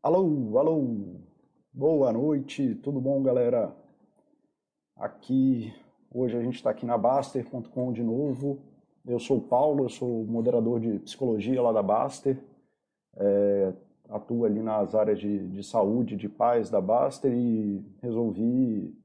[0.00, 1.18] Alô, alô,
[1.72, 3.74] boa noite, tudo bom, galera?
[4.94, 5.74] Aqui,
[6.08, 8.60] hoje a gente está aqui na Baster.com de novo.
[9.04, 12.38] Eu sou o Paulo, eu sou moderador de psicologia lá da Baster.
[13.16, 13.72] É,
[14.08, 18.96] atuo ali nas áreas de, de saúde, de paz da Baster e resolvi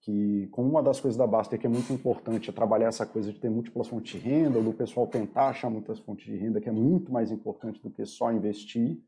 [0.00, 3.32] que, como uma das coisas da Baster que é muito importante é trabalhar essa coisa
[3.32, 6.68] de ter múltiplas fontes de renda, do pessoal tentar achar muitas fontes de renda, que
[6.68, 9.00] é muito mais importante do que só investir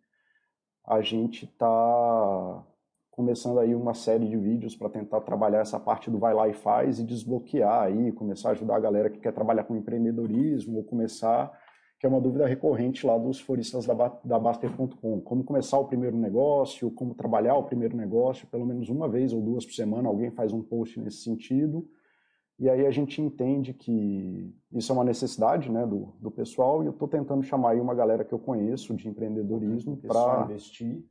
[0.87, 2.65] a gente está
[3.11, 6.53] começando aí uma série de vídeos para tentar trabalhar essa parte do vai lá e
[6.53, 10.85] faz e desbloquear aí, começar a ajudar a galera que quer trabalhar com empreendedorismo ou
[10.85, 11.57] começar,
[11.99, 16.17] que é uma dúvida recorrente lá dos foristas da, da Baster.com, como começar o primeiro
[16.17, 20.33] negócio, como trabalhar o primeiro negócio, pelo menos uma vez ou duas por semana alguém
[20.33, 21.89] faz um post nesse sentido,
[22.59, 26.87] e aí a gente entende que isso é uma necessidade né, do, do pessoal e
[26.87, 31.05] eu estou tentando chamar aí uma galera que eu conheço de empreendedorismo para investir,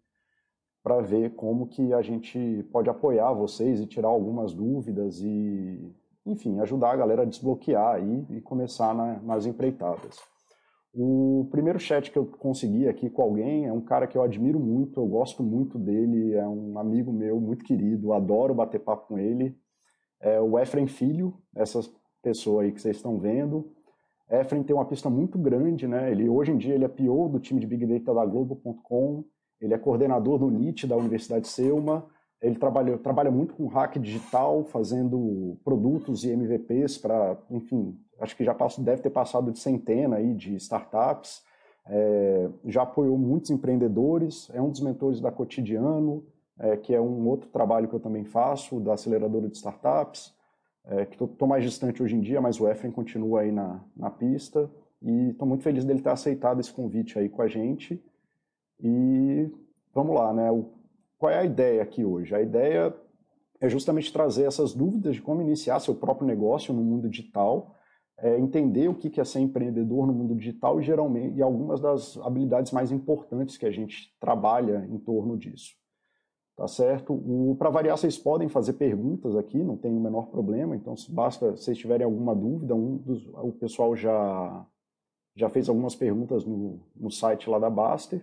[0.81, 5.93] para ver como que a gente pode apoiar vocês e tirar algumas dúvidas e,
[6.25, 10.17] enfim, ajudar a galera a desbloquear aí e começar na, nas empreitadas.
[10.93, 14.59] O primeiro chat que eu consegui aqui com alguém é um cara que eu admiro
[14.59, 19.17] muito, eu gosto muito dele, é um amigo meu muito querido, adoro bater papo com
[19.17, 19.57] ele,
[20.23, 21.81] é o Efren Filho, essa
[22.21, 23.69] pessoa aí que vocês estão vendo.
[24.31, 26.09] Efren tem uma pista muito grande, né?
[26.09, 29.25] Ele, hoje em dia ele é PO do time de Big Data da Globo.com,
[29.59, 32.07] ele é coordenador do NIT da Universidade Selma,
[32.41, 38.43] ele trabalha, trabalha muito com hack digital, fazendo produtos e MVPs para, enfim, acho que
[38.43, 41.43] já passou, deve ter passado de centena aí de startups,
[41.85, 46.25] é, já apoiou muitos empreendedores, é um dos mentores da Cotidiano,
[46.59, 50.33] é, que é um outro trabalho que eu também faço, da aceleradora de startups,
[50.85, 54.09] é, que estou mais distante hoje em dia, mas o Efren continua aí na, na
[54.09, 54.69] pista,
[55.01, 58.03] e estou muito feliz dele ter aceitado esse convite aí com a gente,
[58.79, 59.49] e
[59.93, 60.71] vamos lá, né, o,
[61.17, 62.35] qual é a ideia aqui hoje?
[62.35, 62.93] A ideia
[63.61, 67.75] é justamente trazer essas dúvidas de como iniciar seu próprio negócio no mundo digital,
[68.17, 72.17] é, entender o que é ser empreendedor no mundo digital e geralmente e algumas das
[72.17, 75.73] habilidades mais importantes que a gente trabalha em torno disso.
[76.55, 77.19] Tá certo?
[77.57, 80.75] Para variar, vocês podem fazer perguntas aqui, não tem o menor problema.
[80.75, 84.65] Então, se basta, vocês tiverem alguma dúvida, um dos, o pessoal já,
[85.35, 88.21] já fez algumas perguntas no, no site lá da Baster.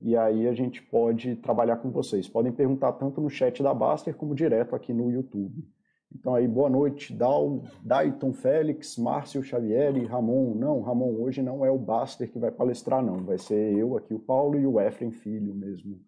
[0.00, 2.28] E aí a gente pode trabalhar com vocês.
[2.28, 5.64] Podem perguntar tanto no chat da Baster como direto aqui no YouTube.
[6.12, 10.56] Então aí, boa noite, Dal, Dayton Félix, Márcio Xavier Ramon.
[10.56, 13.24] Não, Ramon, hoje não é o Baster que vai palestrar, não.
[13.24, 16.00] Vai ser eu aqui, o Paulo e o Efren Filho mesmo.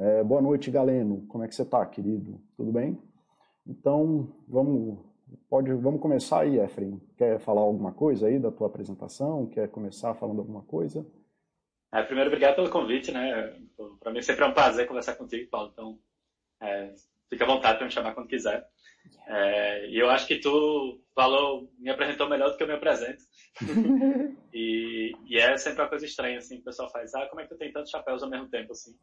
[0.00, 1.26] É, boa noite, Galeno.
[1.26, 2.40] Como é que você está, querido?
[2.56, 2.96] Tudo bem?
[3.66, 4.96] Então, vamos,
[5.50, 7.00] pode, vamos começar aí, Efren.
[7.16, 9.48] Quer falar alguma coisa aí da tua apresentação?
[9.48, 11.04] Quer começar falando alguma coisa?
[11.92, 13.58] É, primeiro, obrigado pelo convite, né?
[13.98, 15.70] Para mim sempre é um prazer conversar contigo, Paulo.
[15.72, 15.98] Então,
[16.62, 16.94] é,
[17.28, 18.64] fica à vontade para me chamar quando quiser.
[19.26, 23.24] É, e eu acho que tu falou, me apresentou melhor do que eu me apresento.
[24.54, 27.12] e, e, é sempre uma coisa estranha, assim, que o pessoal faz.
[27.16, 28.94] Ah, como é que tu tem tantos chapéus ao mesmo tempo, assim?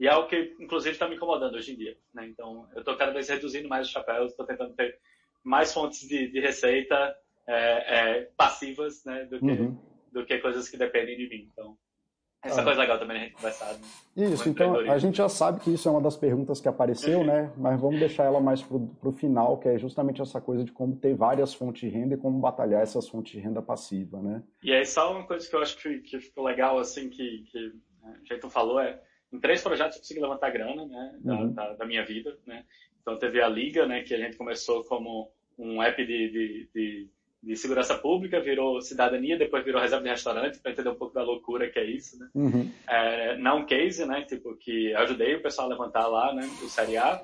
[0.00, 1.96] E é algo que, inclusive, está me incomodando hoje em dia.
[2.12, 2.26] Né?
[2.26, 4.98] Então, eu estou cada vez reduzindo mais os chapéus, estou tentando ter
[5.44, 7.16] mais fontes de, de receita
[7.46, 9.78] é, é, passivas né, do, que, uhum.
[10.12, 11.48] do que coisas que dependem de mim.
[11.52, 11.76] Então,
[12.44, 12.64] essa ah.
[12.64, 13.72] coisa legal também a gente conversar.
[13.74, 13.80] Né?
[14.16, 17.52] Isso, então a gente já sabe que isso é uma das perguntas que apareceu, né?
[17.56, 20.96] Mas vamos deixar ela mais para o final, que é justamente essa coisa de como
[20.96, 24.42] ter várias fontes de renda e como batalhar essas fontes de renda passiva, né?
[24.60, 27.72] E aí só uma coisa que eu acho que, que ficou legal, assim, que, que
[28.02, 29.00] né, o Jeito falou é
[29.32, 31.52] em três projetos eu consegui levantar grana, né, da, uhum.
[31.52, 32.64] da, da, minha vida, né.
[33.00, 37.08] Então teve a Liga, né, que a gente começou como um app de, de, de,
[37.42, 41.22] de segurança pública, virou cidadania, depois virou reserva de restaurante, para entender um pouco da
[41.22, 42.28] loucura que é isso, né.
[42.34, 42.70] Uhum.
[42.86, 46.98] É, não case, né, tipo, que ajudei o pessoal a levantar lá, né, o Série
[46.98, 47.22] A.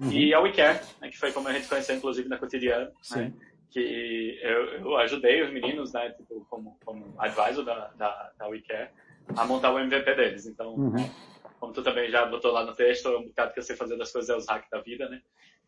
[0.00, 0.12] Uhum.
[0.12, 3.32] E a WeCare, né, que foi como a gente conheceu, inclusive, na cotidiana, né,
[3.70, 8.90] que eu, eu, ajudei os meninos, né, tipo, como, como advisor da, da, da WeCare,
[9.36, 10.46] a montar o MVP deles.
[10.46, 11.10] Então, uhum
[11.58, 14.12] como tu também já botou lá no texto, um bocado que eu sei fazer das
[14.12, 15.20] coisas é os hacks da vida, né?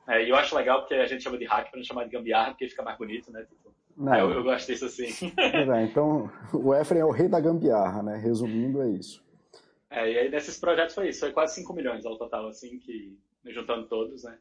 [0.08, 2.10] É, e eu acho legal porque a gente chama de hack para não chamar de
[2.10, 3.42] gambiarra, porque fica mais bonito, né?
[3.42, 3.70] Tipo,
[4.18, 5.32] eu, eu, gosto disso assim.
[5.36, 8.16] É, então, o Efren é o rei da gambiarra, né?
[8.16, 9.22] Resumindo, é isso.
[9.90, 13.18] É, e aí nesses projetos foi isso, foi quase 5 milhões ao total, assim, que
[13.46, 14.38] juntando todos, né?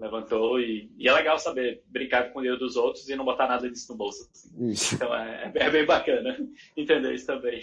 [0.00, 3.46] Levantou e, e é legal saber brincar com o dinheiro dos outros e não botar
[3.46, 4.28] nada disso no bolso.
[4.30, 4.50] Assim.
[4.94, 6.36] Então é, é bem bacana
[6.76, 7.62] entender isso também.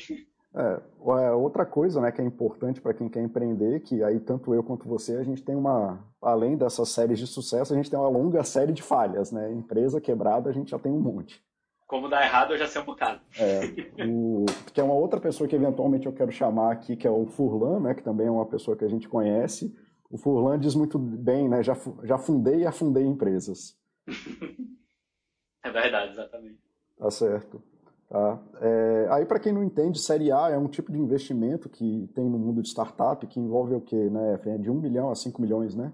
[0.55, 0.79] É,
[1.25, 4.63] é, outra coisa né, que é importante para quem quer empreender, que aí tanto eu
[4.63, 8.07] quanto você, a gente tem uma, além dessas séries de sucesso, a gente tem uma
[8.07, 9.51] longa série de falhas, né?
[9.51, 11.43] Empresa quebrada a gente já tem um monte.
[11.87, 13.19] como dar errado eu já sei um bocado.
[13.39, 17.11] É, o, que é uma outra pessoa que eventualmente eu quero chamar aqui, que é
[17.11, 19.75] o Furlan, né, que também é uma pessoa que a gente conhece.
[20.07, 23.75] O Furlan diz muito bem, né, já, já fundei e afundei empresas.
[25.65, 26.59] é verdade, exatamente.
[26.95, 27.72] Tá certo.
[28.13, 28.39] Tá.
[28.61, 32.29] É, aí, para quem não entende, Série A é um tipo de investimento que tem
[32.29, 33.95] no mundo de startup que envolve o quê?
[33.95, 34.39] Né?
[34.45, 35.91] É de 1 milhão a 5 milhões, né?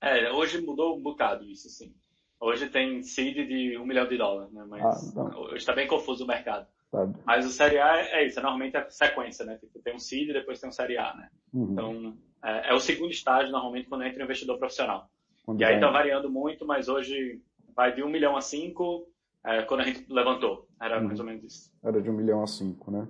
[0.00, 1.92] É, hoje mudou um bocado isso, sim.
[2.38, 4.64] Hoje tem seed de 1 milhão de dólares, né?
[4.68, 6.68] Mas ah, hoje está bem confuso o mercado.
[6.92, 7.08] Tá.
[7.24, 9.58] Mas o Série A é isso, é normalmente é sequência, né?
[9.58, 11.28] Tipo, tem um seed e depois tem um Série A, né?
[11.52, 11.72] Uhum.
[11.72, 15.10] Então, é, é, o segundo estágio, normalmente, quando entra um investidor profissional.
[15.44, 17.42] Quando e aí está variando muito, mas hoje
[17.74, 19.08] vai de 1 milhão a 5
[19.46, 20.66] é, quando a gente levantou.
[20.80, 21.06] Era uhum.
[21.06, 21.72] mais ou menos isso.
[21.82, 23.06] Era de um milhão a cinco, né?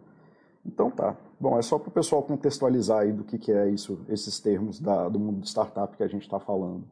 [0.65, 1.17] Então tá.
[1.41, 4.79] Bom, é só para o pessoal contextualizar aí do que, que é isso, esses termos
[4.79, 6.85] da, do mundo de startup que a gente está falando.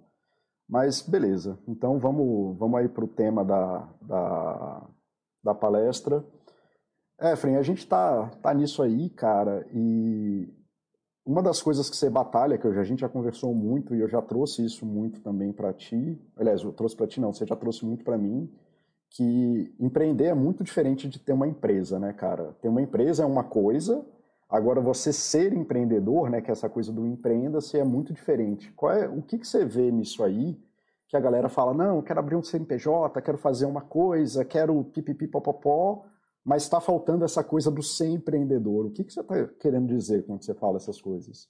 [0.69, 1.59] Mas beleza.
[1.69, 4.83] Então vamos, vamos aí para o tema da, da,
[5.43, 6.25] da palestra.
[7.21, 10.49] É, Fren, a gente tá, tá nisso aí, cara, e
[11.25, 14.21] uma das coisas que você batalha, que a gente já conversou muito e eu já
[14.21, 17.85] trouxe isso muito também para ti, aliás, eu trouxe para ti não, você já trouxe
[17.85, 18.51] muito para mim,
[19.15, 22.57] que empreender é muito diferente de ter uma empresa, né, cara?
[22.61, 24.05] Ter uma empresa é uma coisa,
[24.49, 28.73] agora você ser empreendedor, né, que é essa coisa do empreenda-se é muito diferente.
[28.73, 30.59] Qual é, o que, que você vê nisso aí
[31.07, 35.29] que a galera fala, não, quero abrir um CNPJ, quero fazer uma coisa, quero pipipi
[35.29, 36.05] popopó,
[36.45, 38.87] mas está faltando essa coisa do ser empreendedor.
[38.87, 41.49] O que, que você está querendo dizer quando você fala essas coisas?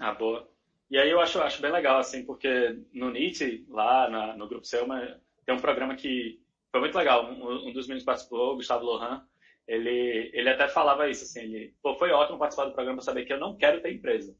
[0.00, 0.48] Ah, boa.
[0.90, 4.66] E aí eu acho, acho bem legal, assim, porque no NIT, lá na, no Grupo
[4.66, 5.00] Selma,
[5.46, 6.39] tem um programa que
[6.70, 7.30] foi muito legal.
[7.30, 9.22] Um, um dos meninos participou, o Gustavo Lohan,
[9.66, 13.24] ele, ele até falava isso, assim, ele, pô, foi ótimo participar do programa para saber
[13.24, 14.34] que eu não quero ter empresa.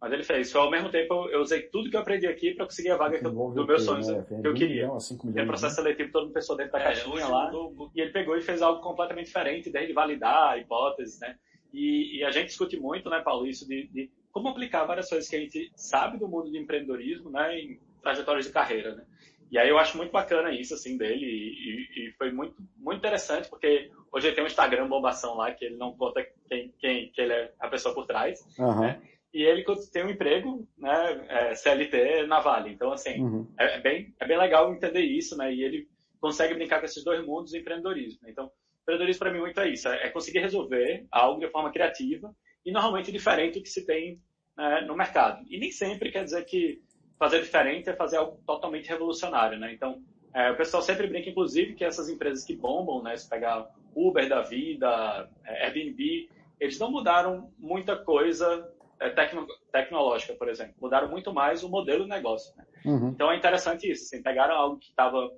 [0.00, 2.66] Mas ele fez, só ao mesmo tempo eu usei tudo que eu aprendi aqui para
[2.66, 4.26] conseguir a vaga que eu, do meu sonho, né?
[4.42, 4.88] que eu queria.
[5.32, 5.82] Tem um processo né?
[5.82, 8.60] seletivo, todo mundo pessoa dentro da é, caixinha lá, mudou, e ele pegou e fez
[8.60, 11.36] algo completamente diferente, desde validar hipóteses, né?
[11.72, 15.28] E, e, a gente discute muito, né, Paulo, isso de, de, como aplicar várias coisas
[15.28, 19.04] que a gente sabe do mundo do empreendedorismo, né, em trajetórias de carreira, né?
[19.50, 23.48] E aí eu acho muito bacana isso, assim, dele, e, e, foi muito, muito interessante,
[23.48, 27.20] porque hoje ele tem um Instagram bombação lá, que ele não conta quem, quem que
[27.20, 28.80] ele é a pessoa por trás, uhum.
[28.80, 29.00] né?
[29.32, 32.70] E ele tem um emprego, né, é, CLT na Vale.
[32.70, 33.46] Então, assim, uhum.
[33.58, 35.52] é, é, bem, é bem legal entender isso, né?
[35.52, 35.88] E ele
[36.20, 38.20] consegue brincar com esses dois mundos do empreendedorismo.
[38.22, 38.30] Né?
[38.30, 38.50] Então,
[38.82, 42.34] empreendedorismo para mim muito é isso, é, é conseguir resolver algo de forma criativa
[42.64, 44.18] e normalmente diferente do que se tem
[44.56, 45.44] né, no mercado.
[45.48, 46.80] E nem sempre quer dizer que
[47.18, 49.72] fazer diferente é fazer algo totalmente revolucionário, né?
[49.72, 50.02] Então,
[50.34, 53.16] é, o pessoal sempre brinca, inclusive, que essas empresas que bombam, né?
[53.16, 56.28] Se pegar Uber da vida, é, Airbnb,
[56.60, 58.70] eles não mudaram muita coisa
[59.00, 60.74] é, tecno, tecnológica, por exemplo.
[60.80, 62.54] Mudaram muito mais o modelo de negócio.
[62.56, 62.64] Né?
[62.84, 63.08] Uhum.
[63.08, 64.04] Então, é interessante isso.
[64.04, 65.30] Assim, pegaram algo que estava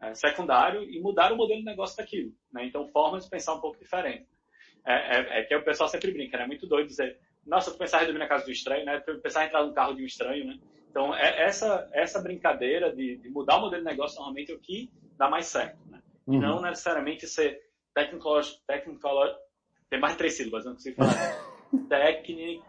[0.00, 2.32] é, secundário e mudaram o modelo de negócio daquilo.
[2.52, 2.66] Né?
[2.66, 4.26] Então, formas de pensar um pouco diferente.
[4.86, 6.44] É, é, é, que o pessoal sempre brinca, né?
[6.44, 9.00] É muito doido dizer, nossa, tu pensar em dormir na casa do estranho, né?
[9.00, 10.58] Tu pensar em entrar no carro de um estranho, né?
[10.94, 14.60] Então, é essa, essa brincadeira de, de, mudar o modelo de negócio normalmente é o
[14.60, 14.88] que
[15.18, 15.76] dá mais certo.
[15.90, 16.00] Né?
[16.24, 16.34] Uhum.
[16.34, 17.60] E não necessariamente ser
[17.92, 18.62] tecnológico,
[19.90, 21.12] tem mais três sílabas, não consigo falar.
[21.88, 22.64] Técnico.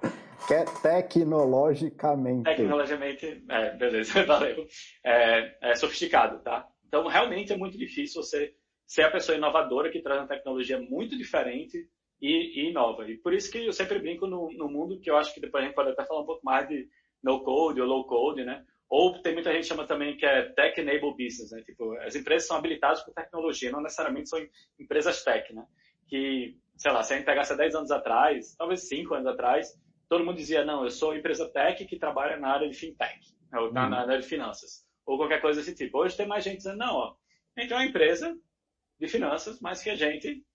[0.47, 2.45] Que tecnologicamente.
[2.45, 4.65] Tecnologicamente, é, beleza, valeu.
[5.03, 6.67] É, é, sofisticado, tá?
[6.87, 8.55] Então, realmente é muito difícil você
[8.87, 11.87] ser a pessoa inovadora que traz uma tecnologia muito diferente
[12.19, 13.07] e, e inova.
[13.07, 15.63] E por isso que eu sempre brinco no, no mundo, que eu acho que depois
[15.63, 16.87] a gente pode até falar um pouco mais de
[17.25, 18.63] no code ou low code, né?
[18.87, 21.63] Ou tem muita gente que chama também que é tech enable business, né?
[21.63, 24.39] Tipo, as empresas são habilitadas por tecnologia, não necessariamente são
[24.79, 25.65] empresas tech, né?
[26.07, 29.67] Que, sei lá, se a gente pegasse 10 anos atrás, talvez 5 anos atrás,
[30.07, 33.19] todo mundo dizia, não, eu sou empresa tech que trabalha na área de fintech,
[33.51, 33.59] né?
[33.59, 35.97] ou tá na área de finanças, ou qualquer coisa desse tipo.
[35.97, 37.15] Hoje tem mais gente dizendo, não, ó,
[37.57, 38.37] a gente é uma empresa
[38.99, 40.45] de finanças, mas que a gente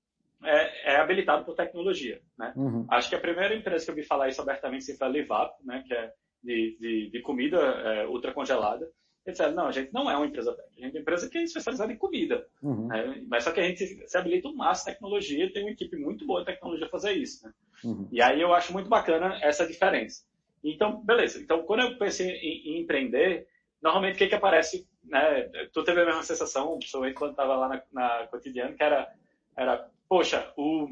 [0.45, 2.53] é, é habilitado por tecnologia, né?
[2.55, 2.87] Uhum.
[2.89, 5.83] Acho que a primeira empresa que eu vi falar isso abertamente foi a Livap, né?
[5.85, 8.91] Que é de, de, de comida é, ultracongelada.
[9.27, 11.29] Eles disseram, não, a gente não é uma empresa tech, a gente é uma empresa
[11.29, 12.47] que é especializada em comida.
[12.63, 12.89] Uhum.
[12.89, 13.23] Né?
[13.29, 16.41] Mas só que a gente se habilita um máximo tecnologia tem uma equipe muito boa
[16.41, 17.47] de tecnologia a fazer isso.
[17.47, 17.53] Né?
[17.85, 18.09] Uhum.
[18.11, 20.25] E aí eu acho muito bacana essa diferença.
[20.65, 21.41] Então, beleza.
[21.41, 23.47] Então, quando eu pensei em, em empreender,
[23.83, 25.43] normalmente o que, que aparece, né?
[25.73, 29.11] Tu teve a mesma sensação, principalmente quando estava lá na, na cotidiano, que era,
[29.57, 30.89] era poxa, o,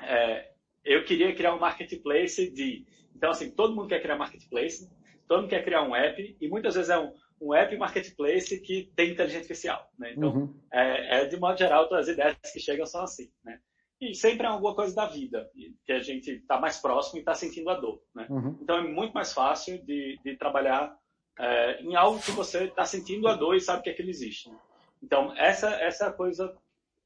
[0.00, 0.50] é,
[0.84, 2.84] eu queria criar um marketplace de
[3.18, 4.88] então, assim, todo mundo quer criar marketplace,
[5.26, 8.92] todo mundo quer criar um app, e muitas vezes é um, um app marketplace que
[8.94, 9.90] tem inteligência artificial.
[9.98, 10.12] Né?
[10.16, 10.54] Então, uhum.
[10.72, 13.28] é, é, de modo geral, todas as ideias que chegam são assim.
[13.44, 13.58] Né?
[14.00, 15.50] E sempre é alguma coisa da vida,
[15.84, 18.00] que a gente está mais próximo e está sentindo a dor.
[18.14, 18.24] Né?
[18.30, 18.56] Uhum.
[18.62, 20.96] Então, é muito mais fácil de, de trabalhar
[21.36, 24.48] é, em algo que você está sentindo a dor e sabe que aquilo existe.
[24.48, 24.56] Né?
[25.02, 26.56] Então, essa, essa é a coisa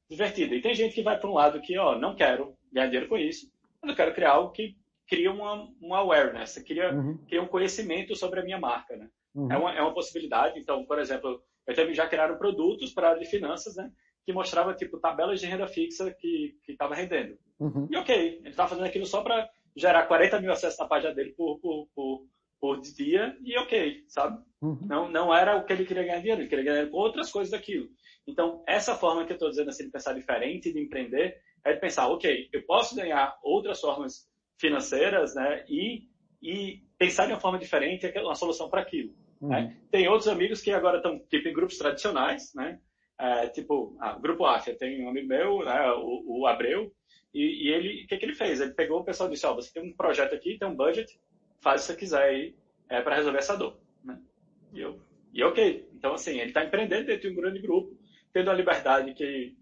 [0.07, 0.53] divertida.
[0.53, 3.17] E tem gente que vai para um lado que, ó, não quero ganhar dinheiro com
[3.17, 3.51] isso,
[3.83, 4.77] eu quero criar algo que
[5.07, 7.17] cria uma, uma awareness, cria, uhum.
[7.27, 9.09] cria um conhecimento sobre a minha marca, né?
[9.35, 9.51] Uhum.
[9.51, 10.59] É, uma, é uma possibilidade.
[10.59, 13.91] Então, por exemplo, eu também já criaram produtos para a área de finanças, né?
[14.25, 17.37] Que mostrava, tipo, tabelas de renda fixa que estava rendendo.
[17.59, 17.87] Uhum.
[17.91, 21.31] E ok, ele estava fazendo aquilo só para gerar 40 mil acessos na página dele
[21.31, 22.25] por, por, por,
[22.59, 24.41] por dia e ok, sabe?
[24.61, 24.79] Uhum.
[24.87, 27.89] Não, não era o que ele queria ganhar dinheiro, ele queria ganhar outras coisas daquilo.
[28.27, 31.79] Então, essa forma que eu estou dizendo assim, de pensar diferente, de empreender, é de
[31.79, 34.27] pensar, ok, eu posso ganhar outras formas
[34.63, 35.65] financeiras, né?
[35.67, 36.07] E,
[36.41, 39.13] e pensar de uma forma diferente, uma solução para aquilo.
[39.41, 39.49] Uhum.
[39.49, 39.75] Né?
[39.91, 42.79] Tem outros amigos que agora estão tipo em grupos tradicionais, né?
[43.19, 46.91] É, tipo, ah, Grupo AFIA, tem um amigo meu, né, o, o Abreu,
[47.33, 48.59] e, e ele, o que, que ele fez?
[48.59, 50.75] Ele pegou o pessoal e disse, ó, oh, você tem um projeto aqui, tem um
[50.75, 51.19] budget,
[51.61, 52.55] faz o que você quiser aí
[52.89, 53.77] é, para resolver essa dor.
[54.03, 54.19] Né?
[54.73, 54.99] E, eu,
[55.31, 55.87] e ok.
[55.93, 57.95] Então, assim, ele está empreendendo dentro de um grande grupo,
[58.33, 59.55] tendo uma liberdade que,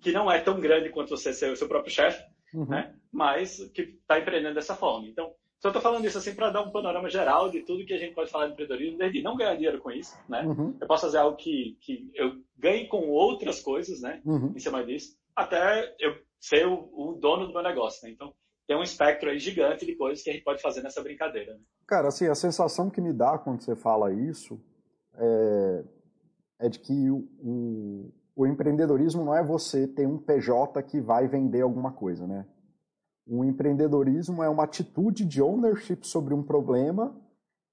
[0.00, 2.66] que não é tão grande quanto você ser o seu próprio chefe, uhum.
[2.66, 2.94] né?
[3.12, 5.06] Mas que está empreendendo dessa forma.
[5.06, 7.98] Então, só estou falando isso assim para dar um panorama geral de tudo que a
[7.98, 10.42] gente pode falar de empreendedorismo, desde não ganhar dinheiro com isso, né?
[10.42, 10.76] Uhum.
[10.80, 14.20] Eu posso fazer algo que, que eu ganhe com outras coisas, né?
[14.24, 14.52] Uhum.
[14.56, 18.12] Em cima disso, até eu ser o, o dono do meu negócio, né?
[18.12, 18.34] Então,
[18.66, 21.54] tem um espectro aí gigante de coisas que a gente pode fazer nessa brincadeira.
[21.54, 21.60] Né?
[21.86, 24.60] Cara, assim, a sensação que me dá quando você fala isso
[25.14, 25.84] é,
[26.60, 31.28] é de que o, o, o, empreendedorismo não é você ter um PJ que vai
[31.28, 32.46] vender alguma coisa, né?
[33.26, 37.14] O empreendedorismo é uma atitude de ownership sobre um problema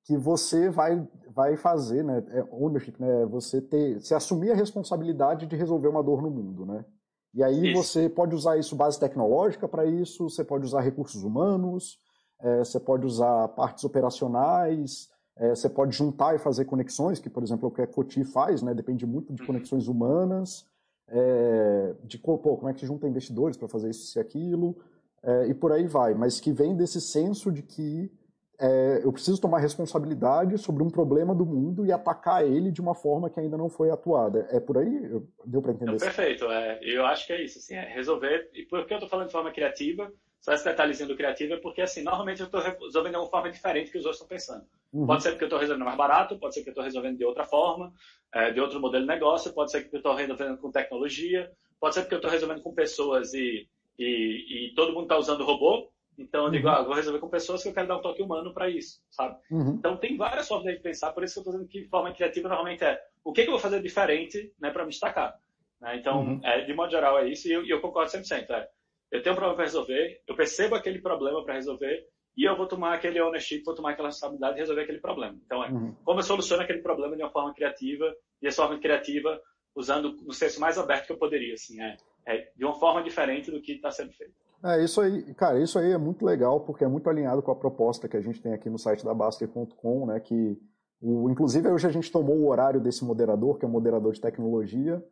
[0.06, 2.24] que você vai, vai fazer, né?
[2.29, 3.25] É ownership, né?
[3.27, 6.86] Você ter, se assumir a responsabilidade de resolver uma dor no mundo, né?
[7.34, 7.84] E aí isso.
[7.84, 12.00] você pode usar isso base tecnológica para isso, você pode usar recursos humanos,
[12.41, 17.44] é, você pode usar partes operacionais, é, você pode juntar e fazer conexões, que por
[17.44, 18.74] exemplo o que a Coti faz, né?
[18.74, 19.48] Depende muito de uhum.
[19.48, 20.65] conexões humanas,
[21.08, 24.75] é, de pô, como é que junta investidores para fazer isso e aquilo,
[25.24, 26.14] é, e por aí vai.
[26.14, 28.12] Mas que vem desse senso de que
[28.60, 32.94] é, eu preciso tomar responsabilidade sobre um problema do mundo e atacar ele de uma
[32.94, 34.48] forma que ainda não foi atuada.
[34.52, 35.10] É por aí?
[35.46, 35.92] Deu para entender?
[35.92, 36.46] Não, perfeito.
[36.46, 37.60] É, eu acho que é isso.
[37.60, 38.50] Assim, é resolver.
[38.54, 40.12] E por que eu estou falando de forma criativa?
[40.42, 43.52] Só esse detalhezinho do criativo é porque, assim, normalmente eu estou resolvendo de uma forma
[43.52, 44.66] diferente que os outros estão pensando.
[44.92, 45.06] Uhum.
[45.06, 47.26] Pode ser porque eu estou resolvendo mais barato, pode ser que eu estou resolvendo de
[47.26, 47.94] outra forma,
[48.34, 51.94] é, de outro modelo de negócio, pode ser que eu estou resolvendo com tecnologia, pode
[51.94, 53.68] ser porque eu estou resolvendo com pessoas e,
[54.00, 56.74] e, e todo mundo está usando robô, então eu digo, uhum.
[56.74, 59.38] ah, vou resolver com pessoas que eu quero dar um toque humano para isso, sabe?
[59.51, 59.75] Uhum.
[59.75, 62.50] Então tem várias formas de pensar, por isso que eu estou dizendo que forma criativa
[62.50, 65.38] normalmente é o que, que eu vou fazer diferente né, para me destacar.
[65.79, 65.98] Né?
[65.98, 66.41] Então, uhum.
[66.44, 68.50] é, de modo geral, é isso, e eu, eu concordo 100%.
[68.50, 68.70] É,
[69.12, 72.06] eu tenho um problema para resolver, eu percebo aquele problema para resolver,
[72.38, 75.38] e eu vou tomar aquele ownership, vou tomar aquela responsabilidade de resolver aquele problema.
[75.46, 75.96] Então, é uhum.
[76.03, 79.41] como eu soluciono aquele problema de uma forma criativa, e essa forma criativa
[79.75, 81.96] usando o senso mais aberto que eu poderia, assim, é,
[82.30, 84.34] é de uma forma diferente do que está sendo feito.
[84.64, 87.56] É, isso aí, cara, isso aí é muito legal, porque é muito alinhado com a
[87.56, 90.58] proposta que a gente tem aqui no site da Baster.com, né, que
[91.02, 94.20] o, inclusive hoje a gente tomou o horário desse moderador, que é um moderador de
[94.20, 95.04] tecnologia,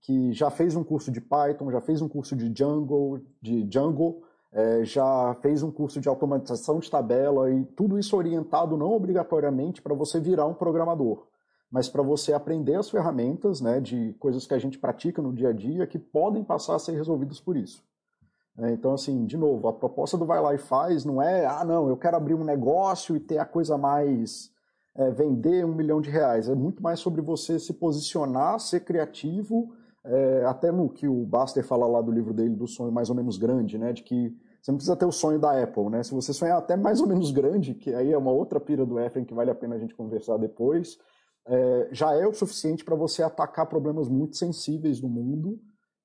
[0.00, 4.24] que já fez um curso de Python, já fez um curso de Django, de Django,
[4.52, 9.80] é, já fez um curso de automatização de tabela e tudo isso orientado não obrigatoriamente
[9.80, 11.26] para você virar um programador,
[11.70, 15.48] mas para você aprender as ferramentas, né, de coisas que a gente pratica no dia
[15.48, 17.84] a dia que podem passar a ser resolvidas por isso.
[18.58, 21.64] É, então, assim, de novo, a proposta do Vai Lá e Faz não é, ah,
[21.64, 24.54] não, eu quero abrir um negócio e ter a coisa mais.
[24.98, 26.48] É, vender um milhão de reais.
[26.48, 31.62] É muito mais sobre você se posicionar, ser criativo, é, até no que o Baster
[31.62, 33.92] fala lá do livro dele, do sonho mais ou menos grande, né?
[33.92, 36.02] De que você não precisa ter o sonho da Apple, né?
[36.02, 38.98] Se você sonhar até mais ou menos grande, que aí é uma outra pira do
[38.98, 40.98] Efren que vale a pena a gente conversar depois,
[41.48, 45.60] é, já é o suficiente para você atacar problemas muito sensíveis do mundo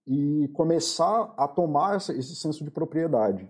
[0.07, 3.48] e começar a tomar esse senso de propriedade.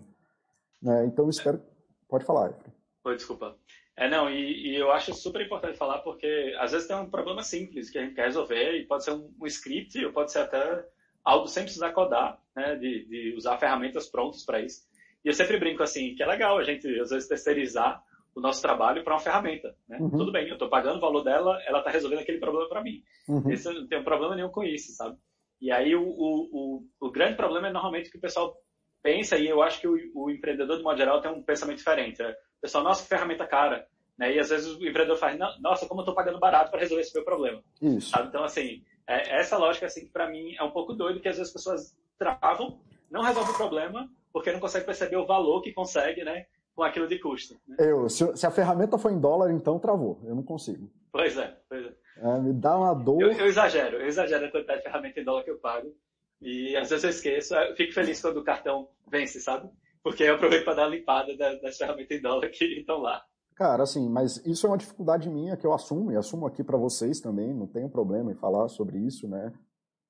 [0.80, 1.06] Né?
[1.06, 1.62] Então, espero.
[2.08, 2.72] Pode falar, Efraim.
[3.04, 3.56] Oi, desculpa.
[3.96, 7.42] É, não, e, e, eu acho super importante falar porque às vezes tem um problema
[7.42, 10.40] simples que a gente quer resolver e pode ser um, um script ou pode ser
[10.40, 10.84] até
[11.22, 14.82] algo sem precisar codar, né, de, de usar ferramentas prontas para isso.
[15.24, 18.02] E eu sempre brinco assim, que é legal a gente às vezes terceirizar
[18.34, 19.98] o nosso trabalho para uma ferramenta, né?
[20.00, 20.10] Uhum.
[20.10, 23.02] Tudo bem, eu estou pagando o valor dela, ela está resolvendo aquele problema para mim.
[23.28, 23.50] Uhum.
[23.50, 25.16] Esse, não tem problema nenhum com isso, sabe?
[25.60, 28.56] E aí o, o, o, o, grande problema é normalmente que o pessoal
[29.02, 32.22] pensa, e eu acho que o, o empreendedor, de modo geral, tem um pensamento diferente.
[32.22, 33.86] É, o pessoal, nossa, que ferramenta cara.
[34.18, 34.34] Né?
[34.34, 37.14] E às vezes o empreendedor faz, nossa, como eu estou pagando barato para resolver esse
[37.14, 37.62] meu problema.
[37.80, 38.10] Isso.
[38.10, 38.28] Sabe?
[38.28, 41.50] Então, assim, é, essa lógica, assim, para mim é um pouco doido, que às vezes
[41.50, 46.24] as pessoas travam, não resolvem o problema, porque não conseguem perceber o valor que consegue,
[46.24, 46.46] né?
[46.74, 47.54] Com aquilo de custo.
[47.66, 47.76] Né?
[47.78, 50.20] Eu, se, se a ferramenta for em dólar, então travou.
[50.24, 50.90] Eu não consigo.
[51.12, 51.94] Pois é, pois é.
[52.16, 53.20] É, me dá uma dor.
[53.20, 55.94] Eu, eu, exagero, eu exagero a quantidade de ferramenta em dólar que eu pago.
[56.40, 59.70] E às vezes eu esqueço, eu fico feliz quando o cartão vence, sabe?
[60.02, 63.22] Porque eu aproveito para dar uma limpada das ferramentas em dólar que estão lá.
[63.54, 66.76] Cara, assim, mas isso é uma dificuldade minha que eu assumo, e assumo aqui para
[66.76, 69.52] vocês também, não tenho problema em falar sobre isso, né?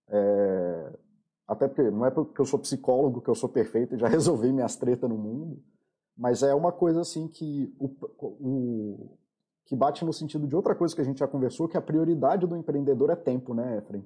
[0.08, 0.92] É...
[1.46, 4.52] Até porque não é porque eu sou psicólogo que eu sou perfeito e já resolvi
[4.52, 5.62] minhas tretas no mundo,
[6.16, 7.90] mas é uma coisa assim que o,
[8.20, 9.18] o,
[9.64, 12.46] que bate no sentido de outra coisa que a gente já conversou, que a prioridade
[12.46, 14.04] do empreendedor é tempo, né, Efraim?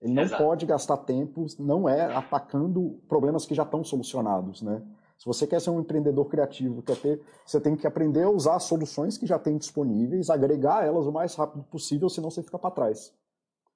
[0.00, 0.42] Ele não Exato.
[0.42, 4.82] pode gastar tempo, não é atacando problemas que já estão solucionados, né?
[5.16, 8.58] Se você quer ser um empreendedor criativo, quer ter, você tem que aprender a usar
[8.58, 12.72] soluções que já tem disponíveis, agregar elas o mais rápido possível, senão você fica para
[12.72, 13.14] trás.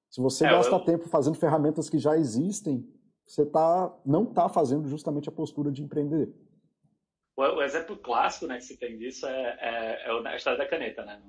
[0.09, 0.79] Se você é, gasta eu...
[0.81, 2.85] tempo fazendo ferramentas que já existem,
[3.25, 6.33] você tá, não está fazendo justamente a postura de empreender.
[7.37, 10.67] O, o, exemplo clássico né, que se tem disso é, é, é a história da
[10.67, 11.21] caneta, né?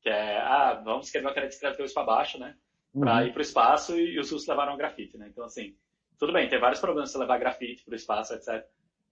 [0.00, 2.56] Que é, ah, vamos escrever uma caneta de escrever para baixo, né?
[2.98, 3.26] Para uhum.
[3.26, 5.28] ir para o espaço e, e os russos levaram grafite, né?
[5.28, 5.76] Então, assim,
[6.18, 8.64] tudo bem, tem vários problemas você levar grafite para o espaço, etc.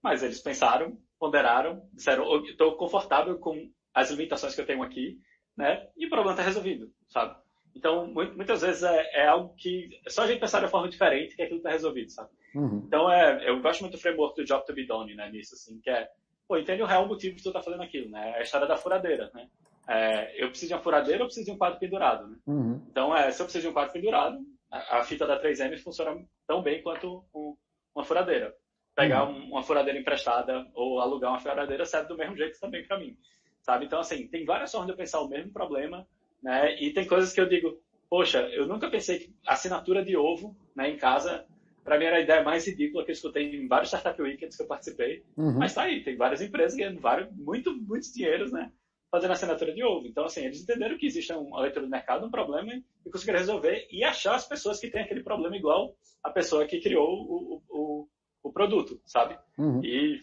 [0.03, 5.21] Mas eles pensaram, ponderaram, disseram, estou confortável com as limitações que eu tenho aqui,
[5.57, 5.89] né?
[5.97, 7.37] E o problema está resolvido, sabe?
[7.75, 10.89] Então, muitas vezes é, é, algo que é só a gente pensar de uma forma
[10.89, 12.31] diferente que aquilo está resolvido, sabe?
[12.55, 12.83] Uhum.
[12.87, 15.81] Então, é, eu gosto muito do framework do Job to be done, né, nisso, assim,
[15.81, 16.09] que é,
[16.51, 18.33] pô, entende o real motivo que tu está fazendo aquilo, né?
[18.33, 19.49] É a história da furadeira, né?
[19.87, 22.37] É, eu preciso de uma furadeira ou preciso de um quadro pendurado, né?
[22.45, 22.85] Uhum.
[22.91, 24.37] Então, é, se eu preciso de um quadro pendurado,
[24.69, 27.57] a, a, fita da 3M funciona tão bem quanto um,
[27.95, 28.53] uma furadeira
[28.97, 29.51] pegar uhum.
[29.51, 33.17] uma furadeira emprestada ou alugar uma furadeira serve do mesmo jeito também para mim,
[33.63, 33.85] sabe?
[33.85, 36.05] Então, assim, tem várias formas de eu pensar o mesmo problema,
[36.43, 36.75] né?
[36.83, 40.91] E tem coisas que eu digo, poxa, eu nunca pensei que assinatura de ovo, né,
[40.91, 41.47] em casa,
[41.85, 44.63] para mim era a ideia mais ridícula que eu escutei em vários startup weekends que
[44.63, 45.59] eu participei, uhum.
[45.59, 48.71] mas tá aí, tem várias empresas ganhando vários, muito, muitos dinheiros, né?
[49.11, 50.07] Fazendo assinatura de ovo.
[50.07, 52.73] Então, assim, eles entenderam que existe uma leitura do mercado, um problema,
[53.05, 56.81] e conseguiram resolver e achar as pessoas que têm aquele problema igual a pessoa que
[56.81, 58.09] criou o, o,
[58.43, 59.37] o produto, sabe?
[59.59, 59.83] Uhum.
[59.85, 60.21] E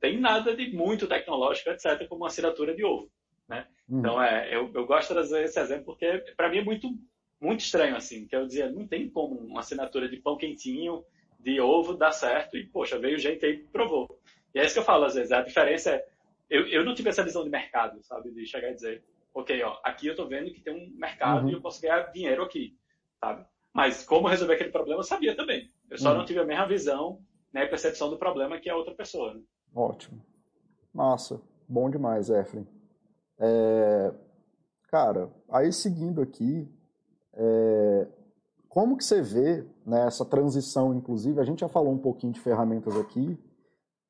[0.00, 3.10] tem nada de muito tecnológico, etc., como uma assinatura de ovo,
[3.48, 3.66] né?
[3.88, 4.00] Uhum.
[4.00, 6.88] Então, é, eu, eu gosto de trazer esse exemplo porque, para mim, é muito,
[7.40, 11.04] muito estranho, assim, que eu dizia, não tem como uma assinatura de pão quentinho,
[11.38, 14.20] de ovo, dar certo, e, poxa, veio gente aí e provou.
[14.54, 16.04] E é isso que eu falo, às vezes, a diferença é,
[16.50, 18.32] eu, eu não tive essa visão de mercado, sabe?
[18.32, 21.50] De chegar e dizer, ok, ó, aqui eu tô vendo que tem um mercado uhum.
[21.50, 22.76] e eu posso ganhar dinheiro aqui,
[23.20, 23.46] sabe?
[23.72, 25.70] Mas como resolver aquele problema, eu sabia também.
[25.88, 26.18] Eu só uhum.
[26.18, 29.34] não tive a mesma visão né, percepção do problema que a outra pessoa.
[29.34, 29.40] Né?
[29.74, 30.24] Ótimo.
[30.92, 31.40] Massa.
[31.68, 32.66] Bom demais, Efren.
[33.38, 34.12] É...
[34.88, 36.68] Cara, aí seguindo aqui,
[37.34, 38.08] é...
[38.68, 42.40] como que você vê né, essa transição, inclusive, a gente já falou um pouquinho de
[42.40, 43.38] ferramentas aqui,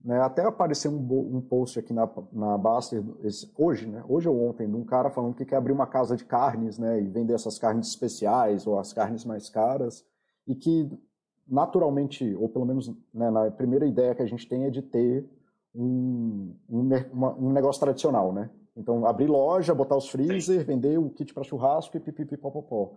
[0.02, 4.48] né, até apareceu um, um post aqui na, na Baster, esse, hoje, né, hoje ou
[4.48, 7.34] ontem, de um cara falando que quer abrir uma casa de carnes, né, e vender
[7.34, 10.04] essas carnes especiais ou as carnes mais caras,
[10.46, 10.90] e que
[11.46, 15.28] naturalmente, ou pelo menos né, na primeira ideia que a gente tem é de ter
[15.74, 18.48] um, um, uma, um negócio tradicional, né?
[18.76, 20.64] Então, abrir loja, botar os freezer, Sim.
[20.64, 22.94] vender o kit para churrasco e pipipipopopó.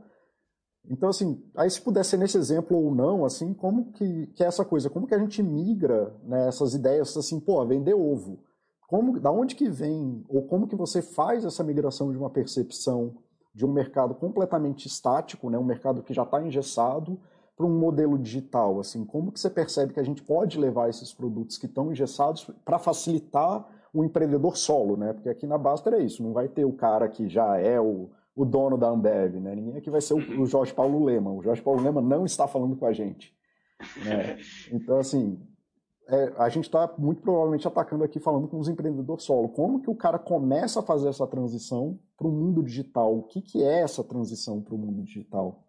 [0.89, 4.47] Então, assim, aí se puder ser nesse exemplo ou não, assim, como que, que é
[4.47, 4.89] essa coisa?
[4.89, 8.39] Como que a gente migra né, essas ideias, assim, pô, vender ovo?
[8.88, 13.15] Como, da onde que vem, ou como que você faz essa migração de uma percepção
[13.55, 17.17] de um mercado completamente estático, né, um mercado que já está engessado,
[17.55, 18.79] para um modelo digital?
[18.79, 22.43] Assim, como que você percebe que a gente pode levar esses produtos que estão engessados
[22.65, 25.13] para facilitar o empreendedor solo, né?
[25.13, 28.10] Porque aqui na Baster é isso, não vai ter o cara que já é o,
[28.36, 29.56] o dono da Ambev, né?
[29.56, 31.32] Ninguém aqui vai ser o, o Jorge Paulo Lema.
[31.32, 33.34] O Jorge Paulo Lema não está falando com a gente.
[34.03, 34.38] Né?
[34.71, 35.39] Então, assim,
[36.08, 39.49] é, a gente está muito provavelmente atacando aqui falando com os empreendedores solo.
[39.49, 43.15] Como que o cara começa a fazer essa transição para o mundo digital?
[43.15, 45.63] O que, que é essa transição para o mundo digital?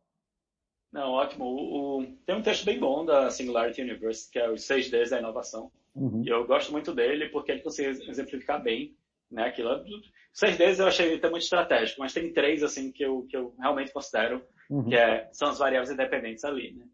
[0.90, 1.44] Não, ótimo.
[1.44, 5.10] O, o, tem um texto bem bom da Singularity University, que é os seis Ds
[5.10, 5.70] da inovação.
[5.94, 6.22] Uhum.
[6.24, 8.96] E eu gosto muito dele porque ele consegue exemplificar bem
[9.30, 9.84] né, aquilo.
[10.32, 13.54] Seis Ds eu achei até muito estratégico, mas tem três assim que eu, que eu
[13.58, 14.88] realmente considero uhum.
[14.88, 16.72] que é, são as variáveis independentes ali.
[16.72, 16.86] Né?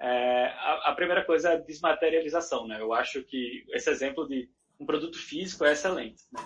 [0.00, 2.66] É, a, a, primeira coisa é a desmaterialização.
[2.66, 2.80] Né?
[2.80, 6.22] Eu acho que esse exemplo de um produto físico é excelente.
[6.32, 6.40] Né?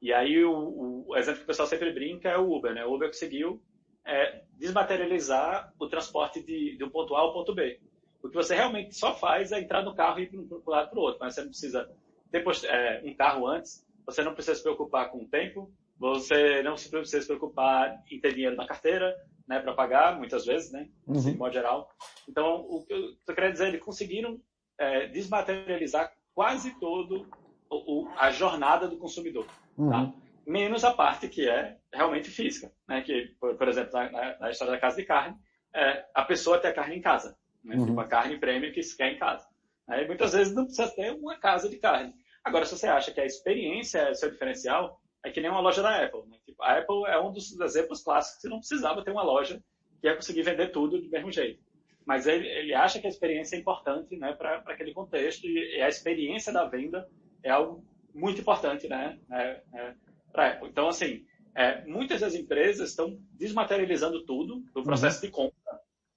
[0.00, 2.74] E aí o, o, exemplo que o pessoal sempre brinca é o Uber.
[2.74, 2.84] Né?
[2.84, 3.62] O Uber conseguiu
[4.04, 7.80] é, desmaterializar o transporte de, de um ponto A ao ponto B.
[8.22, 10.90] O que você realmente só faz é entrar no carro e ir para um lado
[10.90, 11.90] para o outro, mas você não precisa
[12.30, 16.74] ter é, um carro antes, você não precisa se preocupar com o tempo, você não
[16.74, 19.14] precisa se preocupar em ter dinheiro na carteira,
[19.46, 21.90] né, para pagar, muitas vezes, né, assim, de modo geral.
[22.28, 24.40] Então, o que eu estou querendo dizer, eles conseguiram
[24.78, 27.26] é, desmaterializar quase todo
[27.68, 29.52] o, o, a jornada do consumidor, tá?
[29.76, 29.90] uhum.
[29.90, 30.12] tá?
[30.46, 33.02] menos a parte que é realmente física, né?
[33.02, 35.36] Que, por, por exemplo, na, na, história da casa de carne,
[35.74, 37.76] é, a pessoa tem a carne em casa, né?
[37.76, 37.86] Uhum.
[37.86, 39.46] Tipo a carne premium que se quer em casa.
[39.88, 42.14] Aí muitas vezes não precisa ter uma casa de carne.
[42.44, 45.60] Agora, se você acha que a experiência é o seu diferencial, é que nem uma
[45.60, 46.22] loja da Apple.
[46.28, 46.36] Né?
[46.44, 49.62] Tipo, a Apple é um dos exemplos clássicos que não precisava ter uma loja
[50.00, 51.62] que ia conseguir vender tudo do mesmo jeito.
[52.04, 55.88] Mas ele, ele acha que a experiência é importante né, para aquele contexto e, a
[55.88, 57.08] experiência da venda
[57.44, 59.94] é algo muito importante né, é, é,
[60.32, 60.68] para a Apple.
[60.68, 65.26] Então, assim, é, muitas das empresas estão desmaterializando tudo do processo uhum.
[65.26, 65.61] de compra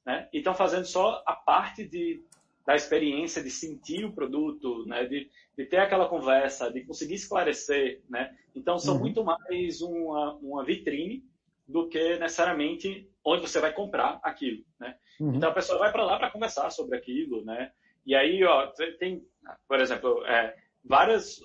[0.05, 2.23] né, e estão fazendo só a parte de,
[2.65, 8.01] da experiência de sentir o produto, né, de, de ter aquela conversa, de conseguir esclarecer.
[8.09, 8.35] Né?
[8.55, 9.01] Então, são uhum.
[9.01, 11.23] muito mais uma, uma vitrine
[11.67, 14.95] do que necessariamente onde você vai comprar aquilo, né?
[15.19, 15.35] Uhum.
[15.35, 17.71] Então a pessoa vai para lá para conversar sobre aquilo, né?
[18.05, 18.67] E aí, ó,
[18.99, 19.25] tem,
[19.67, 21.39] por exemplo, é, várias,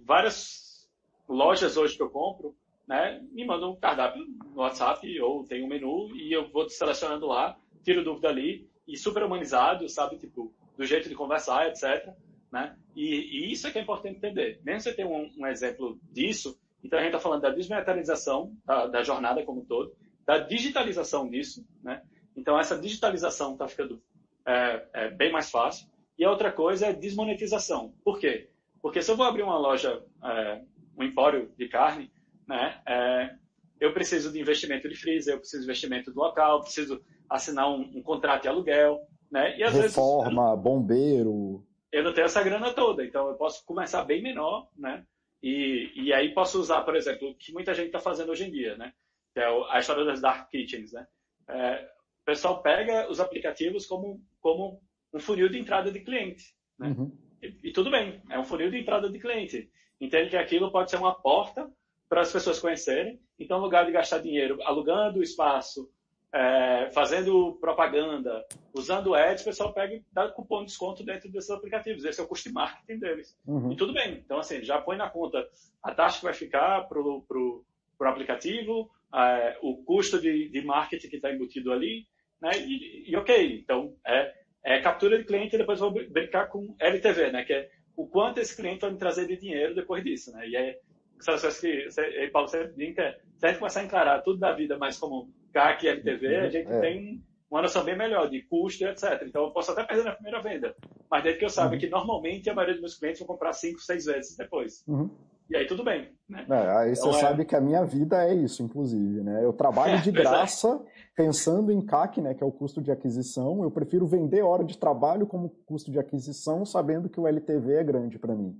[0.00, 0.88] várias
[1.28, 2.56] lojas hoje que eu compro,
[2.88, 3.22] né?
[3.32, 7.58] Me mandam um cardápio no WhatsApp ou tem um menu e eu vou selecionando lá,
[7.82, 10.16] tiro dúvida ali e super humanizado, sabe?
[10.16, 12.12] Tipo, do jeito de conversar, etc.
[12.50, 12.76] Né?
[12.96, 14.60] E, e isso é que é importante entender.
[14.64, 18.86] Mesmo você ter um, um exemplo disso, então a gente está falando da desmaterialização da,
[18.86, 19.94] da, jornada como um todo,
[20.26, 22.02] da digitalização disso, né?
[22.36, 24.02] Então essa digitalização está ficando
[24.46, 25.88] é, é, bem mais fácil.
[26.18, 27.94] E a outra coisa é desmonetização.
[28.04, 28.50] Por quê?
[28.82, 30.62] Porque se eu vou abrir uma loja, é,
[30.96, 32.10] um empório de carne,
[32.46, 32.80] né?
[32.86, 33.34] É,
[33.78, 37.82] eu preciso de investimento de freezer, eu preciso de investimento do local, preciso assinar um,
[37.94, 39.56] um contrato de aluguel, né?
[39.56, 41.64] E às Reforma, vezes, bombeiro.
[41.92, 45.06] Eu não tenho essa grana toda, então eu posso começar bem menor, né?
[45.42, 48.50] E, e aí posso usar, por exemplo, o que muita gente está fazendo hoje em
[48.50, 48.92] dia, né?
[49.32, 51.06] Que é a história das dark kitchens, né?
[51.48, 51.88] É,
[52.22, 54.82] o pessoal pega os aplicativos como, como
[55.14, 56.88] um funil de entrada de cliente, né?
[56.88, 57.16] Uhum.
[57.40, 59.70] E, e, tudo bem, é um funil de entrada de cliente.
[60.00, 61.70] Entende que aquilo pode ser uma porta
[62.08, 63.20] para as pessoas conhecerem.
[63.38, 65.90] Então, no lugar de gastar dinheiro alugando o espaço,
[66.32, 71.50] é, fazendo propaganda, usando ads, o pessoal pega e dá cupom de desconto dentro desses
[71.50, 72.04] aplicativos.
[72.04, 73.36] Esse é o custo de marketing deles.
[73.46, 73.72] Uhum.
[73.72, 74.22] E tudo bem.
[74.24, 75.44] Então, assim, já põe na conta
[75.82, 77.64] a taxa que vai ficar para o pro,
[77.98, 82.06] pro aplicativo, é, o custo de, de marketing que está embutido ali,
[82.40, 82.50] né?
[82.58, 83.60] E, e, ok.
[83.60, 87.44] Então, é, é captura de cliente e depois vou brincar com LTV, né?
[87.44, 90.48] Que é o quanto esse cliente vai me trazer de dinheiro depois disso, né?
[90.48, 90.78] E é
[91.20, 94.52] essas coisas que você, Paulo sempre brinca, se a gente começar a encarar tudo da
[94.52, 96.80] vida mais como CAC e LTV, a gente é.
[96.80, 99.22] tem uma noção bem melhor de custo e etc.
[99.26, 100.74] Então, eu posso até perder na primeira venda,
[101.10, 101.80] mas desde que eu saiba uhum.
[101.80, 104.84] que normalmente a maioria dos meus clientes vão comprar cinco, seis vezes depois.
[104.86, 105.10] Uhum.
[105.50, 106.12] E aí tudo bem.
[106.28, 106.46] Né?
[106.48, 107.20] É, aí então, você é...
[107.20, 109.20] sabe que a minha vida é isso, inclusive.
[109.20, 109.44] Né?
[109.44, 110.80] Eu trabalho de graça
[111.16, 113.64] pensando em CAC, né, que é o custo de aquisição.
[113.64, 117.84] Eu prefiro vender hora de trabalho como custo de aquisição, sabendo que o LTV é
[117.84, 118.56] grande para mim.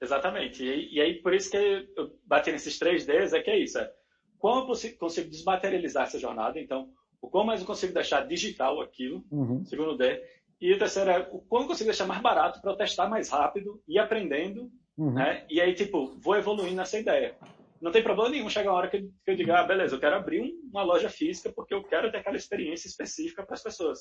[0.00, 0.64] Exatamente.
[0.64, 1.56] E, e, aí, por isso que
[1.96, 3.78] eu bati nesses três Ds, é que é isso.
[3.78, 3.90] É,
[4.38, 6.88] como eu consigo desmaterializar essa jornada, então,
[7.20, 9.64] o quão mais eu consigo deixar digital aquilo, uhum.
[9.66, 10.22] segundo D.
[10.60, 13.28] E o terceiro é o quão eu consigo deixar mais barato para eu testar mais
[13.28, 15.12] rápido e aprendendo, uhum.
[15.12, 15.44] né?
[15.50, 17.36] E aí, tipo, vou evoluindo nessa ideia.
[17.80, 20.00] Não tem problema nenhum chegar a hora que eu, que eu diga, ah, beleza, eu
[20.00, 23.62] quero abrir um, uma loja física porque eu quero ter aquela experiência específica para as
[23.62, 24.00] pessoas.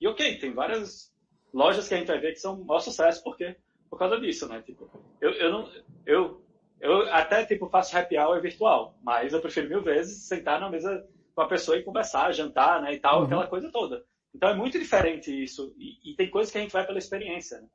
[0.00, 1.12] E ok, tem várias
[1.52, 3.56] lojas que a gente vai ver que são um maior sucesso porque
[3.90, 4.62] por causa disso, né?
[4.62, 4.88] Tipo,
[5.20, 5.70] eu, eu não,
[6.06, 6.42] eu,
[6.80, 11.06] eu até tipo faço happy hour virtual, mas eu prefiro mil vezes sentar na mesa
[11.34, 12.94] com a pessoa e conversar, jantar, né?
[12.94, 13.24] E tal, uhum.
[13.26, 14.04] aquela coisa toda.
[14.32, 17.60] Então é muito diferente isso e, e, tem coisas que a gente vai pela experiência.
[17.60, 17.66] Né?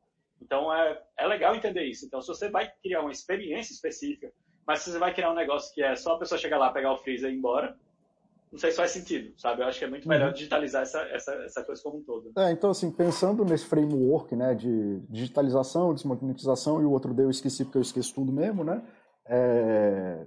[0.42, 2.06] Então é, é legal entender isso.
[2.06, 4.32] Então se você vai criar uma experiência específica,
[4.66, 6.94] mas se você vai criar um negócio que é só a pessoa chegar lá, pegar
[6.94, 7.78] o freezer e ir embora,
[8.56, 9.62] não sei se faz sentido, sabe?
[9.62, 10.34] Eu acho que é muito melhor uhum.
[10.34, 12.32] digitalizar essa, essa, essa coisa como um todo.
[12.38, 17.32] É, então, assim, pensando nesse framework, né, de digitalização, desmonetização, e o outro deu eu
[17.32, 18.82] esqueci porque eu esqueço tudo mesmo, né?
[19.28, 20.26] É...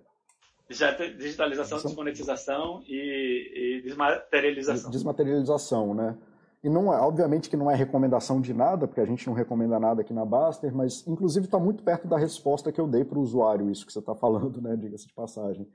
[0.69, 4.91] Digitalização, desmonetização e, e desmaterialização.
[4.91, 6.19] Desmaterialização, né?
[6.63, 9.81] E não é, obviamente que não é recomendação de nada, porque a gente não recomenda
[9.81, 13.19] nada aqui na Baster, mas inclusive está muito perto da resposta que eu dei para
[13.19, 14.77] o usuário, isso que você está falando, né?
[14.77, 15.67] Diga-se de passagem.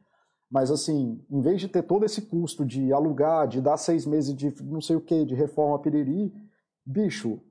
[0.53, 4.35] Mas assim, em vez de ter todo esse custo de alugar, de dar seis meses
[4.35, 6.31] de não sei o que, de reforma piriri,
[6.85, 7.41] bicho,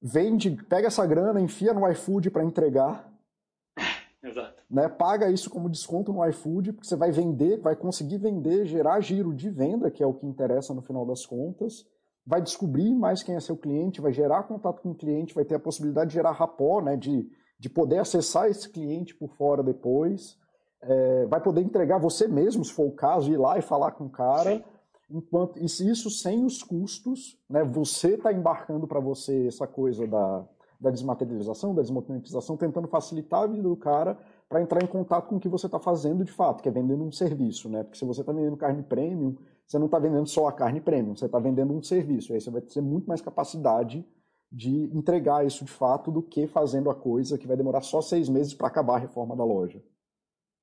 [0.00, 3.12] vende, pega essa grana, enfia no iFood para entregar.
[4.22, 4.62] Exato.
[4.70, 9.00] Né, paga isso como desconto no iFood, porque você vai vender, vai conseguir vender, gerar
[9.00, 11.84] giro de venda, que é o que interessa no final das contas.
[12.24, 15.56] Vai descobrir mais quem é seu cliente, vai gerar contato com o cliente, vai ter
[15.56, 20.38] a possibilidade de gerar rapó, né, de, de poder acessar esse cliente por fora depois
[20.82, 24.04] é, vai poder entregar você mesmo, se for o caso, ir lá e falar com
[24.04, 24.64] o cara.
[25.10, 27.64] Enquanto, isso sem os custos, né?
[27.64, 30.44] Você está embarcando para você essa coisa da,
[30.80, 34.16] da desmaterialização, da desmonetização, tentando facilitar a vida do cara
[34.48, 37.04] para entrar em contato com o que você está fazendo de fato, que é vendendo
[37.04, 37.82] um serviço, né?
[37.82, 41.14] Porque se você está vendendo carne premium, você não está vendendo só a carne premium,
[41.14, 42.32] você está vendendo um serviço.
[42.32, 44.04] Aí você vai ter muito mais capacidade
[44.50, 48.28] de entregar isso de fato do que fazendo a coisa que vai demorar só seis
[48.28, 49.80] meses para acabar a reforma da loja.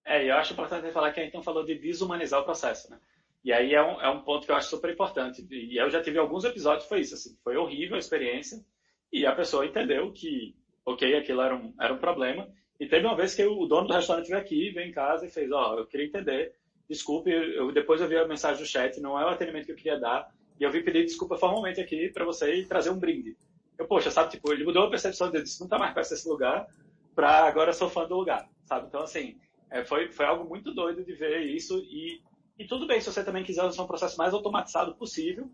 [0.07, 2.97] É, eu acho importante falar que a gente não falou de desumanizar o processo, né?
[3.43, 5.45] E aí é um, é um ponto que eu acho super importante.
[5.51, 8.63] E eu já tive alguns episódios que foi isso, assim, foi horrível a experiência
[9.11, 12.47] e a pessoa entendeu que, ok, aquilo era um, era um problema.
[12.79, 15.29] E teve uma vez que o dono do restaurante veio aqui, veio em casa e
[15.29, 16.53] fez, ó, oh, eu queria entender,
[16.89, 19.75] desculpe, eu, depois eu vi a mensagem do chat, não é o atendimento que eu
[19.75, 23.35] queria dar, e eu vim pedir desculpa formalmente aqui para você e trazer um brinde.
[23.77, 26.29] Eu, poxa, sabe, tipo, ele mudou a percepção dele, disse, não tá mais perto desse
[26.29, 26.65] lugar,
[27.13, 28.87] pra agora sou fã do lugar, sabe?
[28.87, 29.37] Então, assim,
[29.69, 32.21] é, foi, foi algo muito doido de ver isso e,
[32.57, 35.49] e tudo bem se você também quiser usar um processo mais automatizado possível,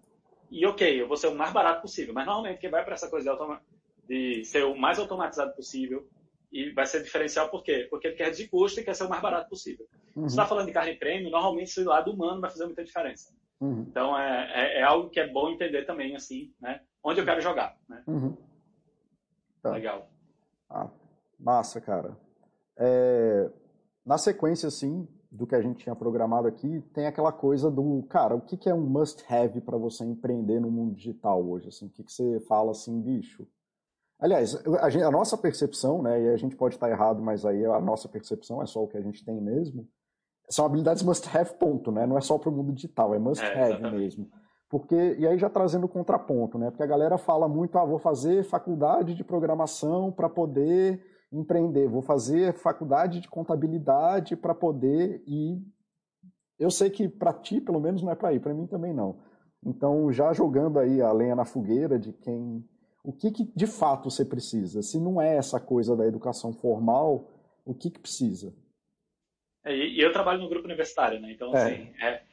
[0.52, 3.10] e ok, eu vou ser o mais barato possível, mas normalmente quem vai para essa
[3.10, 3.36] coisa
[4.08, 6.08] de, de, ser o mais automatizado possível
[6.52, 7.88] e vai ser diferencial por quê?
[7.90, 9.88] Porque ele quer reduzir custo e quer ser o mais barato possível.
[10.16, 10.30] Uhum.
[10.30, 13.34] Se está falando de carne premium, normalmente esse lado humano vai fazer muita diferença.
[13.60, 13.86] Uhum.
[13.90, 16.82] Então é, é, é, algo que é bom entender também, assim, né?
[17.04, 18.04] Onde eu quero jogar, né?
[18.06, 18.38] Uhum.
[19.62, 19.72] Tá.
[19.72, 20.08] Legal.
[20.70, 20.90] Ah,
[21.40, 22.16] massa, cara.
[22.78, 23.50] É,
[24.06, 28.36] na sequência, assim, do que a gente tinha programado aqui, tem aquela coisa do, cara,
[28.36, 31.70] o que, que é um must-have para você empreender no mundo digital hoje?
[31.70, 33.48] Assim, o que, que você fala assim, bicho?
[34.20, 37.66] Aliás, a, gente, a nossa percepção, né, e a gente pode estar errado, mas aí
[37.66, 39.88] a nossa percepção é só o que a gente tem mesmo,
[40.50, 42.06] são habilidades must-have, ponto, né?
[42.06, 44.30] Não é só para o mundo digital, é must-have é, mesmo.
[44.70, 46.70] Porque, e aí já trazendo o contraponto, né?
[46.70, 51.02] Porque a galera fala muito, ah, vou fazer faculdade de programação para poder
[51.34, 55.60] empreender, vou fazer faculdade de contabilidade para poder e
[56.60, 59.20] eu sei que para ti, pelo menos, não é para ir, para mim também não.
[59.66, 62.64] Então, já jogando aí a lenha na fogueira de quem.
[63.04, 64.82] O que, que de fato você precisa?
[64.82, 67.30] Se não é essa coisa da educação formal,
[67.66, 68.54] o que, que precisa?
[69.66, 71.32] É, e eu trabalho no grupo universitário, né?
[71.32, 71.58] Então, é.
[71.58, 72.24] assim, é,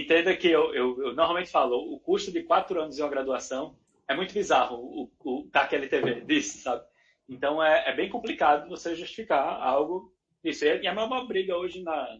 [0.00, 3.76] entenda que eu, eu, eu, normalmente falo, o custo de quatro anos de uma graduação
[4.08, 6.84] é muito bizarro, o, o da QLTV, disso, sabe?
[7.28, 10.64] Então é, é bem complicado você justificar algo disso.
[10.64, 12.18] E a maior briga hoje na,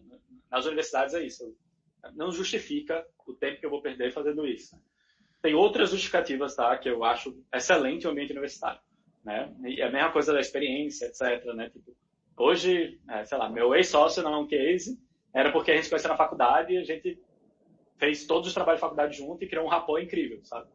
[0.49, 1.55] nas universidades é isso.
[2.13, 4.79] Não justifica o tempo que eu vou perder fazendo isso.
[5.41, 6.77] Tem outras justificativas, tá?
[6.77, 8.79] Que eu acho excelente o ambiente universitário,
[9.23, 9.53] né?
[9.65, 11.69] E a mesma coisa da experiência, etc, né?
[11.69, 11.95] Tipo,
[12.37, 14.97] hoje, é, sei lá, meu ex-sócio não é um case,
[15.33, 17.19] era porque a gente conheceu na faculdade e a gente
[17.97, 20.69] fez todos os trabalhos de faculdade junto e criou um rapó incrível, sabe?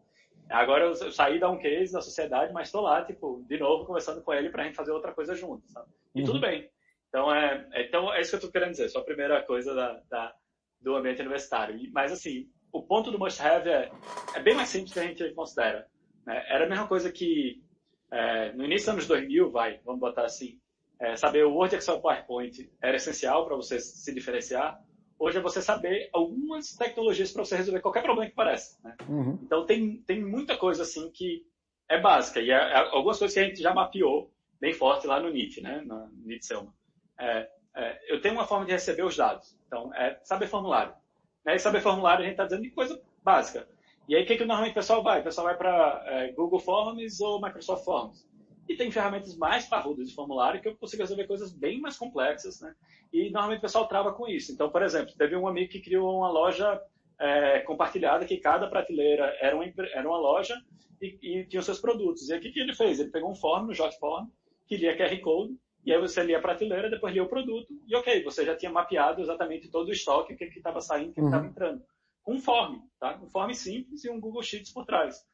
[0.50, 4.22] Agora eu saí da um case da sociedade, mas estou lá, tipo, de novo, conversando
[4.22, 5.88] com ele para a gente fazer outra coisa junto, sabe?
[6.14, 6.26] E uhum.
[6.26, 6.70] tudo bem.
[7.08, 9.74] Então é, é, então é isso que eu estou querendo dizer, só a primeira coisa
[9.74, 10.34] da, da,
[10.80, 11.78] do ambiente universitário.
[11.92, 13.90] Mas assim, o ponto do must have é,
[14.34, 15.86] é bem mais simples do que a gente considera.
[16.26, 16.44] Né?
[16.48, 17.62] Era a mesma coisa que
[18.10, 20.58] é, no início dos anos 2000, vai, vamos botar assim,
[21.00, 24.80] é, saber o Word, Excel, PowerPoint era essencial para você se diferenciar
[25.18, 28.78] hoje é você saber algumas tecnologias para você resolver qualquer problema que pareça.
[28.82, 28.96] Né?
[29.08, 29.38] Uhum.
[29.42, 31.44] Então tem, tem muita coisa assim que
[31.88, 35.20] é básica e é, é, algumas coisas que a gente já mapeou bem forte lá
[35.20, 35.82] no NIT, né?
[35.84, 36.72] No NIT Selma.
[37.18, 39.56] É, é, eu tenho uma forma de receber os dados.
[39.66, 40.94] Então, é saber formulário.
[41.44, 41.56] Né?
[41.56, 43.68] E saber formulário a gente está dizendo de coisa básica.
[44.08, 45.20] E aí, o que, que normalmente o pessoal vai?
[45.20, 48.26] O pessoal vai para é, Google Forms ou Microsoft Forms.
[48.68, 52.60] E tem ferramentas mais parrudas de formulário que eu consigo resolver coisas bem mais complexas,
[52.60, 52.74] né?
[53.12, 54.52] E normalmente o pessoal trava com isso.
[54.52, 56.80] Então, por exemplo, teve um amigo que criou uma loja
[57.18, 60.54] é, compartilhada que cada prateleira era uma, era uma loja
[61.00, 62.28] e, e tinha os seus produtos.
[62.28, 63.00] E o que, que ele fez?
[63.00, 64.28] Ele pegou um form, no JotForm,
[64.66, 67.96] que lia QR Code, e aí você lia a prateleira, depois lia o produto, e
[67.96, 71.20] ok, você já tinha mapeado exatamente todo o estoque, o que estava saindo, o que
[71.20, 71.50] estava uhum.
[71.50, 71.82] entrando.
[72.22, 73.18] Com um form, tá?
[73.22, 75.24] Um form simples e um Google Sheets por trás.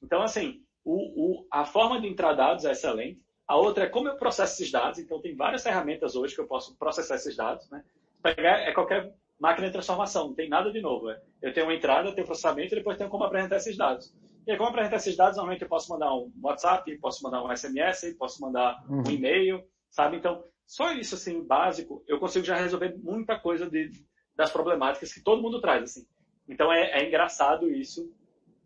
[0.00, 3.20] Então, assim, o, o, a forma de entrar dados é excelente.
[3.46, 4.98] A outra é como eu processo esses dados.
[4.98, 7.68] Então, tem várias ferramentas hoje que eu posso processar esses dados.
[7.70, 7.82] Né?
[8.22, 11.10] Pegar é qualquer máquina de transformação, não tem nada de novo.
[11.10, 11.20] É.
[11.42, 14.14] Eu tenho uma entrada, tenho processamento e depois tenho como apresentar esses dados.
[14.46, 17.54] E aí, como apresentar esses dados, normalmente eu posso mandar um WhatsApp, posso mandar um
[17.54, 19.02] SMS, posso mandar uhum.
[19.06, 20.16] um e-mail, sabe?
[20.18, 23.90] Então, só isso, assim, básico, eu consigo já resolver muita coisa de,
[24.36, 26.06] das problemáticas que todo mundo traz, assim.
[26.48, 28.10] Então, é, é engraçado isso,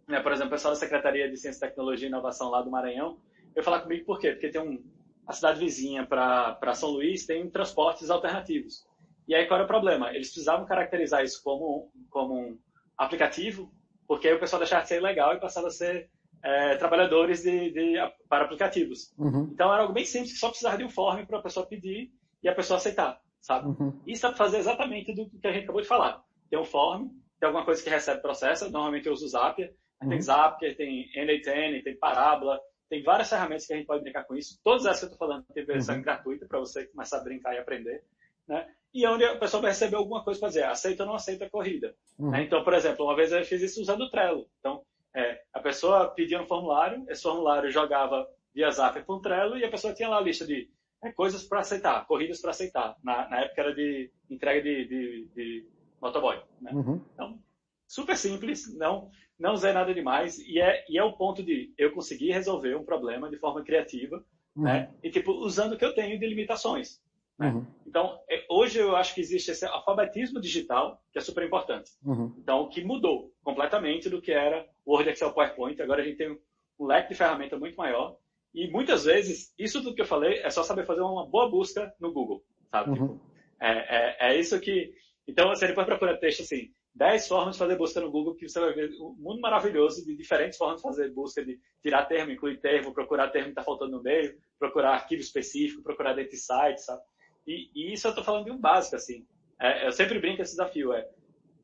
[0.08, 3.18] né, por exemplo, o pessoal da Secretaria de Ciência, Tecnologia e Inovação lá do Maranhão,
[3.54, 4.32] veio falar comigo por quê?
[4.32, 4.82] Porque tem um,
[5.26, 8.86] a cidade vizinha para São Luís tem transportes alternativos.
[9.28, 10.08] E aí qual era o problema?
[10.14, 12.58] Eles precisavam caracterizar isso como, como um
[12.96, 13.70] aplicativo,
[14.06, 16.10] porque aí o pessoal deixava de ser legal e passava a ser
[16.42, 17.94] é, trabalhadores de, de,
[18.28, 19.12] para aplicativos.
[19.18, 19.50] Uhum.
[19.52, 22.10] Então era algo bem simples, que só precisava de um form para a pessoa pedir
[22.42, 23.68] e a pessoa aceitar, sabe?
[23.68, 24.00] Uhum.
[24.06, 26.22] Isso dá para fazer exatamente do que a gente acabou de falar.
[26.48, 30.10] Tem um form, tem alguma coisa que recebe processo, normalmente eu uso o Zapier, Uhum.
[30.10, 34.36] Tem Zapier, tem N8N, tem Parábola, tem várias ferramentas que a gente pode brincar com
[34.36, 34.58] isso.
[34.62, 36.02] Todas essas que eu estou falando tem versão uhum.
[36.02, 38.02] gratuita para você começar a brincar e aprender.
[38.46, 38.66] né?
[38.94, 41.50] E onde a pessoa vai receber alguma coisa para dizer, aceita ou não aceita a
[41.50, 41.94] corrida.
[42.18, 42.30] Uhum.
[42.30, 42.42] Né?
[42.42, 44.48] Então, por exemplo, uma vez eu fiz isso usando o Trello.
[44.60, 44.82] Então,
[45.14, 49.64] é, a pessoa pedia um formulário, esse formulário jogava via Zap para um Trello e
[49.64, 50.70] a pessoa tinha lá a lista de
[51.02, 52.96] é, coisas para aceitar, corridas para aceitar.
[53.04, 55.68] Na, na, época era de entrega de, de, de
[56.00, 56.40] motoboy.
[56.60, 56.70] Né?
[56.72, 57.04] Uhum.
[57.12, 57.38] Então,
[57.86, 61.92] super simples, não não usei nada demais e é e é o ponto de eu
[61.92, 64.24] conseguir resolver um problema de forma criativa,
[64.56, 64.64] uhum.
[64.64, 64.92] né?
[65.02, 67.00] E tipo usando o que eu tenho de limitações.
[67.38, 67.50] Né?
[67.50, 67.66] Uhum.
[67.86, 71.92] Então é, hoje eu acho que existe esse alfabetismo digital que é super importante.
[72.04, 72.34] Uhum.
[72.38, 75.80] Então que mudou completamente do que era Word, Excel, PowerPoint.
[75.80, 76.36] Agora a gente tem
[76.78, 78.16] um leque de ferramenta muito maior
[78.52, 81.94] e muitas vezes isso tudo que eu falei é só saber fazer uma boa busca
[82.00, 82.90] no Google, sabe?
[82.90, 82.94] Uhum.
[82.94, 83.20] Tipo,
[83.60, 84.92] é, é, é isso que
[85.28, 88.58] então você depois procura texto assim 10 formas de fazer busca no Google que você
[88.58, 92.60] vai ver um mundo maravilhoso de diferentes formas de fazer busca, de tirar termo, incluir
[92.60, 96.80] termo, procurar termo que está faltando no meio, procurar arquivo específico, procurar dentro de site,
[96.80, 97.00] sabe?
[97.46, 99.24] E, e isso eu estou falando de um básico, assim.
[99.60, 101.08] É, eu sempre brinco esse desafio, é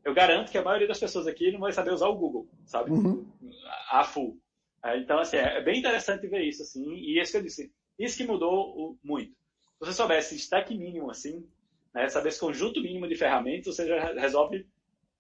[0.05, 2.91] eu garanto que a maioria das pessoas aqui não vai saber usar o Google, sabe?
[2.91, 3.27] Uhum.
[3.91, 4.39] A full.
[4.85, 7.73] É, então, assim, é, é bem interessante ver isso, assim, e isso que eu disse,
[7.99, 9.33] isso que mudou muito.
[9.33, 11.49] Se você soubesse stack mínimo, assim,
[11.95, 14.67] né, saber esse conjunto mínimo de ferramentas, você já resolve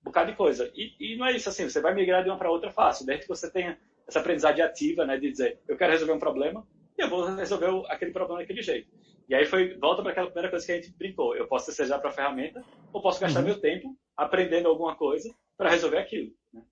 [0.04, 0.70] um bocado de coisa.
[0.74, 3.22] E, e não é isso assim, você vai migrar de uma para outra fácil, desde
[3.22, 7.02] que você tenha essa aprendizagem ativa, né, de dizer, eu quero resolver um problema e
[7.02, 8.88] eu vou resolver aquele problema daquele jeito.
[9.26, 11.98] E aí foi, volta para aquela primeira coisa que a gente brincou, eu posso seja
[11.98, 12.62] para a ferramenta
[12.92, 13.46] ou posso gastar uhum.
[13.46, 16.30] meu tempo aprendendo alguma coisa para resolver aquilo.
[16.52, 16.62] Né?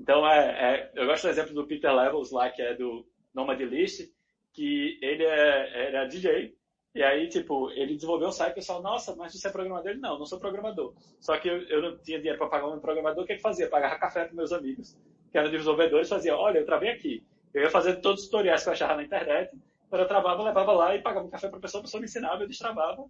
[0.00, 3.60] Então, é, é, eu gosto do exemplo do Peter Levels lá, que é do Nomad
[3.60, 4.10] List,
[4.52, 6.56] que ele é, era DJ
[6.94, 9.90] e aí, tipo, ele desenvolveu um site, o pessoal, nossa, mas você é programador?
[9.90, 10.94] Ele, não, não sou programador.
[11.20, 13.68] Só que eu, eu não tinha dinheiro para pagar um programador, o que ele fazia?
[13.68, 14.98] Pagava café para meus amigos,
[15.30, 17.24] que eram desenvolvedores, fazia, olha, eu travei aqui.
[17.54, 19.56] Eu ia fazer todos os tutoriais que eu achava na internet,
[19.88, 22.00] quando eu travava, eu levava lá e pagava um café para a pessoa, a pessoa
[22.00, 23.04] me ensinava, eu destravava,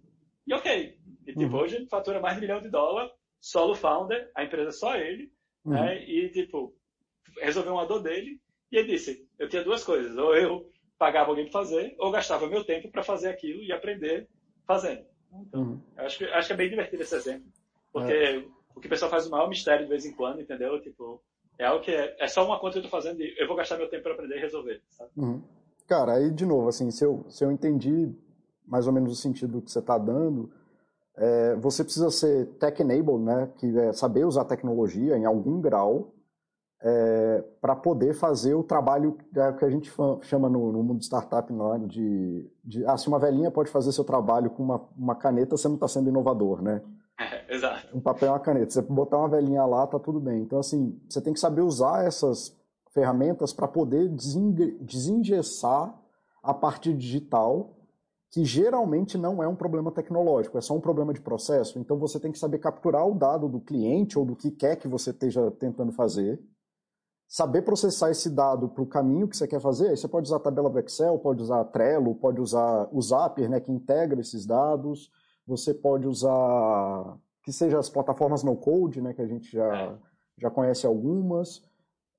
[0.47, 0.97] e ok.
[1.27, 1.61] E tipo, uhum.
[1.61, 5.31] hoje fatura mais de um milhão de dólares, solo founder, a empresa é só ele,
[5.65, 5.73] uhum.
[5.73, 6.03] né?
[6.03, 6.75] E, tipo,
[7.39, 8.39] resolveu uma dor dele,
[8.71, 10.69] e ele disse, eu tinha duas coisas, ou eu
[11.01, 14.27] pagava alguém para fazer, ou gastava meu tempo para fazer aquilo e aprender
[14.67, 15.03] fazendo.
[15.33, 15.81] Então, uhum.
[15.97, 17.47] acho, que, acho que é bem divertido esse exemplo.
[17.91, 18.45] Porque é.
[18.75, 20.79] o que o pessoal faz o maior mistério de vez em quando, entendeu?
[20.79, 21.19] Tipo,
[21.57, 23.55] é algo que é, é só uma conta que eu tô fazendo e eu vou
[23.55, 24.79] gastar meu tempo para aprender e resolver,
[25.17, 25.41] uhum.
[25.87, 28.15] Cara, aí de novo, assim, se eu, se eu entendi
[28.67, 30.53] mais ou menos o sentido que você está dando,
[31.17, 36.13] é, você precisa ser tech-enabled, né, que é saber usar tecnologia em algum grau,
[36.83, 39.91] é, para poder fazer o trabalho é, que a gente
[40.23, 43.91] chama no, no mundo de startup lá de, de ah, se uma velhinha pode fazer
[43.91, 46.81] seu trabalho com uma, uma caneta, você não está sendo inovador, né?
[47.19, 47.95] É, exato.
[47.95, 48.71] Um papel e uma caneta.
[48.71, 50.41] Você botar uma velhinha lá, tá tudo bem.
[50.41, 52.57] Então, assim, você tem que saber usar essas
[52.91, 55.95] ferramentas para poder desengessar
[56.41, 57.77] a parte digital,
[58.31, 61.77] que geralmente não é um problema tecnológico, é só um problema de processo.
[61.77, 64.87] Então, você tem que saber capturar o dado do cliente ou do que quer que
[64.87, 66.41] você esteja tentando fazer
[67.31, 70.35] saber processar esse dado para o caminho que você quer fazer, aí você pode usar
[70.35, 74.45] a tabela do Excel, pode usar Trello, pode usar o Zapier, né, que integra esses
[74.45, 75.09] dados,
[75.47, 79.95] você pode usar que seja as plataformas no code, né, que a gente já, é.
[80.39, 81.63] já conhece algumas,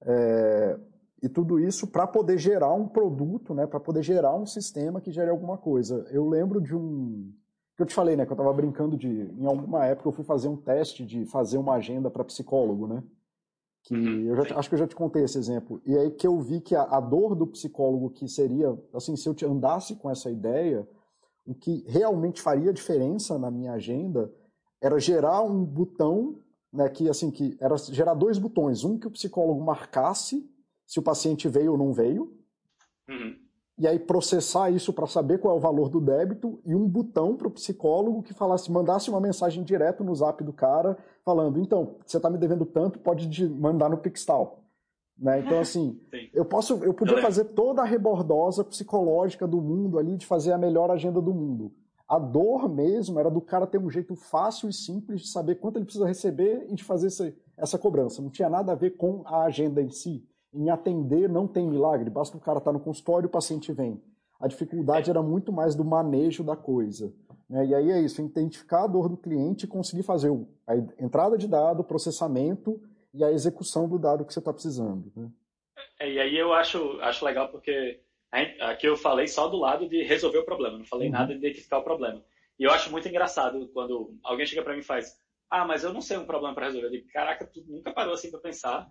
[0.01, 0.79] é,
[1.22, 5.12] e tudo isso para poder gerar um produto, né, para poder gerar um sistema que
[5.12, 6.07] gere alguma coisa.
[6.11, 7.31] Eu lembro de um
[7.77, 10.25] que eu te falei, né, que eu estava brincando de, em alguma época eu fui
[10.25, 13.03] fazer um teste de fazer uma agenda para psicólogo, né?
[13.83, 15.81] Que uhum, eu já, acho que eu já te contei esse exemplo.
[15.85, 19.29] E aí que eu vi que a, a, dor do psicólogo que seria, assim, se
[19.29, 20.88] eu te andasse com essa ideia,
[21.45, 24.33] o que realmente faria diferença na minha agenda
[24.81, 26.38] era gerar um botão,
[26.73, 30.49] né, que assim que era gerar dois botões, um que o psicólogo marcasse
[30.87, 32.37] se o paciente veio ou não veio.
[33.09, 33.42] Uhum
[33.79, 37.37] e aí processar isso para saber qual é o valor do débito e um botão
[37.37, 41.97] para o psicólogo que falasse, mandasse uma mensagem direto no zap do cara falando, então,
[42.05, 44.63] você está me devendo tanto, pode mandar no Pixtal.
[45.19, 45.41] Né?
[45.41, 46.01] Então, assim,
[46.33, 50.59] eu posso, eu podia fazer toda a rebordosa psicológica do mundo ali de fazer a
[50.59, 51.73] melhor agenda do mundo.
[52.09, 55.79] A dor mesmo era do cara ter um jeito fácil e simples de saber quanto
[55.79, 58.21] ele precisa receber e de fazer essa, essa cobrança.
[58.21, 60.23] Não tinha nada a ver com a agenda em si.
[60.55, 63.73] Em atender não tem milagre, basta o cara estar tá no consultório e o paciente
[63.73, 64.03] vem.
[64.38, 67.15] A dificuldade era muito mais do manejo da coisa.
[67.48, 67.67] Né?
[67.67, 70.31] E aí é isso, identificar a dor do cliente e conseguir fazer
[70.67, 72.81] a entrada de dado, processamento
[73.15, 75.13] e a execução do dado que você está precisando.
[75.15, 75.31] Né?
[76.00, 78.00] É, e aí eu acho, acho legal porque
[78.61, 81.15] aqui eu falei só do lado de resolver o problema, não falei uhum.
[81.15, 82.23] nada de identificar o problema.
[82.59, 85.17] E eu acho muito engraçado quando alguém chega para mim e faz,
[85.50, 86.87] ah, mas eu não sei um problema para resolver.
[86.87, 88.88] Eu digo, caraca, tu nunca parou assim para pensar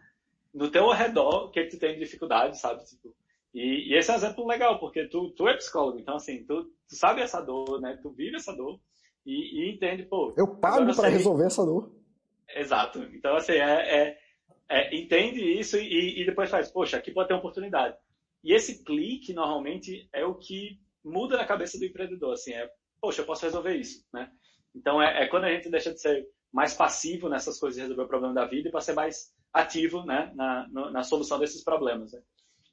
[0.53, 2.83] no teu redor o que, é que tu tem de dificuldade, sabe?
[2.85, 3.13] Tipo,
[3.53, 6.63] e, e, esse é um exemplo legal, porque tu, tu é psicólogo, então assim, tu,
[6.63, 7.97] tu sabe essa dor, né?
[8.01, 8.79] Tu vive essa dor
[9.25, 10.33] e, e entende, pô.
[10.37, 11.91] Eu pago para resolver essa dor.
[12.55, 13.03] Exato.
[13.13, 14.17] Então, assim, é, é,
[14.69, 17.95] é entende isso e, e, depois faz, poxa, aqui pode ter uma oportunidade.
[18.43, 23.21] E esse clique, normalmente, é o que muda na cabeça do empreendedor, assim, é, poxa,
[23.21, 24.31] eu posso resolver isso, né?
[24.75, 28.03] Então, é, é quando a gente deixa de ser mais passivo nessas coisas de resolver
[28.03, 32.13] o problema da vida e para ser mais ativo, né, na, na solução desses problemas,
[32.13, 32.21] né?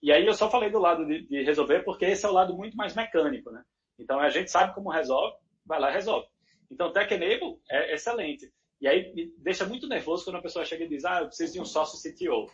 [0.03, 2.57] E aí eu só falei do lado de, de, resolver porque esse é o lado
[2.57, 3.65] muito mais mecânico, né?
[3.99, 6.29] Então, a gente sabe como resolve, vai lá e resolve.
[6.71, 8.49] Então, Tech Enable é excelente.
[8.81, 11.55] E aí me deixa muito nervoso quando a pessoa chega e diz, ah, eu preciso
[11.55, 12.47] de um sócio CTO,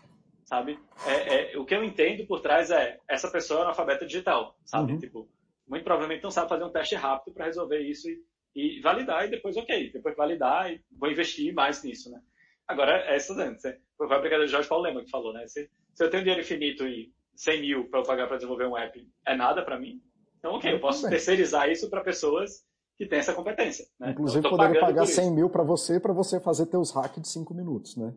[0.45, 0.79] sabe?
[1.07, 4.93] É, é, o que eu entendo por trás é, essa pessoa é analfabeta digital, sabe?
[4.93, 4.99] Uhum.
[4.99, 5.29] Tipo,
[5.68, 8.22] muito provavelmente não sabe fazer um teste rápido para resolver isso e,
[8.55, 12.22] e, validar, e depois, ok, depois validar e vou investir mais nisso, né?
[12.67, 13.62] Agora, é estudante,
[13.97, 15.47] foi a brincadeira do Jorge Paulo Lema que falou, né?
[15.47, 18.77] Se, se eu tenho dinheiro infinito e 100 mil para eu pagar para desenvolver um
[18.77, 20.01] app, é nada para mim?
[20.39, 22.65] Então, ok, eu posso terceirizar isso para pessoas
[22.97, 23.87] que tem essa competência.
[23.99, 24.11] Né?
[24.11, 27.97] Inclusive, poderia pagar 100 mil para você, para você fazer teus hacks de 5 minutos,
[27.97, 28.15] né?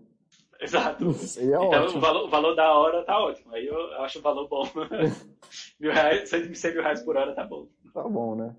[0.59, 1.05] Exato.
[1.37, 1.97] É então.
[1.97, 3.53] O, valor, o valor da hora tá ótimo.
[3.53, 4.63] Aí eu, eu acho o valor bom.
[5.79, 7.67] mil reais, 100 mil reais por hora tá bom.
[7.93, 8.55] Tá bom, né?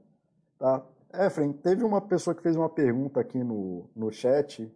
[0.59, 0.84] Tá.
[1.14, 4.70] Efren, teve uma pessoa que fez uma pergunta aqui no, no chat.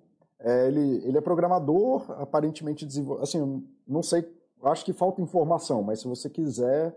[0.44, 3.22] É, ele, ele é programador, aparentemente desenvolve.
[3.22, 4.28] Assim, não sei,
[4.64, 6.94] acho que falta informação, mas se você quiser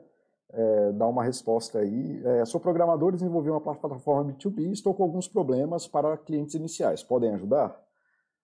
[0.56, 2.22] é, dar uma resposta aí.
[2.26, 7.04] É, sou programador, desenvolvi uma plataforma B2B, estou com alguns problemas para clientes iniciais.
[7.04, 7.80] Podem ajudar?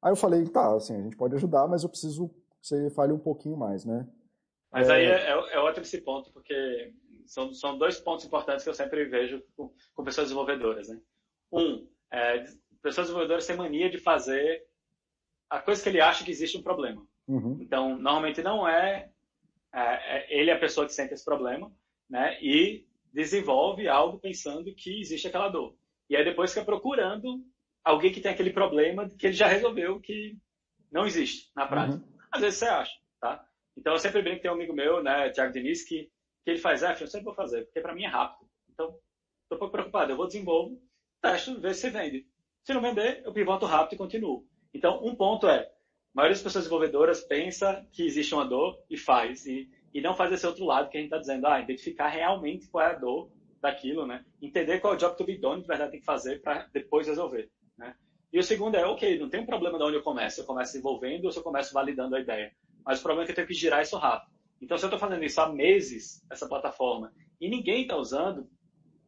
[0.01, 2.29] Aí eu falei, tá, assim, a gente pode ajudar, mas eu preciso
[2.59, 4.07] que você fale um pouquinho mais, né?
[4.71, 4.93] Mas é...
[4.93, 6.93] aí é, é, é ótimo esse ponto, porque
[7.25, 10.99] são, são dois pontos importantes que eu sempre vejo com, com pessoas desenvolvedoras, né?
[11.51, 12.43] Um, é,
[12.81, 14.63] pessoas desenvolvedoras têm mania de fazer
[15.51, 17.05] a coisa que ele acha que existe um problema.
[17.27, 17.57] Uhum.
[17.59, 19.09] Então, normalmente não é,
[19.73, 21.69] é, é ele é a pessoa que sente esse problema,
[22.09, 22.41] né?
[22.41, 25.75] E desenvolve algo pensando que existe aquela dor.
[26.09, 27.45] E aí depois fica procurando
[27.83, 30.37] alguém que tem aquele problema que ele já resolveu que
[30.89, 32.01] não existe na prática.
[32.01, 32.17] Uhum.
[32.31, 33.45] Às vezes você acha, tá?
[33.77, 36.09] Então eu sempre brinco tem um amigo meu, né, Thiago Diniz, que,
[36.45, 38.49] que ele faz, é, eu sempre vou fazer, porque para mim é rápido.
[38.69, 38.97] Então,
[39.43, 40.81] estou pouco preocupado, eu vou desenvolvo,
[41.21, 42.25] testo, ver se vende.
[42.63, 44.47] Se não vender, eu pivoto rápido e continuo.
[44.73, 45.69] Então, um ponto é, a
[46.13, 49.45] maioria das pessoas desenvolvedoras pensa que existe uma dor e faz.
[49.45, 52.67] E e não fazer esse outro lado que a gente está dizendo, ah, identificar realmente
[52.67, 53.29] qual é a dor
[53.61, 54.25] daquilo, né?
[54.41, 57.07] Entender qual é o job to be done que verdade tem que fazer para depois
[57.07, 57.95] resolver, né?
[58.31, 60.71] E o segundo é, ok, não tem um problema de onde eu começo, eu começo
[60.71, 62.53] desenvolvendo ou se eu começo validando a ideia,
[62.85, 64.31] mas o problema é que eu tenho que girar isso rápido.
[64.61, 68.47] Então, se eu estou fazendo isso há meses, essa plataforma, e ninguém está usando,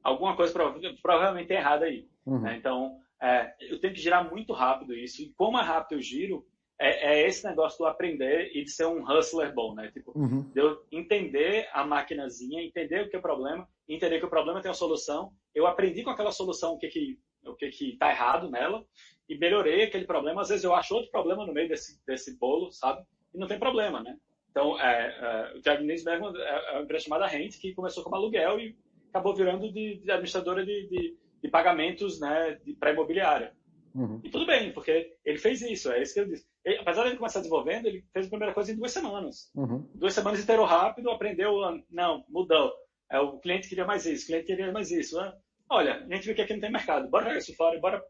[0.04, 0.54] alguma coisa
[1.02, 2.08] provavelmente é errada aí.
[2.26, 2.42] Uhum.
[2.42, 2.58] Né?
[2.58, 6.46] Então, é, eu tenho que girar muito rápido isso, e como é rápido eu giro,
[6.80, 9.92] é, é, esse negócio do aprender e de ser um hustler bom, né?
[9.92, 10.42] Tipo, uhum.
[10.52, 14.62] de eu entender a maquinazinha, entender o que é o problema, entender que o problema
[14.62, 15.32] tem uma solução.
[15.54, 18.86] Eu aprendi com aquela solução o que que o que que tá errado nela
[19.30, 20.42] e melhorei aquele problema.
[20.42, 23.06] Às vezes eu acho outro problema no meio desse desse bolo, sabe?
[23.34, 24.18] E não tem problema, né?
[24.54, 28.16] Então, é, é, o Thiago Nisberg é, é uma empresa chamada Rent que começou como
[28.16, 28.78] aluguel e
[29.10, 33.54] acabou virando de, de administradora de, de, de, pagamentos, né, de pré-imobiliária.
[33.94, 34.20] Uhum.
[34.24, 36.48] E tudo bem, porque ele fez isso, é isso que eu disse.
[36.66, 39.52] Ele, apesar de ele começar desenvolvendo, ele fez a primeira coisa em duas semanas.
[39.54, 39.88] Uhum.
[39.94, 41.60] Duas semanas inteiro rápido, aprendeu,
[41.92, 42.74] não, mudou.
[43.12, 45.18] É, o cliente queria mais isso, o cliente queria mais isso.
[45.18, 45.32] Né?
[45.70, 48.04] Olha, a gente viu que aqui não tem mercado, bora jogar isso fora, bora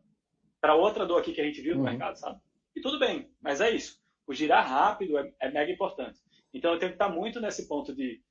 [0.61, 1.89] para outra dor aqui que a gente viu no uhum.
[1.89, 2.39] mercado, sabe?
[2.75, 4.01] E tudo bem, mas é isso.
[4.25, 6.19] O girar rápido é, é mega importante.
[6.53, 8.21] Então eu tenho que estar muito nesse ponto de.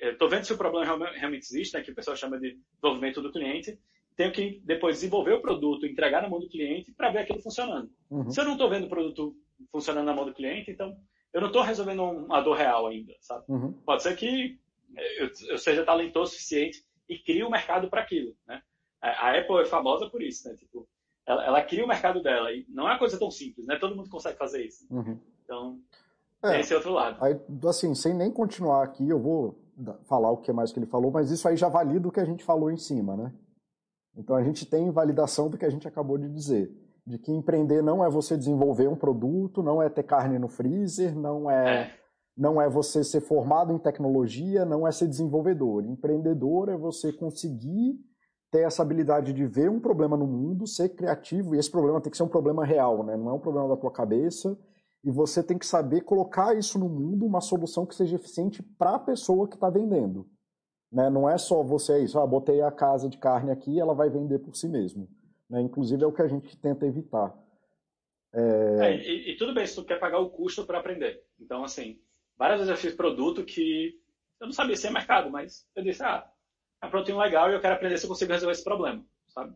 [0.00, 3.30] Estou vendo se o problema realmente existe, né, que o pessoal chama de desenvolvimento do
[3.30, 3.78] cliente,
[4.18, 7.88] tenho que depois desenvolver o produto, entregar na mão do cliente para ver aquilo funcionando.
[8.10, 8.28] Uhum.
[8.28, 9.32] Se eu não estou vendo o produto
[9.70, 10.98] funcionando na mão do cliente, então
[11.32, 13.44] eu não estou resolvendo uma dor real ainda, sabe?
[13.46, 13.72] Uhum.
[13.86, 14.58] Pode ser que
[15.20, 18.60] eu, eu, seja talentoso o suficiente e crie um mercado para aquilo, né?
[19.00, 20.56] A Apple é famosa por isso, né?
[20.56, 20.88] Tipo,
[21.24, 23.76] ela, ela, cria o mercado dela e não é uma coisa tão simples, né?
[23.76, 24.84] Todo mundo consegue fazer isso.
[24.90, 25.16] Uhum.
[25.44, 25.78] Então,
[26.42, 27.24] é, esse é outro lado.
[27.24, 27.38] Aí,
[27.68, 29.56] assim, sem nem continuar aqui, eu vou
[30.06, 32.24] falar o que mais que ele falou, mas isso aí já valida o que a
[32.24, 33.32] gente falou em cima, né?
[34.18, 36.70] Então a gente tem validação do que a gente acabou de dizer,
[37.06, 41.16] de que empreender não é você desenvolver um produto, não é ter carne no freezer,
[41.16, 41.90] não é, é.
[42.36, 45.84] não é você ser formado em tecnologia, não é ser desenvolvedor.
[45.84, 47.96] Empreendedor é você conseguir
[48.50, 52.10] ter essa habilidade de ver um problema no mundo, ser criativo, e esse problema tem
[52.10, 53.16] que ser um problema real, né?
[53.16, 54.58] não é um problema da tua cabeça,
[55.04, 58.96] e você tem que saber colocar isso no mundo, uma solução que seja eficiente para
[58.96, 60.26] a pessoa que está vendendo.
[60.90, 61.10] Né?
[61.10, 64.08] Não é só você é isso, ah, botei a casa de carne aqui ela vai
[64.08, 65.08] vender por si mesmo.
[65.48, 65.60] Né?
[65.60, 67.34] Inclusive é o que a gente tenta evitar.
[68.32, 68.40] É...
[68.80, 71.22] É, e, e, tudo bem se tu quer pagar o custo para aprender.
[71.40, 71.98] Então, assim,
[72.36, 73.98] várias vezes eu fiz produto que
[74.40, 76.28] eu não sabia se é mercado, mas eu disse, ah,
[76.82, 79.54] é um produtinho legal e eu quero aprender se eu consigo resolver esse problema, sabe?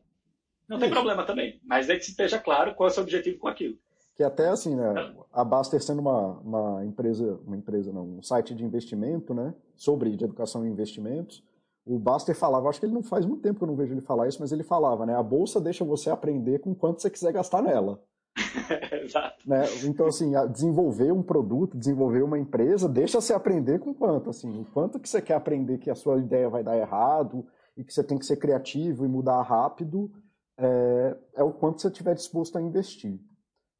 [0.73, 0.95] não tem Isso.
[0.95, 1.61] problema também.
[1.65, 3.79] Mas é que esteja claro qual é o seu objetivo com aquilo.
[4.15, 5.15] Que até assim, né?
[5.33, 9.55] A Baster sendo uma, uma empresa, uma empresa não, um site de investimento, né?
[9.75, 11.43] Sobre de educação e investimentos.
[11.85, 14.01] O Baster falava, acho que ele não faz muito tempo que eu não vejo ele
[14.01, 15.17] falar isso, mas ele falava, né?
[15.17, 18.01] A bolsa deixa você aprender com quanto você quiser gastar nela.
[19.05, 19.49] Exato.
[19.49, 19.65] Né?
[19.85, 24.65] Então, assim, desenvolver um produto, desenvolver uma empresa, deixa você aprender com quanto, assim, o
[24.67, 27.47] quanto que você quer aprender que a sua ideia vai dar errado
[27.77, 30.11] e que você tem que ser criativo e mudar rápido,
[30.57, 33.19] é, é o quanto você estiver disposto a investir.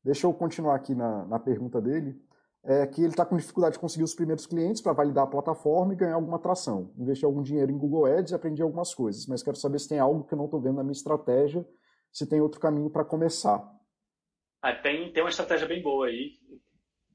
[0.05, 2.21] Deixa eu continuar aqui na, na pergunta dele.
[2.65, 5.93] É que ele está com dificuldade de conseguir os primeiros clientes para validar a plataforma
[5.93, 6.93] e ganhar alguma atração.
[6.97, 9.99] Investi algum dinheiro em Google Ads e aprendi algumas coisas, mas quero saber se tem
[9.99, 11.67] algo que eu não estou vendo na minha estratégia,
[12.13, 13.69] se tem outro caminho para começar.
[14.61, 16.39] Ah, tem, tem uma estratégia bem boa aí.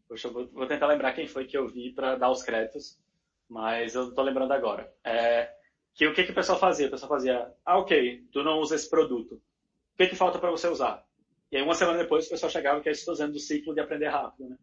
[0.10, 3.00] Poxa, eu vou, vou tentar lembrar quem foi que eu vi para dar os créditos,
[3.48, 4.94] mas eu estou lembrando agora.
[5.02, 5.50] É,
[5.96, 6.88] que o que, que o pessoal fazia?
[6.88, 9.36] O pessoal fazia, ah, ok, tu não usa esse produto.
[9.36, 11.07] O que, que falta para você usar?
[11.52, 13.80] E aí, uma semana depois, o pessoal chegava, que é isso fazendo do ciclo de
[13.80, 14.58] aprender rápido, né?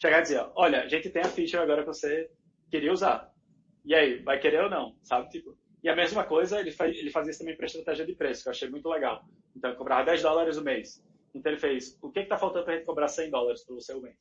[0.00, 2.30] Chegar e dizer, olha, a gente tem a feature agora que você
[2.70, 3.30] queria usar.
[3.84, 4.96] E aí, vai querer ou não?
[5.02, 5.28] Sabe?
[5.28, 8.42] Tipo, e a mesma coisa, ele, faz, ele fazia isso também para estratégia de preço,
[8.42, 9.24] que eu achei muito legal.
[9.54, 11.02] Então, ele cobrava 10 dólares o mês.
[11.34, 13.94] Então ele fez, o que está faltando para a gente cobrar 100 dólares para você
[13.94, 14.16] o mês?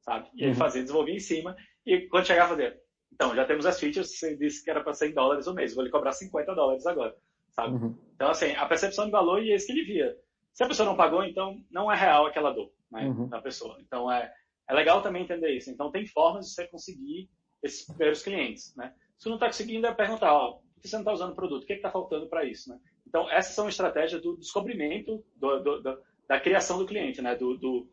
[0.00, 0.28] Sabe?
[0.34, 0.56] E ele uhum.
[0.56, 1.56] fazia, desenvolvia em cima,
[1.86, 2.78] e quando chegava, fazia,
[3.12, 5.84] então, já temos as features, você disse que era para 100 dólares o mês, vou
[5.84, 7.14] lhe cobrar 50 dólares agora,
[7.50, 7.74] sabe?
[7.74, 7.96] Uhum.
[8.14, 10.16] Então, assim, a percepção de valor e esse que ele via.
[10.52, 13.28] Se a pessoa não pagou, então não é real aquela dor né, uhum.
[13.28, 13.78] da pessoa.
[13.80, 14.32] Então, é,
[14.68, 15.70] é legal também entender isso.
[15.70, 17.28] Então, tem formas de você conseguir
[17.62, 18.92] esses primeiros clientes, né?
[19.18, 21.62] Se não está conseguindo, é perguntar, ó, por que você não está usando o produto?
[21.62, 22.78] O que está faltando para isso, né?
[23.06, 25.98] Então, essas são estratégias do descobrimento do, do, do
[26.28, 27.34] da criação do cliente, né?
[27.34, 27.88] Do,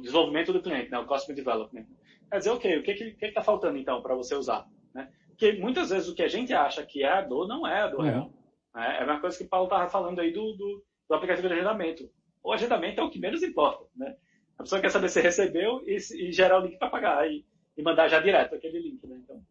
[0.00, 0.98] desenvolvimento do cliente, né?
[0.98, 1.86] O Customer Development.
[2.30, 4.66] Quer dizer, ok, o que que está faltando então para você usar?
[4.94, 5.10] Né?
[5.28, 7.88] Porque muitas vezes o que a gente acha que é a dor não é a
[7.88, 8.06] dor uhum.
[8.06, 8.32] real.
[8.74, 8.98] Né?
[9.00, 12.08] É uma coisa que o Paulo estava falando aí do, do, do, aplicativo de agendamento.
[12.42, 14.16] O agendamento é o que menos importa, né?
[14.56, 17.44] A pessoa quer saber se recebeu e, e gerar o link para pagar e,
[17.76, 19.20] e, mandar já direto aquele link, né?
[19.24, 19.42] Então,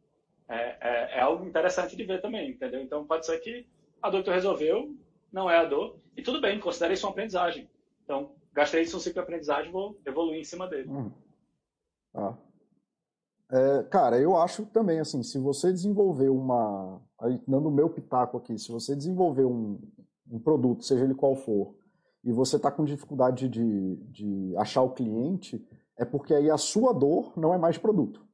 [0.48, 2.82] é, é, é, algo interessante de ver também, entendeu?
[2.82, 3.68] Então, pode ser que
[4.02, 4.96] a dor que tu resolveu
[5.32, 7.70] não é a dor e tudo bem, considere isso uma aprendizagem.
[8.04, 10.90] Então, gastei isso um ciclo de aprendizagem, vou evoluir em cima dele.
[10.90, 11.12] Hum.
[12.16, 12.36] Ah.
[13.52, 17.02] É, cara, eu acho também, assim, se você desenvolver uma.
[17.20, 19.80] Aí, dando o meu pitaco aqui, se você desenvolver um,
[20.30, 21.76] um produto, seja ele qual for,
[22.24, 25.66] e você está com dificuldade de, de achar o cliente,
[25.98, 28.26] é porque aí a sua dor não é mais produto.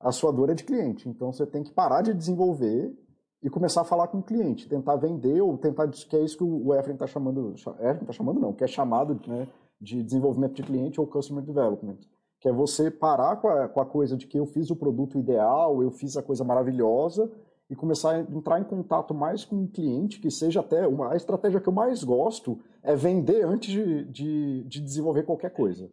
[0.00, 1.08] A sua dor é de cliente.
[1.08, 2.94] Então você tem que parar de desenvolver
[3.42, 6.44] e começar a falar com o cliente, tentar vender ou tentar, que é isso que
[6.44, 9.46] o Efren está chamando, Efren está chamando não, que é chamado né,
[9.78, 11.98] de desenvolvimento de cliente ou customer development,
[12.40, 15.18] que é você parar com a, com a coisa de que eu fiz o produto
[15.18, 17.30] ideal, eu fiz a coisa maravilhosa
[17.68, 21.16] e começar a entrar em contato mais com o cliente, que seja até uma, a
[21.16, 25.90] estratégia que eu mais gosto é vender antes de, de, de desenvolver qualquer coisa.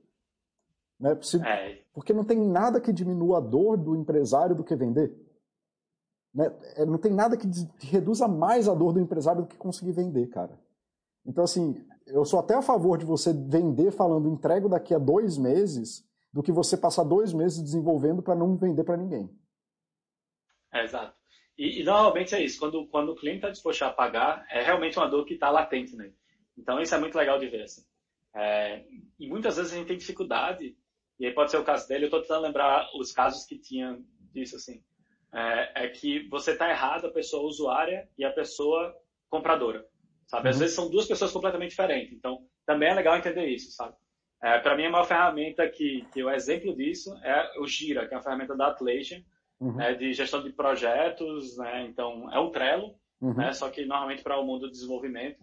[1.00, 1.18] Né?
[1.46, 1.82] É.
[1.94, 5.16] Porque não tem nada que diminua a dor do empresário do que vender.
[6.34, 6.54] Né?
[6.76, 7.48] É, não tem nada que
[7.80, 10.60] reduza mais a dor do empresário do que conseguir vender, cara.
[11.26, 15.38] Então, assim, eu sou até a favor de você vender falando entrego daqui a dois
[15.38, 19.30] meses do que você passar dois meses desenvolvendo para não vender para ninguém.
[20.74, 21.21] É, exato.
[21.62, 22.60] E, e, normalmente é isso.
[22.60, 25.96] Quando, quando o cliente está disposto a pagar, é realmente uma dor que está latente
[25.96, 26.16] nele.
[26.58, 27.64] Então, isso é muito legal de ver.
[27.64, 27.84] Assim.
[28.34, 28.84] É,
[29.20, 30.76] e muitas vezes a gente tem dificuldade,
[31.20, 34.00] e aí pode ser o caso dele, eu estou tentando lembrar os casos que tinha
[34.34, 34.82] disso, assim
[35.34, 38.94] é, é que você está errado a pessoa usuária e a pessoa
[39.30, 39.86] compradora,
[40.28, 40.50] sabe?
[40.50, 40.60] Às uhum.
[40.60, 42.14] vezes são duas pessoas completamente diferentes.
[42.14, 43.96] Então, também é legal entender isso, sabe?
[44.44, 48.14] É, para mim, é uma ferramenta que, que o exemplo disso é o Gira, que
[48.14, 49.24] é uma ferramenta da Atlassian,
[49.62, 49.76] uhum.
[49.76, 51.86] né, de gestão de projetos, né?
[51.86, 53.36] Então, é um Trello, uhum.
[53.36, 53.54] né?
[53.54, 55.40] Só que normalmente para o mundo do desenvolvimento.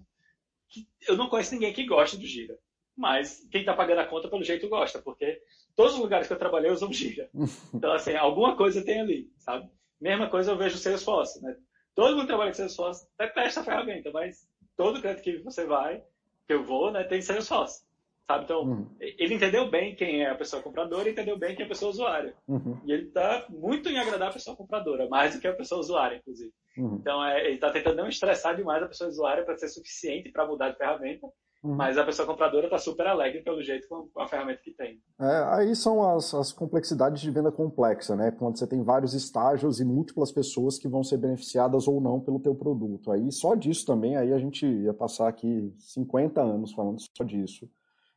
[1.06, 2.58] Eu não conheço ninguém que goste do Gira,
[2.94, 5.40] mas quem está pagando a conta, pelo jeito, gosta, porque
[5.74, 7.30] todos os lugares que eu trabalhei usam Gira.
[7.72, 9.70] Então, assim, alguma coisa tem ali, sabe?
[9.98, 11.56] Mesma coisa eu vejo o Salesforce, né?
[11.94, 14.46] Todo mundo trabalha com Salesforce, detesta a ferramenta, mas
[14.76, 16.02] todo canto que você vai,
[16.46, 17.82] que eu vou, né, tem Salesforce.
[18.28, 18.44] Sabe?
[18.44, 18.86] Então, uhum.
[19.00, 21.90] ele entendeu bem quem é a pessoa compradora e entendeu bem quem é a pessoa
[21.90, 22.34] usuária.
[22.46, 22.78] Uhum.
[22.84, 26.16] E ele está muito em agradar a pessoa compradora, mais do que a pessoa usuária,
[26.16, 26.52] inclusive.
[26.76, 26.96] Uhum.
[27.00, 30.46] Então, é, ele está tentando não estressar demais a pessoa usuária para ser suficiente para
[30.46, 31.26] mudar de ferramenta,
[31.62, 31.74] Uhum.
[31.74, 35.00] Mas a pessoa compradora está super alegre pelo jeito com a ferramenta que tem.
[35.20, 38.30] É, aí são as, as complexidades de venda complexa, né?
[38.30, 42.38] Quando você tem vários estágios e múltiplas pessoas que vão ser beneficiadas ou não pelo
[42.38, 43.10] teu produto.
[43.10, 47.68] Aí só disso também, aí a gente ia passar aqui 50 anos falando só disso.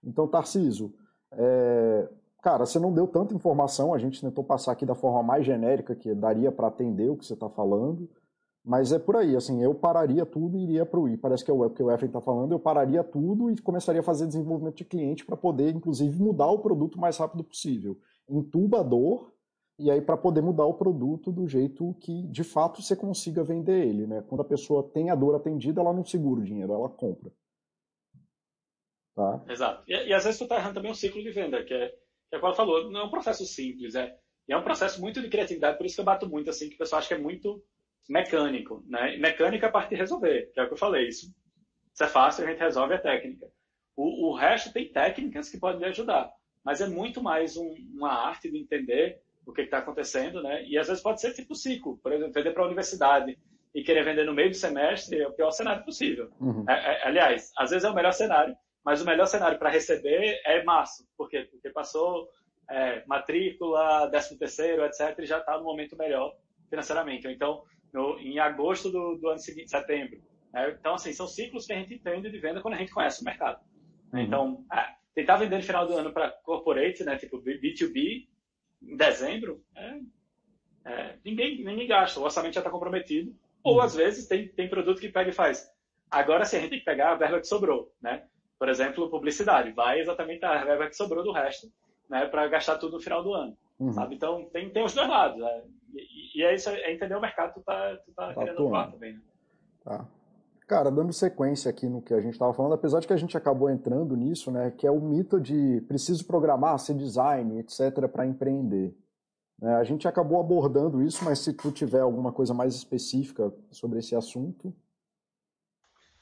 [0.03, 0.93] Então, Tarciso,
[1.31, 2.09] é,
[2.41, 5.95] cara, você não deu tanta informação, a gente tentou passar aqui da forma mais genérica
[5.95, 8.09] que daria para atender o que você está falando.
[8.63, 11.17] Mas é por aí, assim, eu pararia tudo e iria para o I.
[11.17, 14.03] Parece que é o que o Efraim está falando, eu pararia tudo e começaria a
[14.03, 17.97] fazer desenvolvimento de cliente para poder, inclusive, mudar o produto o mais rápido possível.
[18.29, 19.31] Entuba a dor
[19.79, 23.87] e aí para poder mudar o produto do jeito que, de fato, você consiga vender
[23.87, 24.23] ele, né?
[24.27, 27.31] Quando a pessoa tem a dor atendida, ela não segura o dinheiro, ela compra.
[29.15, 29.43] Tá?
[29.49, 29.83] Exato.
[29.87, 31.89] E, e às vezes tu está errando também o ciclo de venda, que é,
[32.29, 34.15] que é como falou, não é um processo simples, é,
[34.49, 36.77] é um processo muito de criatividade, por isso que eu bato muito, assim, que o
[36.77, 37.63] pessoal acha que é muito
[38.09, 39.17] mecânico, né?
[39.17, 41.07] mecânica é a parte de resolver, que é o que eu falei.
[41.07, 41.33] Isso,
[41.93, 43.47] isso é fácil, a gente resolve a técnica.
[43.95, 46.31] O, o resto tem técnicas que podem lhe ajudar,
[46.63, 50.63] mas é muito mais um, uma arte de entender o que está acontecendo, né?
[50.65, 53.37] E às vezes pode ser tipo ciclo, por exemplo, vender para a universidade
[53.73, 56.29] e querer vender no meio do semestre é o pior cenário possível.
[56.39, 56.65] Uhum.
[56.69, 60.41] É, é, aliás, às vezes é o melhor cenário, mas o melhor cenário para receber
[60.45, 61.07] é março.
[61.17, 61.47] Por quê?
[61.51, 62.27] Porque passou
[62.69, 66.35] é, matrícula, décimo terceiro, etc., e já está no momento melhor
[66.69, 67.27] financeiramente.
[67.27, 67.63] Então,
[67.93, 70.21] no, em agosto do, do, ano seguinte, setembro.
[70.53, 70.75] Né?
[70.79, 73.25] Então, assim, são ciclos que a gente entende de venda quando a gente conhece o
[73.25, 73.59] mercado.
[74.13, 74.19] Uhum.
[74.19, 78.27] Então, é, tentar vender no final do ano para corporate, né, tipo B2B,
[78.81, 79.99] em dezembro, é,
[80.85, 83.35] é, ninguém, ninguém gasta, o orçamento já está comprometido.
[83.63, 83.81] Ou, uhum.
[83.81, 85.69] às vezes, tem, tem produto que pega e faz.
[86.09, 88.25] Agora sim, a gente tem que pegar a verba que sobrou, né?
[88.61, 89.71] Por exemplo, publicidade.
[89.71, 91.67] Vai exatamente a verba que sobrou do resto,
[92.07, 92.27] né?
[92.27, 93.57] Para gastar tudo no final do ano.
[93.79, 93.91] Uhum.
[93.91, 94.13] Sabe?
[94.13, 95.41] Então, tem, tem os dois lados.
[95.41, 95.63] Né?
[95.95, 98.67] E, e, é isso, é entender o mercado que tu tá, tu tá, tá querendo
[98.67, 99.21] atuar também, né?
[99.83, 100.07] Tá.
[100.67, 103.35] Cara, dando sequência aqui no que a gente estava falando, apesar de que a gente
[103.35, 108.27] acabou entrando nisso, né, que é o mito de preciso programar, ser design, etc., para
[108.27, 108.95] empreender.
[109.59, 113.97] É, a gente acabou abordando isso, mas se tu tiver alguma coisa mais específica sobre
[113.97, 114.71] esse assunto.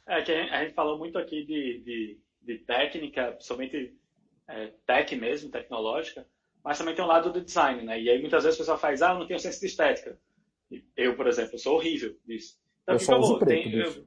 [0.08, 3.96] É que a gente falou muito aqui de, de, de técnica, somente
[4.48, 6.26] é, tech mesmo, tecnológica,
[6.64, 8.02] mas também tem um lado do design, né?
[8.02, 10.20] E aí muitas vezes o pessoal faz, ah, eu não tenho senso de estética.
[10.96, 12.60] Eu, por exemplo, sou horrível disso.
[12.84, 14.06] Então, eu só uso preto tem, eu,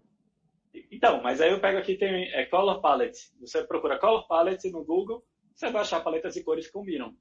[0.90, 3.32] Então, mas aí eu pego aqui, tem é, Color Palette.
[3.40, 5.24] Você procura Color Palette no Google,
[5.54, 7.16] você vai achar paletas de cores que combinam.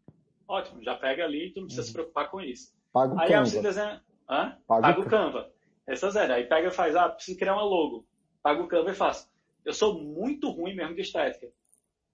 [0.47, 1.88] Ótimo, já pega ali e tu não precisa uhum.
[1.88, 2.74] se preocupar com isso.
[2.91, 3.45] Paga o aí Canva.
[3.45, 4.03] você desenha...
[4.30, 4.57] Hã?
[4.68, 5.51] Paga, Paga o Canva.
[5.88, 8.05] Essas é, aí pega e faz, ah, preciso criar uma logo.
[8.43, 9.30] Paga o Canva e faço.
[9.66, 11.47] Eu sou muito ruim mesmo de estética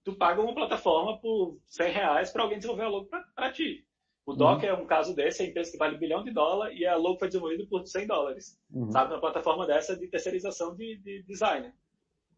[0.08, 3.86] tu paga uma plataforma por 100 reais para alguém desenvolver a logo para ti.
[4.26, 4.38] O uhum.
[4.38, 6.86] Docker é um caso desse, é a empresa que vale um bilhão de dólares e
[6.86, 8.90] a logo foi desenvolvida por 100 dólares, uhum.
[8.90, 9.14] sabe?
[9.14, 11.74] Uma plataforma dessa de terceirização de, de design.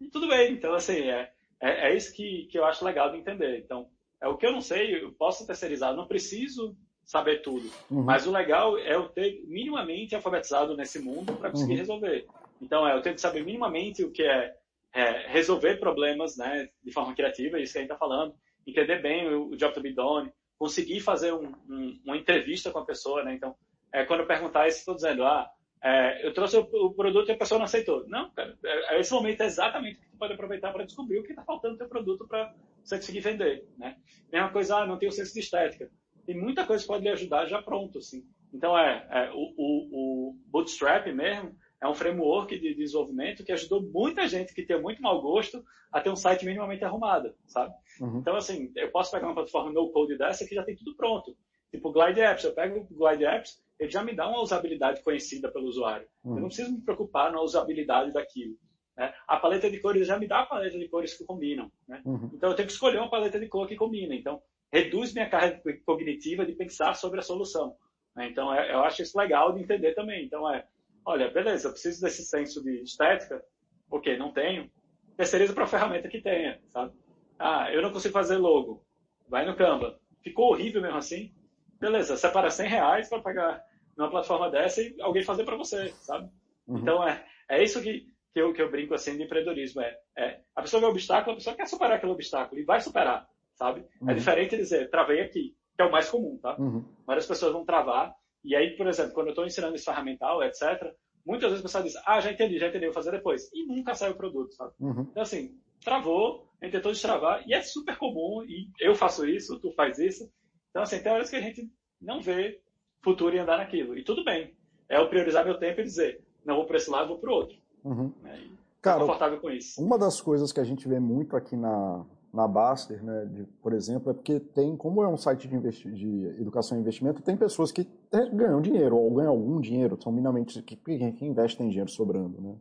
[0.02, 1.32] E tudo bem, então assim, é,
[1.62, 3.60] é, é, isso que, que eu acho legal de entender.
[3.60, 3.88] Então,
[4.20, 7.70] é o que eu não sei, eu posso terceirizar, não preciso saber tudo.
[7.92, 8.02] Uhum.
[8.02, 11.80] Mas o legal é eu ter minimamente alfabetizado nesse mundo para conseguir uhum.
[11.80, 12.26] resolver.
[12.60, 14.58] Então, é eu tenho que saber minimamente o que é
[14.94, 18.34] é, resolver problemas né, de forma criativa, isso que a gente está falando,
[18.66, 22.80] entender bem o, o job to be done, conseguir fazer um, um, uma entrevista com
[22.80, 23.34] a pessoa, né?
[23.34, 23.56] Então,
[23.94, 25.50] é, quando eu perguntar isso, estou dizendo, ah,
[25.82, 28.06] é, eu trouxe o, o, produto e a pessoa não aceitou.
[28.08, 31.20] Não, cara, é, é esse momento é exatamente o que tu pode aproveitar para descobrir
[31.20, 33.96] o que está faltando no teu produto para você conseguir vender, né?
[34.32, 35.90] Mesma coisa, ah, não tenho senso de estética.
[36.26, 38.28] Tem muita coisa que pode lhe ajudar já pronto, assim.
[38.54, 43.82] Então, é, é o, o, o Bootstrap mesmo, é um framework de desenvolvimento que ajudou
[43.82, 47.74] muita gente que tem muito mau gosto a ter um site minimamente arrumado, sabe?
[48.02, 48.20] Uhum.
[48.20, 51.36] Então, assim, eu posso pegar uma plataforma no-code dessa que já tem tudo pronto.
[51.72, 55.52] Tipo Glide Apps, eu pego o Glide Apps, ele já me dá uma usabilidade conhecida
[55.52, 56.08] pelo usuário.
[56.24, 56.36] Uhum.
[56.36, 58.56] Eu não preciso me preocupar na usabilidade daquilo.
[58.98, 59.14] Né?
[59.28, 61.72] A paleta de cores já me dá a paleta de cores que combinam.
[61.88, 62.02] Né?
[62.06, 62.30] Uhum.
[62.34, 64.14] Então, eu tenho que escolher uma paleta de cor que combina.
[64.14, 67.76] Então, reduz minha carga cognitiva de pensar sobre a solução.
[68.16, 68.28] Né?
[68.30, 70.26] Então, é, eu acho isso legal de entender também.
[70.26, 70.66] Então, é
[71.06, 73.44] Olha, beleza, preciso desse senso de estética.
[73.90, 74.70] Ok, não tenho.
[75.18, 76.94] Terceiriza para a ferramenta que tenha, sabe?
[77.38, 78.86] Ah, eu não consigo fazer logo.
[79.28, 80.00] Vai no Canva.
[80.24, 81.34] Ficou horrível mesmo assim.
[81.80, 83.64] Beleza, separa 100 reais para pagar
[83.98, 86.30] numa plataforma dessa e alguém fazer para você, sabe?
[86.68, 86.80] Uhum.
[86.80, 89.82] Então, é, é isso que, que, eu, que eu brinco assim de empreendedorismo.
[89.82, 92.82] É, é, a pessoa vê o obstáculo, a pessoa quer superar aquele obstáculo e vai
[92.82, 93.82] superar, sabe?
[93.82, 94.10] É uhum.
[94.12, 96.58] É diferente de dizer, travei aqui, que é o mais comum, tá?
[96.60, 96.86] Uhum.
[97.06, 98.14] Várias pessoas vão travar
[98.44, 100.94] e aí, por exemplo, quando eu estou ensinando esse ferramental, etc.,
[101.26, 103.50] muitas vezes o pessoal diz, ah, já entendi, já entendi, vou fazer depois.
[103.54, 104.74] E nunca sai o produto, sabe?
[104.80, 105.08] Uhum.
[105.12, 109.60] Então, assim, travou, a gente tentou destravar, e é super comum, e eu faço isso,
[109.60, 110.30] tu faz isso.
[110.70, 111.70] Então, assim, tem horas que a gente
[112.02, 112.62] não vê
[113.02, 113.98] futuro em andar naquilo.
[113.98, 114.54] E tudo bem.
[114.88, 117.34] É eu priorizar meu tempo e dizer, não vou para esse lado, vou para o
[117.34, 117.58] outro.
[117.84, 118.12] Uhum.
[118.26, 118.40] É,
[118.82, 119.82] Cara, confortável com isso.
[119.82, 123.74] Uma das coisas que a gente vê muito aqui na, na Baster, né, de, por
[123.74, 127.72] exemplo, é porque tem, como é um site de, de educação e investimento, tem pessoas
[127.72, 127.88] que
[128.34, 130.80] ganham dinheiro, ou ganham algum dinheiro, são minimamente, que,
[131.22, 132.56] investe tem dinheiro sobrando, né.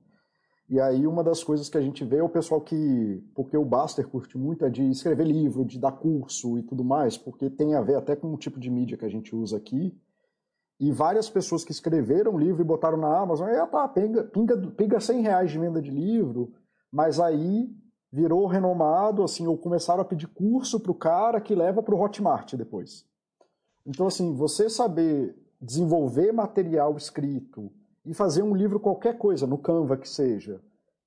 [0.71, 3.65] E aí uma das coisas que a gente vê é o pessoal que, porque o
[3.65, 7.75] Baster curte muito é de escrever livro, de dar curso e tudo mais, porque tem
[7.75, 9.99] a ver até com o tipo de mídia que a gente usa aqui,
[10.81, 15.01] e várias pessoas que escreveram livro e botaram na Amazon, ah, tá, pinga, pinga, pinga
[15.01, 16.53] 100 reais de venda de livro,
[16.93, 17.69] mas aí
[18.11, 22.01] virou renomado, assim, ou começaram a pedir curso para o cara que leva para o
[22.01, 23.05] Hotmart depois.
[23.87, 27.71] Então, assim, você saber desenvolver material escrito
[28.05, 30.61] e fazer um livro qualquer coisa, no Canva que seja,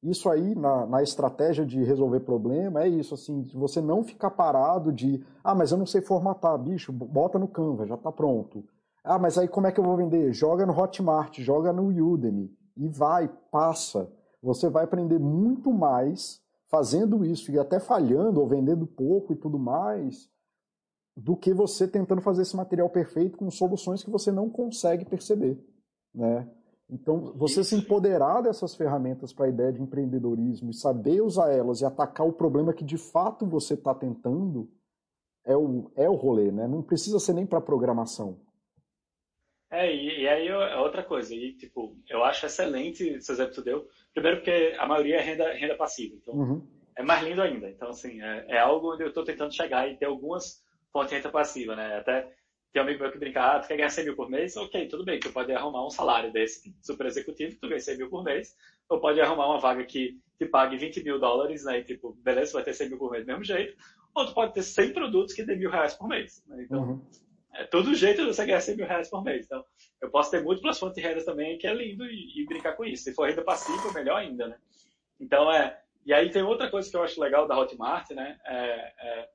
[0.03, 4.91] isso aí, na, na, estratégia de resolver problema, é isso, assim, você não ficar parado
[4.91, 8.63] de, ah, mas eu não sei formatar, bicho, bota no Canva, já está pronto.
[9.03, 10.33] Ah, mas aí como é que eu vou vender?
[10.33, 14.11] Joga no Hotmart, joga no Udemy e vai, passa.
[14.41, 16.41] Você vai aprender muito mais
[16.71, 20.31] fazendo isso e até falhando ou vendendo pouco e tudo mais,
[21.15, 25.61] do que você tentando fazer esse material perfeito com soluções que você não consegue perceber,
[26.15, 26.49] né?
[26.89, 31.79] Então, você se empoderar dessas ferramentas para a ideia de empreendedorismo e saber usar elas
[31.79, 34.69] e atacar o problema que de fato você está tentando
[35.45, 36.67] é o, é o rolê, né?
[36.67, 38.39] Não precisa ser nem para programação.
[39.71, 41.33] É, e, e, aí é outra coisa.
[41.33, 43.87] E, tipo, eu acho excelente exemplo que tu deu.
[44.13, 46.15] Primeiro porque a maioria é renda, renda passiva.
[46.15, 46.67] Então, uhum.
[46.97, 47.69] é mais lindo ainda.
[47.69, 50.61] Então, assim, é, é algo onde eu estou tentando chegar e ter algumas
[50.91, 51.97] fontes de renda passiva, né?
[51.97, 52.29] Até
[52.73, 54.55] tem um amigo meu que brinca, ah, tu quer ganhar 100 mil por mês?
[54.55, 58.09] Ok, tudo bem, tu pode arrumar um salário desse super executivo, tu ganha 100 mil
[58.09, 58.55] por mês,
[58.89, 61.79] ou pode arrumar uma vaga que te pague 20 mil dólares, né?
[61.79, 63.75] E, tipo, beleza, vai ter 100 mil por mês do mesmo jeito,
[64.15, 66.43] ou tu pode ter 100 produtos que dê mil reais por mês.
[66.47, 66.63] Né?
[66.63, 67.05] Então, uhum.
[67.53, 69.45] É todo jeito você ganhar 100 mil reais por mês.
[69.45, 69.63] Então,
[70.01, 72.85] eu posso ter múltiplas fontes de renda também, que é lindo, e, e brincar com
[72.85, 73.03] isso.
[73.03, 74.57] Se for renda passiva, melhor ainda, né?
[75.19, 75.79] Então, é.
[76.05, 78.39] E aí tem outra coisa que eu acho legal da Hotmart, né?
[78.45, 79.29] É, é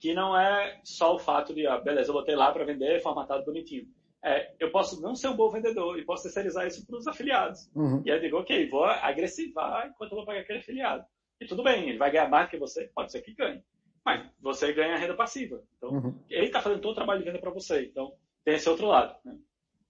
[0.00, 3.44] que não é só o fato de, ah, beleza, eu botei lá para vender formatado
[3.44, 3.86] bonitinho.
[4.24, 7.70] É, eu posso não ser um bom vendedor e posso terceirizar isso para os afiliados.
[7.74, 8.02] Uhum.
[8.04, 11.04] E aí eu digo, ok, vou agressivar enquanto eu vou pagar aquele afiliado.
[11.40, 13.62] E tudo bem, ele vai ganhar mais que você, pode ser que ganhe.
[14.08, 15.62] Mas você ganha renda passiva.
[15.76, 16.18] Então, uhum.
[16.30, 17.84] ele está fazendo todo o trabalho de venda para você.
[17.84, 19.14] Então, tem esse outro lado.
[19.24, 19.36] Né?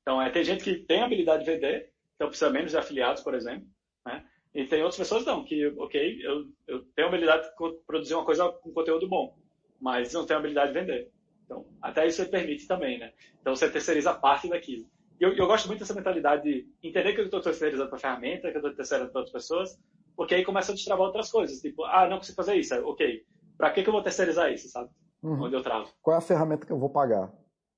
[0.02, 3.34] Então, é, tem gente que tem habilidade de vender, então precisa menos de afiliados, por
[3.34, 3.66] exemplo.
[4.04, 4.24] Né?
[4.54, 7.54] E tem outras pessoas não, que, ok, eu, eu tenho habilidade de
[7.86, 9.36] produzir uma coisa com conteúdo bom
[9.80, 11.10] mas não tem habilidade de vender.
[11.44, 13.12] Então, até isso ele permite também, né?
[13.40, 14.86] Então, você terceiriza parte daquilo.
[15.20, 18.00] E eu, eu gosto muito dessa mentalidade de entender que eu estou terceirizando para a
[18.00, 19.78] ferramenta, que eu estou terceirizando para outras pessoas,
[20.14, 21.60] porque aí começa a destravar outras coisas.
[21.60, 22.74] Tipo, ah, não consigo fazer isso.
[22.84, 23.24] Ok,
[23.58, 24.88] para que, que eu vou terceirizar isso, sabe?
[25.22, 25.42] Uhum.
[25.42, 25.88] Onde eu travo.
[26.00, 27.30] Qual é a ferramenta que eu vou pagar?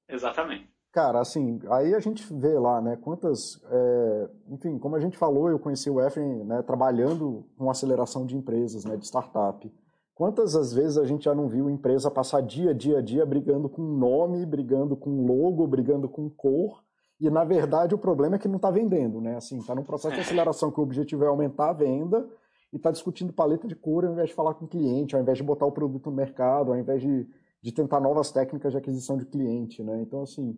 [0.06, 0.70] Exatamente.
[0.92, 5.48] Cara, assim, aí a gente vê lá, né, quantas, é, enfim, como a gente falou,
[5.48, 9.72] eu conheci o Efren, né, trabalhando com aceleração de empresas, né, de startup.
[10.14, 13.82] Quantas as vezes a gente já não viu empresa passar dia, dia, dia brigando com
[13.82, 16.82] nome, brigando com logo, brigando com cor,
[17.20, 19.36] e na verdade o problema é que não está vendendo, né?
[19.36, 22.28] Assim, está num processo de aceleração que o objetivo é aumentar a venda
[22.72, 25.38] e está discutindo paleta de cor ao invés de falar com o cliente, ao invés
[25.38, 27.28] de botar o produto no mercado, ao invés de,
[27.60, 30.00] de tentar novas técnicas de aquisição de cliente, né?
[30.02, 30.56] Então, assim,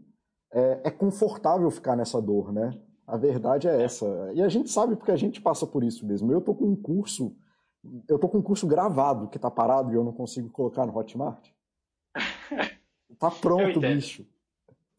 [0.52, 2.78] é, é confortável ficar nessa dor, né?
[3.06, 4.30] A verdade é essa.
[4.34, 6.32] E a gente sabe porque a gente passa por isso mesmo.
[6.32, 7.34] Eu estou com um curso
[8.08, 10.96] eu tô com um curso gravado que tá parado e eu não consigo colocar no
[10.96, 11.48] Hotmart.
[13.18, 14.26] Tá pronto, bicho.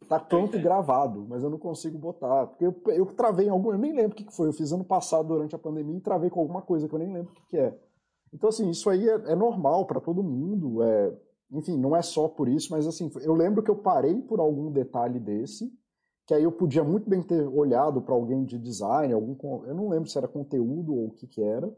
[0.07, 2.47] Tá pronto e gravado, mas eu não consigo botar.
[2.47, 3.71] Porque eu, eu travei em algum.
[3.71, 4.47] Eu nem lembro o que foi.
[4.47, 7.11] Eu fiz ano passado durante a pandemia e travei com alguma coisa que eu nem
[7.11, 7.77] lembro o que, é.
[8.33, 10.81] Então, assim, isso aí é, é normal para todo mundo.
[10.83, 11.13] É,
[11.51, 14.71] enfim, não é só por isso, mas assim, eu lembro que eu parei por algum
[14.71, 15.71] detalhe desse,
[16.25, 19.63] que aí eu podia muito bem ter olhado para alguém de design, algum.
[19.65, 21.71] Eu não lembro se era conteúdo ou o que, que era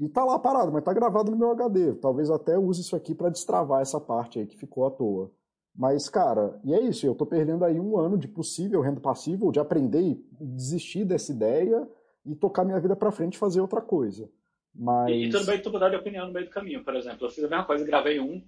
[0.00, 1.92] e tá lá parado, mas tá gravado no meu HD.
[1.96, 5.30] Talvez até use isso aqui para destravar essa parte aí que ficou à toa.
[5.74, 9.50] Mas, cara, e é isso, eu tô perdendo aí um ano de possível renda passiva,
[9.50, 11.88] de aprender e desistir dessa ideia
[12.26, 14.30] e tocar minha vida para frente e fazer outra coisa.
[14.74, 15.10] Mas...
[15.10, 17.26] E, e tudo bem tu mudar de opinião no meio do caminho, por exemplo.
[17.26, 18.42] Eu fiz a mesma coisa, gravei um,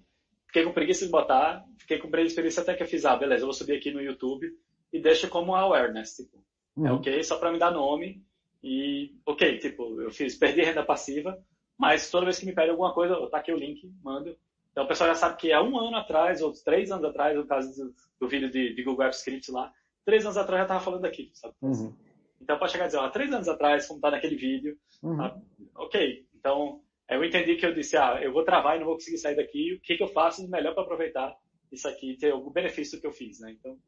[0.47, 3.47] fiquei com preguiça de botar, fiquei com preguiça até que eu fiz, ah, beleza, eu
[3.47, 4.47] vou subir aqui no YouTube
[4.93, 6.43] e deixa como awareness, tipo.
[6.77, 6.87] É uhum.
[6.87, 8.23] É ok, só para me dar nome
[8.63, 11.39] e, ok, tipo, eu fiz, perdi renda passiva,
[11.79, 14.37] mas toda vez que me pede alguma coisa, tá aqui o link, mando.
[14.73, 17.47] Então o pessoal já sabe que há um ano atrás, ou três anos atrás, no
[17.47, 19.71] caso do, do vídeo de, de, Google Apps Script lá,
[20.05, 21.55] três anos atrás já estava falando aqui, sabe?
[21.61, 21.95] Uhum.
[22.41, 25.17] Então pode chegar a dizer, ó, três anos atrás, como tá naquele vídeo, uhum.
[25.19, 25.41] tá?
[25.77, 26.27] ok.
[26.35, 29.37] Então eu entendi que eu disse, ah, eu vou travar e não vou conseguir sair
[29.37, 31.37] daqui, o que, que eu faço de melhor para aproveitar
[31.71, 33.53] isso aqui, ter algum benefício que eu fiz, né?
[33.53, 33.79] Então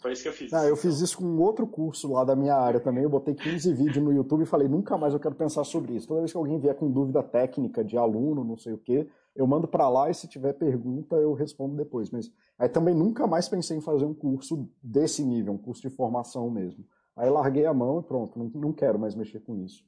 [0.00, 0.52] foi isso que eu fiz.
[0.52, 3.04] Ah, eu fiz isso com um outro curso lá da minha área também.
[3.04, 6.08] Eu botei 15 vídeos no YouTube e falei, nunca mais eu quero pensar sobre isso.
[6.08, 9.46] Toda vez que alguém vier com dúvida técnica de aluno, não sei o quê, eu
[9.46, 12.10] mando para lá e se tiver pergunta eu respondo depois.
[12.10, 15.94] Mas aí também nunca mais pensei em fazer um curso desse nível, um curso de
[15.94, 16.82] formação mesmo.
[17.14, 19.84] Aí larguei a mão e pronto, não, não quero mais mexer com isso.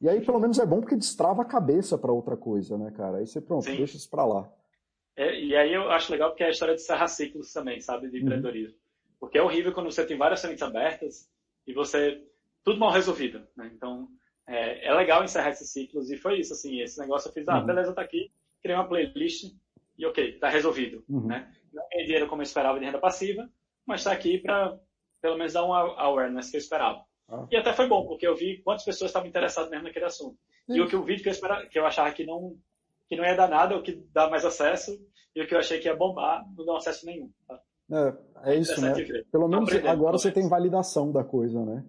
[0.00, 3.18] E aí pelo menos é bom porque destrava a cabeça para outra coisa, né, cara?
[3.18, 3.76] Aí você pronto, Sim.
[3.76, 4.50] deixa isso para lá.
[5.14, 8.08] É, e aí eu acho legal porque é a história de serrar ciclos também, sabe,
[8.08, 8.22] de uhum.
[8.22, 8.74] empreendedorismo.
[8.74, 8.79] Uhum.
[9.20, 11.30] Porque é horrível quando você tem várias frentes abertas
[11.66, 12.24] e você
[12.64, 13.70] tudo mal resolvido, né?
[13.74, 14.08] Então
[14.48, 16.80] é, é, legal encerrar esses ciclos e foi isso assim.
[16.80, 17.66] Esse negócio eu fiz, ah, uhum.
[17.66, 19.52] beleza, tá aqui, criei uma playlist
[19.96, 21.26] e ok, tá resolvido, uhum.
[21.26, 21.54] né?
[21.72, 23.48] Não ganhei dinheiro como eu esperava de renda passiva,
[23.86, 24.78] mas está aqui para
[25.20, 27.04] pelo menos dar um awareness que eu esperava.
[27.28, 27.46] Ah.
[27.50, 30.38] E até foi bom, porque eu vi quantas pessoas estavam interessadas mesmo naquele assunto.
[30.66, 30.78] Sim.
[30.78, 32.58] E o que o vídeo que eu, esperava, que eu achava que não,
[33.08, 34.98] que não ia dar nada, o que dá mais acesso,
[35.34, 37.30] e o que eu achei que ia bombar, não deu acesso nenhum.
[37.46, 37.60] Tá?
[37.90, 38.94] É, é isso, né?
[39.30, 41.84] Pelo menos agora você tem validação da coisa, né?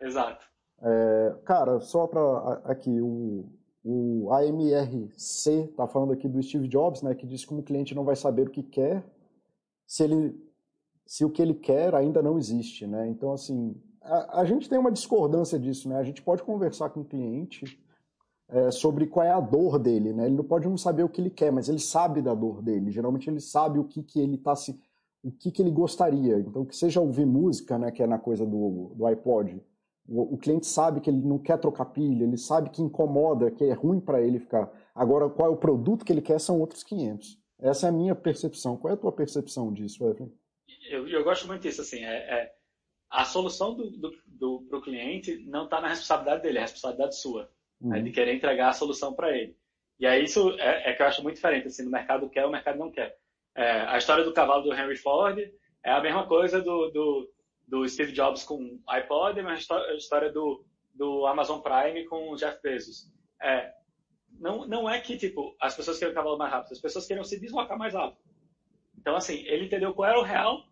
[0.00, 0.46] Exato.
[0.82, 3.44] É, cara, só para aqui, o,
[3.84, 8.04] o AMRC tá falando aqui do Steve Jobs, né, que diz que um cliente não
[8.04, 9.04] vai saber o que quer
[9.86, 10.50] se ele
[11.04, 13.08] se o que ele quer ainda não existe, né?
[13.08, 15.98] Então assim, a, a gente tem uma discordância disso, né?
[15.98, 17.78] A gente pode conversar com o cliente
[18.48, 20.26] é, sobre qual é a dor dele, né?
[20.26, 22.92] Ele não pode não saber o que ele quer, mas ele sabe da dor dele.
[22.92, 24.80] Geralmente ele sabe o que que ele tá se
[25.22, 26.38] o que que ele gostaria.
[26.38, 29.62] Então que seja ouvir música, né, que é na coisa do, do iPod,
[30.08, 33.72] o, cliente sabe que ele não quer trocar pilha, ele sabe que incomoda, que é
[33.72, 34.68] ruim para ele ficar.
[34.92, 37.38] Agora, qual é o produto que ele quer são outros 500.
[37.60, 38.76] Essa é a minha percepção.
[38.76, 40.32] Qual é a tua percepção disso, Evelyn?
[40.90, 41.82] Eu, eu gosto muito disso.
[41.82, 42.52] Assim, é, é
[43.08, 46.64] a solução do, do, do, para o cliente não está na responsabilidade dele, é a
[46.64, 47.48] responsabilidade sua, né,
[47.80, 47.90] uhum.
[47.90, 49.56] né, de querer entregar a solução para ele.
[49.98, 51.66] E aí isso é, é, que eu acho muito diferente.
[51.66, 53.16] Assim, no mercado quer, o mercado não quer.
[53.56, 55.38] É, a história do cavalo do Henry Ford
[55.84, 57.30] é a mesma coisa do, do
[57.70, 62.60] do Steve Jobs com iPod, mas a história do, do Amazon Prime com o Jeff
[62.60, 63.08] Bezos.
[63.40, 63.72] É,
[64.40, 67.22] não, não é que, tipo, as pessoas querem um cavalo mais rápido, as pessoas querem
[67.22, 68.20] se deslocar mais rápido.
[68.98, 70.64] Então, assim, ele entendeu qual era o real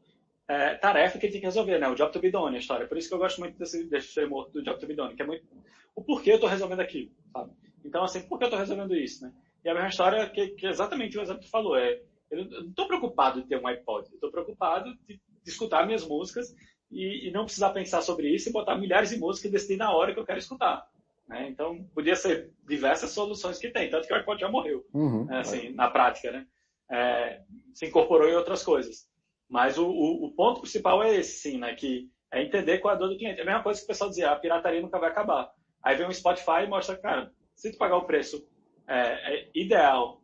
[0.49, 1.89] é, tarefa que ele tinha que resolver, né?
[1.89, 2.87] O job to be done, a história.
[2.89, 5.23] Por isso que eu gosto muito desse, desse framework do job to be done, que
[5.23, 5.47] é muito
[5.95, 7.53] o porquê eu estou resolvendo aquilo, sabe?
[7.85, 9.33] Então, assim, por que eu estou resolvendo isso, né?
[9.65, 12.69] E a mesma história que, que exatamente o exemplo que tu falou, é, eu não
[12.69, 16.55] estou preocupado de ter um iPod, eu estou preocupado de, de escutar minhas músicas
[16.91, 19.93] e, e, não precisar pensar sobre isso e botar milhares de músicas e decidir na
[19.93, 20.89] hora que eu quero escutar.
[21.27, 21.49] Né?
[21.49, 25.41] Então, podia ser diversas soluções que tem, tanto que o iPod já morreu, uhum, né?
[25.41, 25.71] assim, é.
[25.73, 26.47] na prática, né?
[26.91, 27.43] É,
[27.75, 29.07] se incorporou em outras coisas.
[29.47, 31.75] Mas o, o, o, ponto principal é esse, sim, né?
[31.75, 33.41] Que é entender qual é a dor do cliente.
[33.41, 35.53] É a mesma coisa que o pessoal dizia, a pirataria nunca vai acabar.
[35.83, 38.47] Aí vem um Spotify e mostra, cara, se tu pagar o preço
[38.87, 40.18] é, é ideal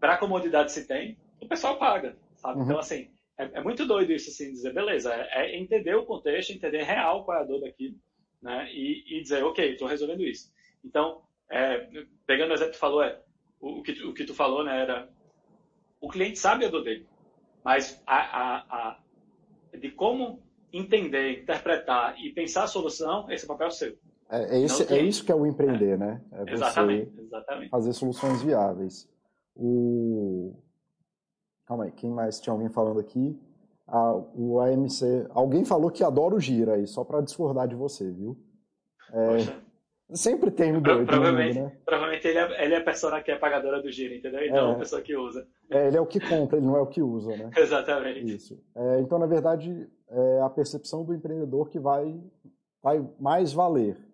[0.00, 2.58] para a comodidade que se tem, o pessoal paga, sabe?
[2.58, 2.64] Uhum.
[2.64, 6.52] Então, assim, é, é, muito doido isso, assim, dizer, beleza, é, é, entender o contexto,
[6.52, 7.96] entender real qual é a dor daquilo,
[8.42, 10.52] né, e, e dizer, ok, estou resolvendo isso.
[10.84, 11.88] Então, é,
[12.26, 13.20] pegando o exemplo que tu falou, é,
[13.60, 15.08] o, o, que, o que tu falou, né, era,
[16.00, 17.06] o cliente sabe a dor dele,
[17.64, 18.98] mas a, a, a,
[19.76, 20.42] de como
[20.72, 23.96] entender, interpretar e pensar a solução, esse é o papel seu.
[24.30, 26.20] É, é, esse, é isso que é o empreender, né?
[26.32, 27.70] É exatamente, exatamente.
[27.70, 29.08] Fazer soluções viáveis.
[29.58, 30.54] O,
[31.68, 33.38] Calma aí, quem mais tinha alguém falando aqui?
[33.86, 35.26] Ah, o AMC.
[35.28, 38.38] Alguém falou que adora o Gira aí, só para discordar de você, viu?
[39.12, 41.06] É, sempre tem um doido.
[41.06, 41.78] Provavelmente, mundo, né?
[41.84, 44.42] provavelmente ele, é, ele é a pessoa que é pagadora do Gira, entendeu?
[44.46, 44.72] E não é.
[44.72, 45.46] a pessoa que usa.
[45.70, 47.50] É, ele é o que compra, ele não é o que usa, né?
[47.56, 48.34] Exatamente.
[48.34, 48.58] Isso.
[48.74, 52.18] É, então, na verdade, é a percepção do empreendedor que vai,
[52.82, 54.07] vai mais valer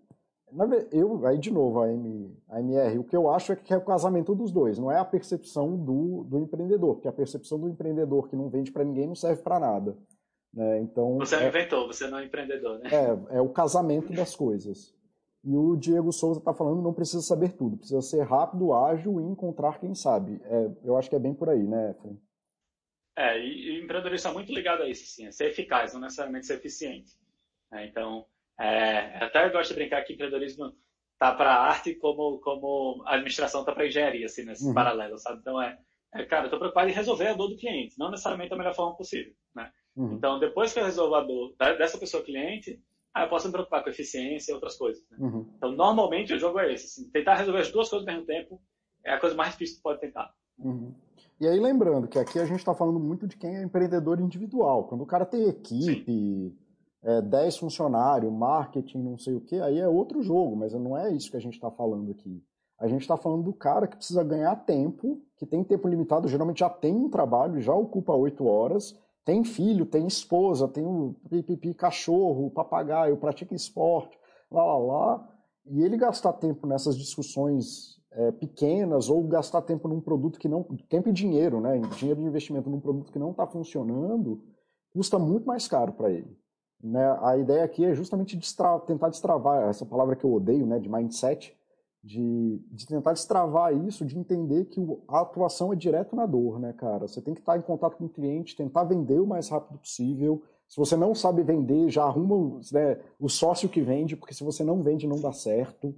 [0.92, 3.76] eu, aí de novo, a, M, a MR, o que eu acho é que é
[3.76, 7.68] o casamento dos dois, não é a percepção do, do empreendedor, porque a percepção do
[7.68, 9.96] empreendedor que não vende para ninguém não serve para nada.
[10.52, 10.80] Né?
[10.80, 12.90] Então, você é, inventou, você não é empreendedor, né?
[12.92, 14.94] É, é o casamento das coisas.
[15.42, 19.24] E o Diego Souza está falando não precisa saber tudo, precisa ser rápido, ágil e
[19.24, 20.40] encontrar quem sabe.
[20.44, 22.18] É, eu acho que é bem por aí, né, Efraim?
[23.16, 26.00] É, e, e o empreendedorismo é muito ligado a isso, sim, é ser eficaz, não
[26.00, 27.12] necessariamente ser eficiente.
[27.72, 28.24] É, então,
[28.58, 30.72] é, até eu gosto de brincar que empreendedorismo
[31.18, 34.74] tá para arte como, como a administração tá para engenharia, assim, nesse uhum.
[34.74, 35.40] paralelo, sabe?
[35.40, 35.78] Então é,
[36.14, 38.74] é cara, eu tô preocupado em resolver a dor do cliente, não necessariamente da melhor
[38.74, 39.70] forma possível, né?
[39.96, 40.14] Uhum.
[40.14, 42.80] Então, depois que eu resolvo a dor dessa pessoa cliente,
[43.12, 45.04] aí eu posso me preocupar com eficiência e outras coisas.
[45.08, 45.18] Né?
[45.20, 45.46] Uhum.
[45.56, 48.60] Então, normalmente o jogo é esse, assim, tentar resolver as duas coisas ao mesmo tempo
[49.04, 50.32] é a coisa mais difícil que pode tentar.
[50.58, 50.94] Uhum.
[51.40, 54.84] E aí, lembrando que aqui a gente está falando muito de quem é empreendedor individual.
[54.88, 56.63] Quando o cara tem equipe, Sim
[57.04, 61.12] é, 10 funcionários, marketing, não sei o que, aí é outro jogo, mas não é
[61.12, 62.42] isso que a gente está falando aqui.
[62.78, 66.60] A gente está falando do cara que precisa ganhar tempo, que tem tempo limitado, geralmente
[66.60, 71.72] já tem um trabalho, já ocupa 8 horas, tem filho, tem esposa, tem o pipipi
[71.72, 74.18] cachorro, papagaio, pratica esporte,
[74.50, 75.28] lá, lá, lá,
[75.66, 80.62] e ele gastar tempo nessas discussões é, pequenas ou gastar tempo num produto que não.
[80.88, 81.78] tempo e dinheiro, né?
[81.96, 84.42] Dinheiro de investimento num produto que não está funcionando,
[84.92, 86.36] custa muito mais caro para ele.
[86.82, 87.18] Né?
[87.22, 90.88] A ideia aqui é justamente destra tentar destravar essa palavra que eu odeio, né, de
[90.88, 91.56] mindset,
[92.02, 96.74] de, de tentar destravar isso, de entender que a atuação é direto na dor, né,
[96.74, 97.08] cara?
[97.08, 100.42] Você tem que estar em contato com o cliente, tentar vender o mais rápido possível.
[100.68, 104.62] Se você não sabe vender, já arruma né, o sócio que vende, porque se você
[104.62, 105.94] não vende, não dá certo.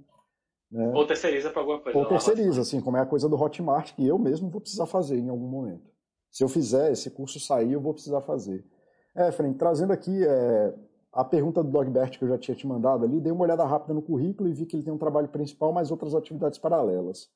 [0.71, 0.91] Né?
[0.93, 1.97] Ou terceiriza para alguma coisa.
[1.97, 5.17] Ou terceiriza, assim, como é a coisa do Hotmart, que eu mesmo vou precisar fazer
[5.17, 5.91] em algum momento.
[6.31, 8.65] Se eu fizer, esse curso sair, eu vou precisar fazer.
[9.17, 10.73] É, Frank, trazendo aqui é,
[11.11, 13.91] a pergunta do Dogbert que eu já tinha te mandado ali, dei uma olhada rápida
[13.91, 17.27] no currículo e vi que ele tem um trabalho principal, mas outras atividades paralelas.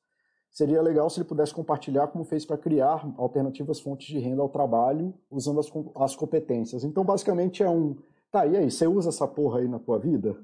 [0.48, 4.48] Seria legal se ele pudesse compartilhar como fez para criar alternativas fontes de renda ao
[4.48, 5.66] trabalho usando as,
[5.96, 6.84] as competências.
[6.84, 7.96] Então, basicamente, é um.
[8.30, 10.36] Tá, e aí, você usa essa porra aí na tua vida?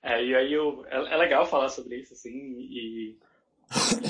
[0.00, 3.18] É, e aí eu, é, é legal falar sobre isso, assim, e,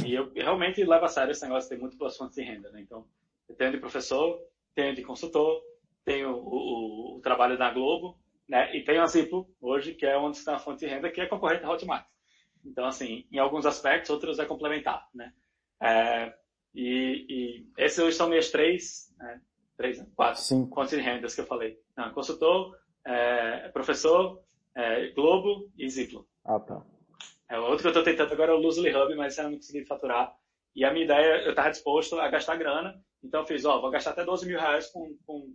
[0.04, 2.80] e eu realmente levo a sério esse negócio de ter múltiplas fontes de renda, né?
[2.82, 3.06] Então,
[3.48, 4.38] eu tenho de professor,
[4.74, 5.62] tenho de consultor,
[6.10, 8.76] tenho o, o, o trabalho na Globo, né?
[8.76, 11.26] E tenho a Ziplo hoje, que é onde está a fonte de renda, que é
[11.26, 12.04] concorrente da Hotmart.
[12.64, 15.32] Então, assim, em alguns aspectos, outros é complementar, né?
[15.80, 16.34] É,
[16.74, 19.40] e, e esses são minhas três, né?
[19.76, 20.06] três, né?
[20.14, 20.68] quatro Sim.
[20.74, 21.78] fontes de rendas que eu falei.
[21.96, 24.42] Não, consultor, é, professor,
[24.76, 26.26] é, Globo e Ziplo.
[26.44, 26.84] Ah, tá.
[27.48, 29.56] É, o outro que eu estou tentando agora é o Loosely Hub, mas eu não
[29.56, 30.34] consegui faturar.
[30.74, 33.90] E a minha ideia, eu estava disposto a gastar grana, então eu fiz, ó, vou
[33.90, 35.52] gastar até 12 mil reais com, com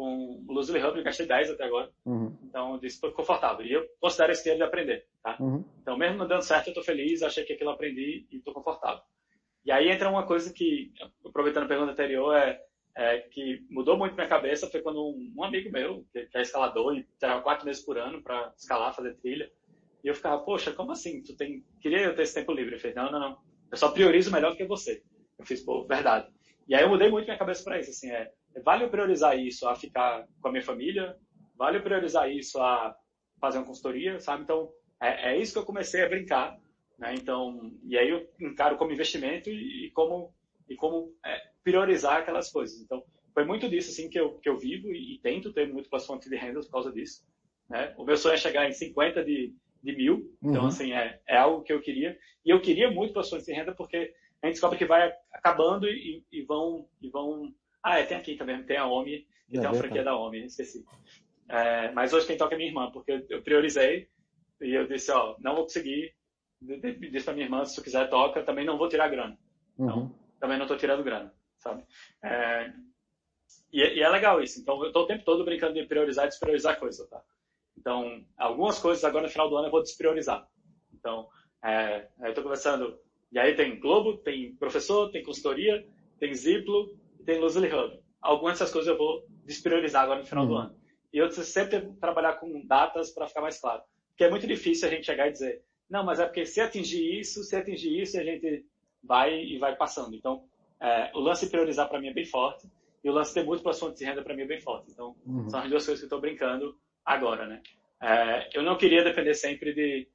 [0.00, 1.90] com o Loosely Hub, eu gastei 10 até agora.
[2.06, 2.34] Uhum.
[2.44, 3.66] Então, eu disse, estou confortável.
[3.66, 5.36] E eu considero esse dinheiro de aprender, tá?
[5.38, 5.62] Uhum.
[5.82, 8.54] Então, mesmo não dando certo, eu estou feliz, achei que aquilo eu aprendi e estou
[8.54, 9.02] confortável.
[9.62, 10.90] E aí entra uma coisa que,
[11.22, 12.58] aproveitando a pergunta anterior, é,
[12.96, 16.40] é que mudou muito minha cabeça, foi quando um, um amigo meu, que, que, é
[16.40, 19.52] escalador, e tirava quatro meses por ano para escalar, fazer trilha,
[20.02, 21.22] e eu ficava, poxa, como assim?
[21.22, 21.62] Tu tem...
[21.78, 22.72] Queria eu ter esse tempo livre.
[22.72, 23.38] Ele fez, não, não, não.
[23.70, 25.02] Eu só priorizo melhor do que você.
[25.38, 26.26] Eu fiz, pô, verdade.
[26.66, 28.32] E aí eu mudei muito minha cabeça para isso, assim, é
[28.64, 31.16] Vale eu priorizar isso a ficar com a minha família?
[31.56, 32.94] Vale eu priorizar isso a
[33.40, 34.42] fazer uma consultoria, sabe?
[34.42, 34.70] Então,
[35.00, 36.58] é, é isso que eu comecei a brincar,
[36.98, 37.14] né?
[37.14, 40.34] Então, e aí eu encaro como investimento e, e como,
[40.68, 42.80] e como é, priorizar aquelas coisas.
[42.80, 46.06] Então, foi muito disso, assim, que eu, que eu vivo e, e tento ter múltiplas
[46.06, 47.24] fontes de renda por causa disso,
[47.68, 47.94] né?
[47.96, 50.68] O meu sonho é chegar em 50 de, de mil, então, uhum.
[50.68, 52.18] assim, é, é algo que eu queria.
[52.44, 56.24] E eu queria muito fontes de renda porque a gente descobre que vai acabando e,
[56.32, 59.74] e vão, e vão ah, é, tem aqui também, tem a OMI, e tem a
[59.74, 60.84] franquia da OMI, esqueci.
[61.48, 64.08] É, mas hoje quem toca é minha irmã, porque eu priorizei
[64.60, 66.14] e eu disse, ó, não vou conseguir,
[66.60, 69.36] disse pra minha irmã, se tu quiser toca, também não vou tirar grana.
[69.74, 70.14] Então, uhum.
[70.38, 71.84] também não tô tirando grana, sabe?
[72.22, 72.72] É,
[73.72, 74.60] e, e, é legal isso.
[74.60, 77.22] Então, eu tô o tempo todo brincando de priorizar e despriorizar coisas, tá?
[77.76, 80.46] Então, algumas coisas agora no final do ano eu vou despriorizar.
[80.92, 81.28] Então,
[81.64, 82.98] é, eu tô conversando,
[83.32, 85.86] e aí tem Globo, tem professor, tem consultoria,
[86.18, 88.00] tem Ziplo, e tem Loosely Hub.
[88.20, 90.50] Algumas dessas coisas eu vou despriorizar agora no final uhum.
[90.50, 90.80] do ano.
[91.12, 93.82] E eu sempre trabalhar com datas para ficar mais claro.
[94.10, 97.18] Porque é muito difícil a gente chegar e dizer, não, mas é porque se atingir
[97.20, 98.64] isso, se atingir isso, a gente
[99.02, 100.14] vai e vai passando.
[100.14, 100.44] Então,
[100.80, 102.68] é, o lance priorizar para mim é bem forte
[103.02, 104.90] e o lance ter múltiplas fontes de renda para mim é bem forte.
[104.90, 105.48] Então, uhum.
[105.48, 107.62] são as duas coisas que eu estou brincando agora, né?
[108.02, 110.08] É, eu não queria depender sempre de...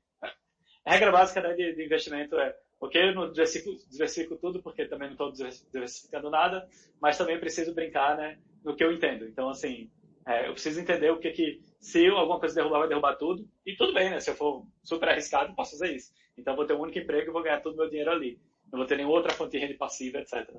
[0.86, 3.10] A regra básica né, de, de investimento é Ok?
[3.10, 5.32] Eu não diversifico, diversifico tudo, porque também não estou
[5.72, 6.68] diversificando nada,
[7.02, 9.26] mas também preciso brincar né, no que eu entendo.
[9.26, 9.90] Então, assim,
[10.26, 13.48] é, eu preciso entender o que que, se alguma coisa derrubar, vai derrubar tudo.
[13.66, 14.20] E tudo bem, né?
[14.20, 16.12] Se eu for super arriscado, posso fazer isso.
[16.38, 18.40] Então, vou ter um único emprego e vou ganhar todo o meu dinheiro ali.
[18.72, 20.50] Não vou ter nenhuma outra fonte de renda passiva, etc.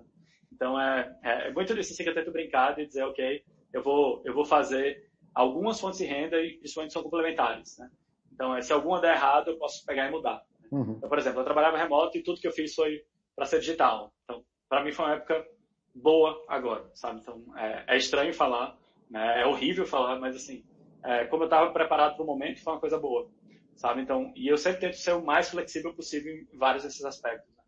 [0.53, 3.83] Então, é, é, é muito disso assim, que eu tento brincar e dizer, ok, eu
[3.83, 5.05] vou, eu vou fazer
[5.35, 7.91] algumas fontes de renda e principalmente são complementares, né?
[8.33, 10.43] Então, é, se alguma der errado, eu posso pegar e mudar.
[10.71, 10.95] Uhum.
[10.97, 13.03] Então, por exemplo, eu trabalhava remoto e tudo que eu fiz foi
[13.35, 14.13] para ser digital.
[14.25, 15.47] Então, para mim foi uma época
[15.95, 17.21] boa agora, sabe?
[17.21, 18.79] Então, é, é estranho falar,
[19.11, 19.43] né?
[19.43, 20.65] é horrível falar, mas assim,
[21.05, 23.31] é, como eu estava preparado para o momento, foi uma coisa boa,
[23.75, 24.03] sabe?
[24.03, 27.49] Então, e eu sempre tento ser o mais flexível possível em vários desses aspectos.
[27.55, 27.63] Né?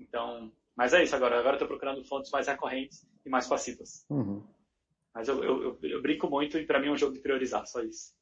[0.00, 1.38] Então, mas é isso agora.
[1.38, 4.04] Agora eu estou procurando fontes mais recorrentes e mais passivas.
[4.10, 4.42] Uhum.
[5.14, 7.64] Mas eu, eu, eu, eu, brinco muito e para mim é um jogo de priorizar,
[7.66, 8.12] só isso.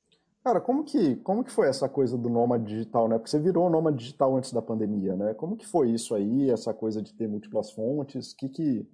[0.45, 3.17] Cara, como que, como que foi essa coisa do nômade digital, né?
[3.17, 5.35] Porque você virou nômade digital antes da pandemia, né?
[5.35, 8.33] Como que foi isso aí, essa coisa de ter múltiplas fontes?
[8.33, 8.87] O que que,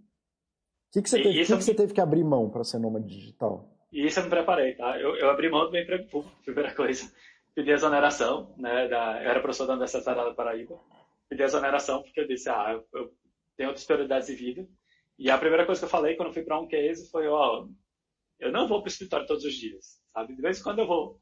[0.93, 3.67] que, que, você, teve, que, que você teve que abrir mão para ser nômade digital?
[3.91, 5.01] E isso eu me preparei, tá?
[5.01, 7.11] Eu, eu abri mão do meu emprego público, primeira coisa.
[7.55, 8.87] Pedi exoneração, né?
[8.89, 10.79] Da, eu era professor da Universidade da Paraíba.
[11.31, 13.11] Pedi exoneração porque eu disse, ah, eu, eu
[13.57, 14.69] tenho outras prioridades de vida.
[15.19, 17.67] E a primeira coisa que eu falei quando eu fui para um case foi, ó,
[18.39, 20.35] eu não vou para o escritório todos os dias, sabe?
[20.37, 21.19] De vez em quando eu vou.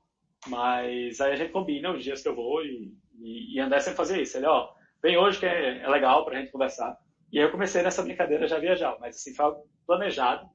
[0.48, 3.96] Mas aí a gente combina os dias que eu vou e, e, e André sempre
[3.96, 4.36] fazia isso.
[4.36, 4.70] Ele, ó,
[5.02, 6.98] vem hoje que é, é legal pra gente conversar.
[7.32, 9.52] E aí eu comecei nessa brincadeira já viajar, mas assim, foi
[9.86, 10.48] planejado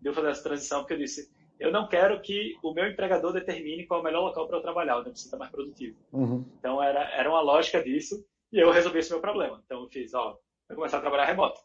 [0.00, 3.32] de eu fazer essa transição, porque eu disse, eu não quero que o meu empregador
[3.32, 5.98] determine qual é o melhor local para eu trabalhar, eu preciso estar mais produtivo.
[6.12, 6.44] Uhum.
[6.58, 9.60] Então era, era uma lógica disso e eu resolvi esse meu problema.
[9.64, 10.38] Então eu fiz, ó,
[10.68, 11.60] vou começar a trabalhar remoto.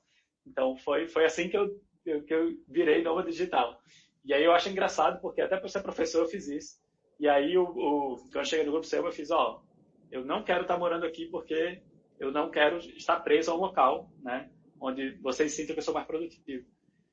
[0.47, 1.69] Então foi, foi assim que eu,
[2.03, 3.79] que eu virei nova digital.
[4.25, 6.82] E aí eu acho engraçado, porque até por ser professor eu fiz isso.
[7.20, 9.61] E aí, o, o, quando eu cheguei no grupo Selma, eu fiz, ó,
[10.11, 11.82] eu não quero estar morando aqui porque
[12.20, 14.49] eu não quero estar preso a um local, né?
[14.80, 16.64] Onde vocês se sintam a pessoa mais produtiva.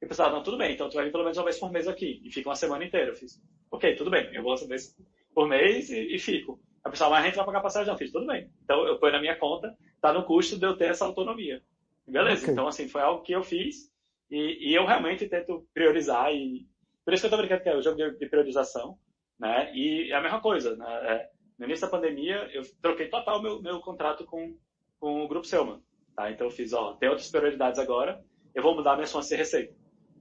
[0.01, 1.71] E o pessoal, não, tudo bem, então tu vai vir pelo menos uma vez por
[1.71, 2.21] mês aqui.
[2.25, 3.09] E fica uma semana inteira.
[3.11, 3.41] Eu fiz,
[3.71, 4.97] ok, tudo bem, eu vou uma vez
[5.35, 6.61] por mês e, e fico.
[6.83, 8.51] A pessoa, mas a gente vai pagar passagem, não, fiz, tudo bem.
[8.65, 11.63] Então eu ponho na minha conta, tá no custo de eu ter essa autonomia.
[12.07, 12.53] Beleza, okay.
[12.53, 13.91] então assim, foi algo que eu fiz
[14.31, 16.67] e, e, eu realmente tento priorizar e
[17.05, 18.99] por isso que eu tô brincando que é o jogo de, de priorização,
[19.41, 19.75] né?
[19.75, 20.87] E é a mesma coisa, né?
[20.87, 24.57] É, no início da pandemia, eu troquei total meu, meu contrato com,
[24.99, 25.83] com o Grupo Selma,
[26.15, 26.31] tá?
[26.31, 28.23] Então eu fiz, ó, tem outras prioridades agora,
[28.55, 29.75] eu vou mudar minha fonte de receita.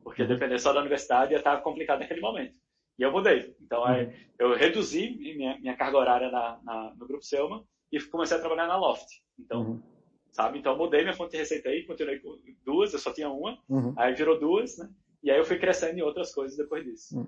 [0.03, 0.27] Porque uhum.
[0.29, 2.55] depender só da universidade ia estar complicado naquele momento.
[2.97, 3.55] E eu mudei.
[3.61, 4.13] Então, uhum.
[4.37, 8.67] eu reduzi minha, minha carga horária na, na, no Grupo Selma e comecei a trabalhar
[8.67, 9.07] na Loft.
[9.37, 9.81] Então, uhum.
[10.31, 10.59] sabe?
[10.59, 13.57] Então, eu mudei minha fonte de receita aí, continuei com duas, eu só tinha uma,
[13.69, 13.93] uhum.
[13.97, 14.89] aí virou duas, né?
[15.21, 17.25] E aí eu fui crescendo em outras coisas depois disso.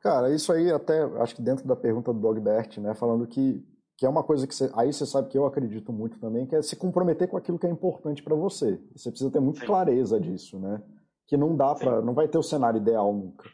[0.00, 3.64] Cara, isso aí até, acho que dentro da pergunta do Dogbert, né, falando que,
[3.96, 6.54] que é uma coisa que você, aí você sabe que eu acredito muito também, que
[6.54, 8.80] é se comprometer com aquilo que é importante para você.
[8.94, 10.80] Você precisa ter muita clareza disso, né?
[11.26, 13.50] Que não dá para, não vai ter o cenário ideal nunca.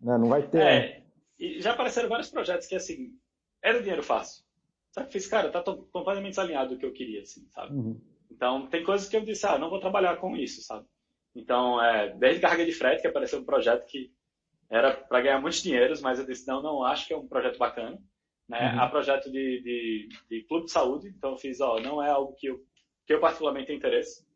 [0.00, 0.18] Né?
[0.18, 0.60] Não vai ter.
[0.60, 1.04] É,
[1.38, 3.12] e já apareceram vários projetos que, assim,
[3.62, 4.44] era dinheiro fácil.
[4.92, 7.74] Sabe, fiz, cara, tá completamente desalinhado do que eu queria, assim, sabe?
[7.74, 8.00] Uhum.
[8.30, 10.86] Então, tem coisas que eu disse, ah, não vou trabalhar com isso, sabe?
[11.34, 14.13] Então, é, desde carga de frete, que apareceu um projeto que
[14.74, 17.58] era para ganhar muitos dinheiros, mas eu disse, não, não acho que é um projeto
[17.58, 17.96] bacana.
[18.48, 18.72] Né?
[18.72, 18.80] Uhum.
[18.80, 22.34] Há projeto de, de, de, clube de saúde, então eu fiz, ó, não é algo
[22.36, 22.60] que eu,
[23.06, 24.26] que eu particularmente tenho interesse.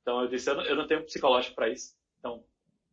[0.00, 1.96] Então eu disse, eu não, eu não tenho psicológico para isso.
[2.20, 2.44] Então,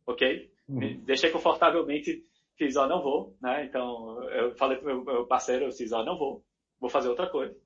[0.04, 1.00] ok, uhum.
[1.04, 2.24] deixei confortavelmente,
[2.58, 3.64] fiz, ó, não vou, né?
[3.64, 6.44] Então, eu falei pro meu, meu parceiro, eu fiz, ó, não vou,
[6.80, 7.56] vou fazer outra coisa.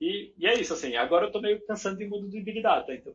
[0.00, 2.92] E, e é isso, assim, agora eu tô meio cansando de mundo de Big Data,
[2.92, 3.14] então,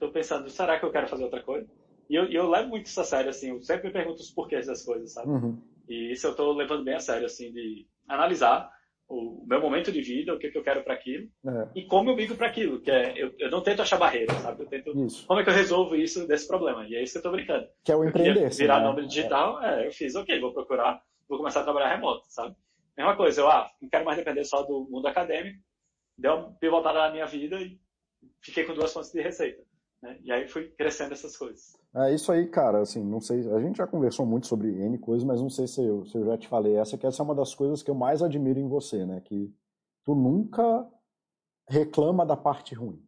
[0.00, 1.68] tô pensando, será que eu quero fazer outra coisa?
[2.08, 4.66] E eu, eu levo muito isso a sério, assim, eu sempre me pergunto os porquês
[4.66, 5.28] das coisas, sabe?
[5.28, 5.62] Uhum.
[5.88, 8.70] E isso eu tô levando bem a sério, assim, de analisar
[9.08, 11.68] o meu momento de vida, o que, que eu quero para aquilo é.
[11.74, 14.62] e como eu migro para aquilo, que é eu, eu não tento achar barreira, sabe?
[14.62, 15.26] Eu tento isso.
[15.26, 16.86] como é que eu resolvo isso desse problema.
[16.86, 17.66] E é isso que eu tô brincando.
[17.82, 18.50] Que é o empreender.
[18.50, 18.84] Virar né?
[18.86, 19.84] nome digital, é.
[19.84, 19.86] é.
[19.86, 22.54] eu fiz, OK, vou procurar, vou começar a trabalhar remoto, sabe?
[22.96, 25.58] Mesma coisa, eu ah, não quero mais depender só do mundo acadêmico.
[26.18, 27.78] Deu uma pivotada na minha vida e
[28.42, 29.62] fiquei com duas fontes de receita.
[30.02, 30.18] Né?
[30.22, 31.78] E aí fui crescendo essas coisas.
[31.94, 32.80] É isso aí, cara.
[32.80, 33.40] Assim, não sei.
[33.52, 36.24] A gente já conversou muito sobre N coisas, mas não sei se eu, se eu
[36.24, 38.68] já te falei essa, que essa é uma das coisas que eu mais admiro em
[38.68, 39.20] você, né?
[39.24, 39.52] Que
[40.04, 40.86] tu nunca
[41.68, 43.02] reclama da parte ruim.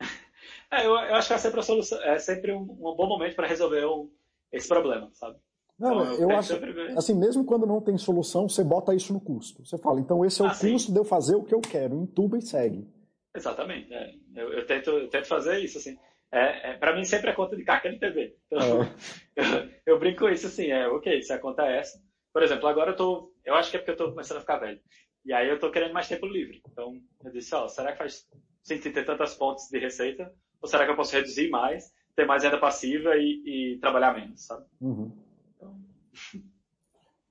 [0.72, 3.48] É, eu, eu acho que é sempre, solução, é sempre um, um bom momento para
[3.48, 4.08] resolver um,
[4.52, 5.36] esse problema, sabe?
[5.76, 6.52] Não, então, eu, eu acho,
[6.96, 9.66] assim, mesmo quando não tem solução, você bota isso no custo.
[9.66, 10.92] Você fala, então esse é o ah, custo sim.
[10.92, 12.86] de eu fazer o que eu quero, entuba e segue.
[13.34, 13.92] Exatamente.
[13.92, 14.14] É.
[14.36, 15.98] Eu, eu, tento, eu tento fazer isso, assim.
[16.32, 18.36] É, é, para mim sempre é conta de carga de TV.
[18.46, 18.90] Então, é.
[19.36, 22.00] eu, eu, brinco com isso assim, é ok, se a conta é essa.
[22.32, 24.58] Por exemplo, agora eu tô, eu acho que é porque eu tô começando a ficar
[24.58, 24.80] velho.
[25.24, 26.62] E aí eu tô querendo mais tempo livre.
[26.70, 28.28] Então, eu disse, ó, será que faz
[28.62, 30.32] sentido ter tantas fontes de receita?
[30.62, 34.46] Ou será que eu posso reduzir mais, ter mais renda passiva e, e trabalhar menos,
[34.46, 34.64] sabe?
[34.80, 35.10] Uhum.
[35.56, 35.80] Então,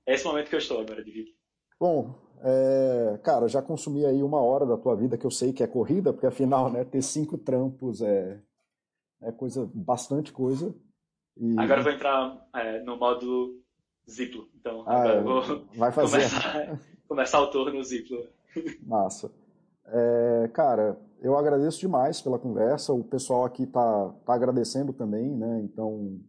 [0.06, 1.30] é esse momento que eu estou agora de vida.
[1.78, 5.62] Bom, é, cara, já consumi aí uma hora da tua vida, que eu sei que
[5.62, 8.38] é corrida, porque afinal, né, ter cinco trampos é,
[9.22, 10.74] é coisa, bastante coisa.
[11.36, 11.58] E...
[11.58, 13.60] Agora eu vou entrar é, no modo
[14.08, 14.48] Ziplo.
[14.58, 16.18] Então, ah, agora eu vou vai fazer.
[16.18, 18.26] Começar, começar o turno Ziplo.
[18.82, 19.30] Massa.
[19.86, 22.92] É, cara, eu agradeço demais pela conversa.
[22.92, 25.60] O pessoal aqui tá, tá agradecendo também, né?
[25.62, 26.20] Então,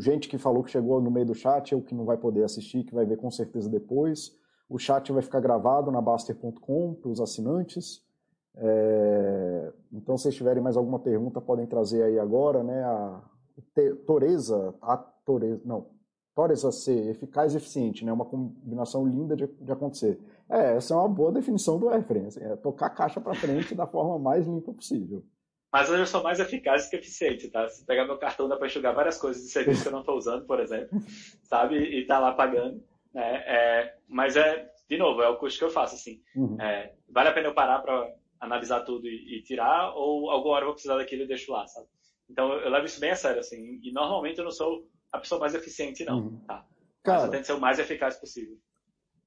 [0.00, 2.84] gente que falou que chegou no meio do chat, eu que não vai poder assistir,
[2.84, 4.36] que vai ver com certeza depois.
[4.68, 8.02] O chat vai ficar gravado na Baster.com para os assinantes.
[8.56, 12.82] É, então, se vocês tiverem mais alguma pergunta, podem trazer aí agora, né?
[12.84, 13.22] A
[14.06, 15.90] Toreza, a Toreza, não,
[16.34, 18.12] Toreza ser eficaz e eficiente, né?
[18.12, 20.18] Uma combinação linda de, de acontecer.
[20.48, 23.74] É, essa é uma boa definição do Efren, assim, é tocar a caixa para frente
[23.74, 25.24] da forma mais limpa possível.
[25.72, 27.68] Mas hoje eu sou mais eficaz que eficiente, tá?
[27.68, 30.16] Se pegar meu cartão, dá para enxugar várias coisas de serviço que eu não estou
[30.16, 30.98] usando, por exemplo,
[31.44, 31.76] sabe?
[31.76, 32.82] E tá lá pagando.
[33.14, 33.44] Né?
[33.46, 36.20] É, mas é, de novo, é o custo que eu faço, assim.
[36.34, 36.60] Uhum.
[36.60, 40.62] É, vale a pena eu parar para analisar tudo e, e, tirar, ou alguma hora
[40.62, 41.86] eu vou precisar daquilo e deixo lá, sabe?
[42.28, 43.78] Então eu, levo isso bem a sério, assim.
[43.82, 46.40] E normalmente eu não sou a pessoa mais eficiente, não, uhum.
[46.46, 46.64] tá?
[47.02, 48.56] Cara, mas eu tento ser o mais eficaz possível.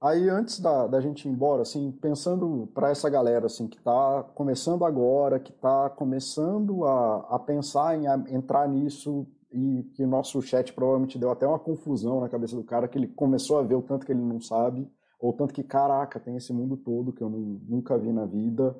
[0.01, 4.23] Aí antes da, da gente ir embora, assim, pensando para essa galera assim que está
[4.35, 10.07] começando agora, que está começando a, a pensar em a, entrar nisso e que o
[10.07, 13.61] nosso chat provavelmente deu até uma confusão na cabeça do cara, que ele começou a
[13.61, 17.13] ver o tanto que ele não sabe, ou tanto que, caraca, tem esse mundo todo
[17.13, 18.75] que eu não, nunca vi na vida.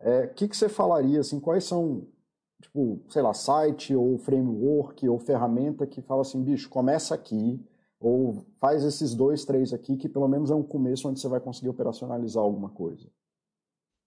[0.00, 2.06] O é, que, que você falaria, assim, quais são,
[2.62, 7.60] tipo, sei lá, site ou framework ou ferramenta que fala assim, bicho, começa aqui,
[8.00, 11.38] Ou faz esses dois, três aqui, que pelo menos é um começo onde você vai
[11.38, 13.06] conseguir operacionalizar alguma coisa.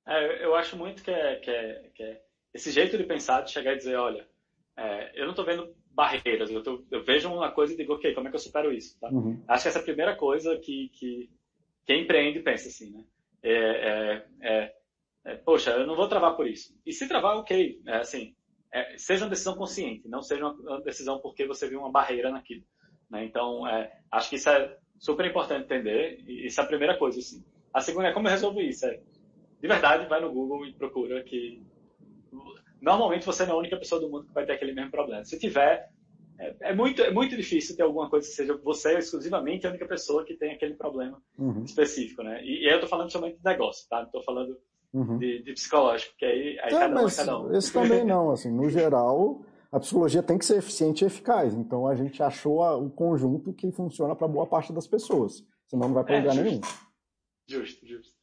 [0.06, 2.22] É, eu acho muito que é, que, é, que é
[2.54, 4.28] esse jeito de pensar, de chegar e dizer, olha,
[4.76, 8.16] é, eu não estou vendo barreiras, eu, tô, eu, vejo uma coisa e digo, ok,
[8.16, 9.00] como é que eu supero isso?
[9.00, 9.10] Tá?
[9.10, 9.40] Uhum.
[9.48, 11.30] Acho que essa é a primeira coisa que, que
[11.86, 13.06] quem empreende pensa assim, né?
[13.44, 14.74] É,
[15.26, 16.76] é, é, é, poxa, eu não vou travar por isso.
[16.86, 18.36] E se travar, ok, é, assim,
[18.98, 22.64] seja uma decisão consciente, não seja uma decisão porque você viu uma barreira naquilo.
[23.10, 23.26] Né?
[23.26, 23.64] Então,
[24.12, 27.44] acho que isso é super importante entender, e isso é a primeira coisa, assim.
[27.72, 31.62] A segunda é como eu resolvo isso, de verdade, vai no Google e procura que
[32.82, 35.24] normalmente você não é a única pessoa do mundo que vai ter aquele mesmo problema.
[35.24, 35.90] Se tiver,
[36.38, 39.88] é, é, muito, é muito difícil ter alguma coisa que seja você exclusivamente a única
[39.88, 41.64] pessoa que tem aquele problema uhum.
[41.64, 42.44] específico, né?
[42.44, 44.02] E, e, aí eu tô falando somente de negócio, tá?
[44.02, 44.60] Não tô falando
[44.94, 45.18] uhum.
[45.18, 47.56] de, de, psicológico, que aí, aí é, cada um é cada um.
[47.56, 51.54] Esse também não, assim, no geral, a psicologia tem que ser eficiente e eficaz.
[51.54, 55.44] Então a gente achou o conjunto que funciona para boa parte das pessoas.
[55.68, 56.62] Senão não vai para é, lugar nenhum.
[57.48, 58.14] Justo, justo.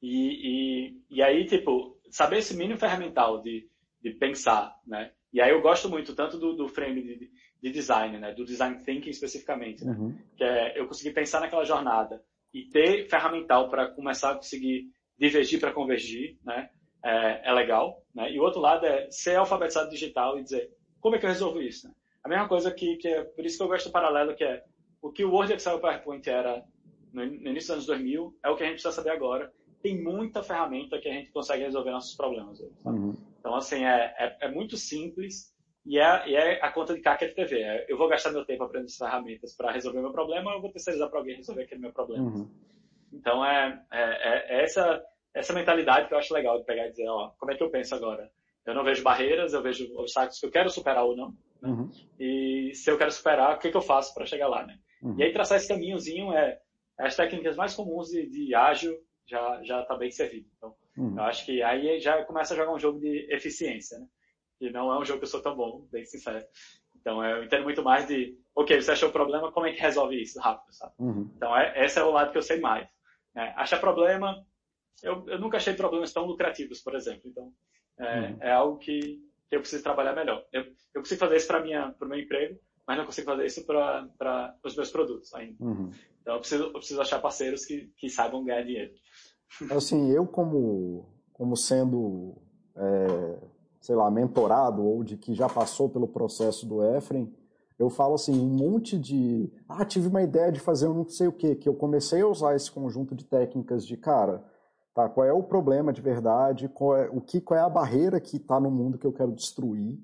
[0.00, 3.68] E, e, e aí, tipo, saber esse mínimo ferramental de,
[4.02, 5.12] de pensar, né?
[5.32, 7.30] E aí eu gosto muito tanto do, do frame de,
[7.62, 8.32] de design, né?
[8.32, 9.92] Do design thinking especificamente, né?
[9.92, 10.16] Uhum.
[10.36, 12.22] Que é eu conseguir pensar naquela jornada
[12.52, 16.70] e ter ferramental para começar a conseguir divergir para convergir, né?
[17.04, 18.32] É, é, legal, né?
[18.32, 20.70] E o outro lado é ser alfabetizado digital e dizer
[21.00, 21.94] como é que eu resolvo isso, né?
[22.22, 24.64] A mesma coisa que, que é, por isso que eu gosto do paralelo, que é
[25.02, 26.64] o que o Word, Excel e PowerPoint era
[27.12, 29.52] no, no início dos anos 2000, é o que a gente precisa saber agora.
[29.82, 32.58] Tem muita ferramenta que a gente consegue resolver nossos problemas.
[32.86, 33.14] Uhum.
[33.38, 35.54] Então, assim, é, é, é muito simples
[35.84, 37.60] e é, e é a conta de CAC FTV.
[37.60, 40.62] É, eu vou gastar meu tempo aprendendo essas ferramentas para resolver meu problema, ou eu
[40.62, 42.24] vou terceirizar para alguém resolver aquele meu problema.
[42.24, 42.50] Uhum.
[43.14, 46.90] Então, é, é, é, é, essa, essa mentalidade que eu acho legal de pegar e
[46.90, 48.30] dizer, ó, como é que eu penso agora?
[48.66, 51.28] Eu não vejo barreiras, eu vejo obstáculos que eu quero superar ou não.
[51.60, 51.68] Né?
[51.70, 51.90] Uhum.
[52.18, 54.78] E se eu quero superar, o que, que eu faço para chegar lá, né?
[55.02, 55.16] Uhum.
[55.18, 56.58] E aí traçar esse caminhozinho é
[56.98, 58.96] as técnicas mais comuns de, de ágil
[59.26, 60.46] já já está bem servido.
[60.56, 61.16] Então, uhum.
[61.16, 64.06] eu acho que aí já começa a jogar um jogo de eficiência, né?
[64.60, 66.44] E não é um jogo que eu sou tão bom, bem sincero.
[66.96, 70.22] Então, eu entendo muito mais de, ok, você achou o problema, como é que resolve
[70.22, 70.94] isso rápido, sabe?
[70.98, 71.30] Uhum.
[71.36, 72.88] Então, é, esse é o lado que eu sei mais.
[73.34, 73.52] Né?
[73.56, 74.44] Achar problema,
[75.02, 77.22] eu, eu nunca achei problemas tão lucrativos, por exemplo.
[77.24, 77.52] Então,
[77.98, 78.36] é, uhum.
[78.40, 80.44] é algo que, que eu preciso trabalhar melhor.
[80.52, 80.62] Eu,
[80.94, 84.76] eu consigo fazer isso para o meu emprego, mas não consigo fazer isso para os
[84.76, 85.56] meus produtos ainda.
[85.62, 85.90] Uhum.
[86.20, 88.92] Então, eu preciso, eu preciso achar parceiros que, que saibam ganhar dinheiro.
[89.70, 92.36] Assim, eu como, como sendo
[92.76, 93.38] é,
[93.80, 97.32] sei lá, mentorado ou de que já passou pelo processo do Efren,
[97.78, 101.26] eu falo assim, um monte de, ah, tive uma ideia de fazer um não sei
[101.26, 104.44] o que, que eu comecei a usar esse conjunto de técnicas de, cara,
[104.94, 108.20] tá, qual é o problema de verdade, qual é, o que, qual é a barreira
[108.20, 109.98] que está no mundo que eu quero destruir,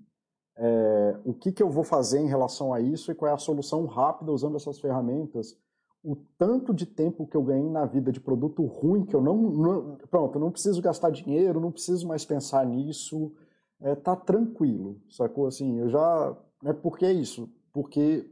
[0.56, 3.38] é, o que, que eu vou fazer em relação a isso e qual é a
[3.38, 5.56] solução rápida usando essas ferramentas,
[6.02, 9.36] o tanto de tempo que eu ganhei na vida de produto ruim que eu não,
[9.36, 13.32] não pronto, eu não preciso gastar dinheiro, não preciso mais pensar nisso,
[13.80, 15.46] é, tá tranquilo, sacou?
[15.46, 16.36] Assim, eu já.
[16.64, 17.48] É porque é isso.
[17.72, 18.28] Porque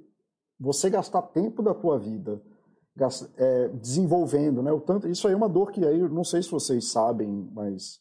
[0.59, 2.43] você gastar tempo da tua vida
[3.36, 4.73] é, desenvolvendo, né?
[4.73, 8.01] O tanto, isso aí é uma dor que aí, não sei se vocês sabem, mas.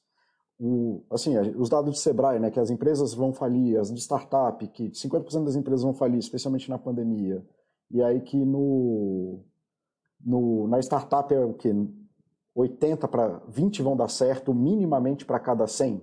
[0.59, 4.67] O, assim, os dados de Sebrae, né, que as empresas vão falir, as de startup,
[4.69, 7.45] que 50% das empresas vão falir, especialmente na pandemia.
[7.91, 9.39] E aí que no,
[10.19, 11.71] no na startup é o que
[12.55, 16.01] 80 para 20 vão dar certo minimamente para cada 100.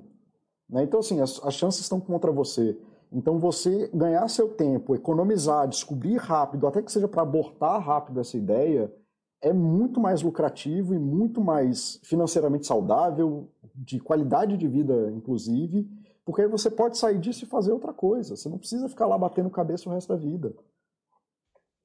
[0.68, 0.84] Né?
[0.84, 2.78] Então, assim, as, as chances estão contra você.
[3.14, 8.36] Então, você ganhar seu tempo, economizar, descobrir rápido, até que seja para abortar rápido essa
[8.36, 8.92] ideia,
[9.40, 15.88] é muito mais lucrativo e muito mais financeiramente saudável, de qualidade de vida, inclusive,
[16.24, 18.34] porque aí você pode sair disso e fazer outra coisa.
[18.34, 20.52] Você não precisa ficar lá batendo cabeça o resto da vida.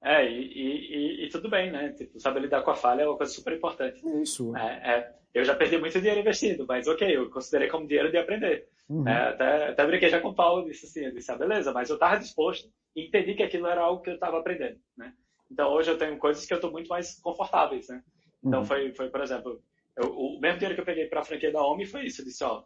[0.02, 1.92] É, e, e, e, tudo bem, né?
[1.92, 4.02] Tipo, saber lidar com a falha é uma coisa super importante.
[4.22, 4.56] Isso.
[4.56, 8.18] É, é, eu já perdi muito dinheiro investindo, mas ok, eu considerei como dinheiro de
[8.18, 8.70] aprender.
[8.90, 9.08] Uhum.
[9.08, 11.90] É, até, até brinquei já com o Paulo, disse assim, eu disse, ah, beleza, mas
[11.90, 15.14] eu estava disposto e entendi que aquilo era algo que eu estava aprendendo, né?
[15.52, 18.04] Então hoje eu tenho coisas que eu estou muito mais confortáveis, né?
[18.44, 18.66] Então uhum.
[18.66, 19.62] foi, foi, por exemplo,
[19.96, 22.26] eu, o mesmo dinheiro que eu peguei para a franquia da OMI foi isso, eu
[22.26, 22.64] disse, ó,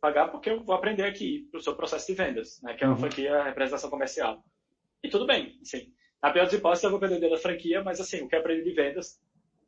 [0.00, 2.74] pagar porque eu vou aprender aqui o seu processo de vendas, né?
[2.74, 3.00] Que é uma uhum.
[3.00, 4.44] franquia representação comercial.
[5.02, 8.22] E tudo bem, assim, na pior das hipóteses, eu vou perder da franquia, mas assim,
[8.22, 9.20] o que eu aprendi de vendas,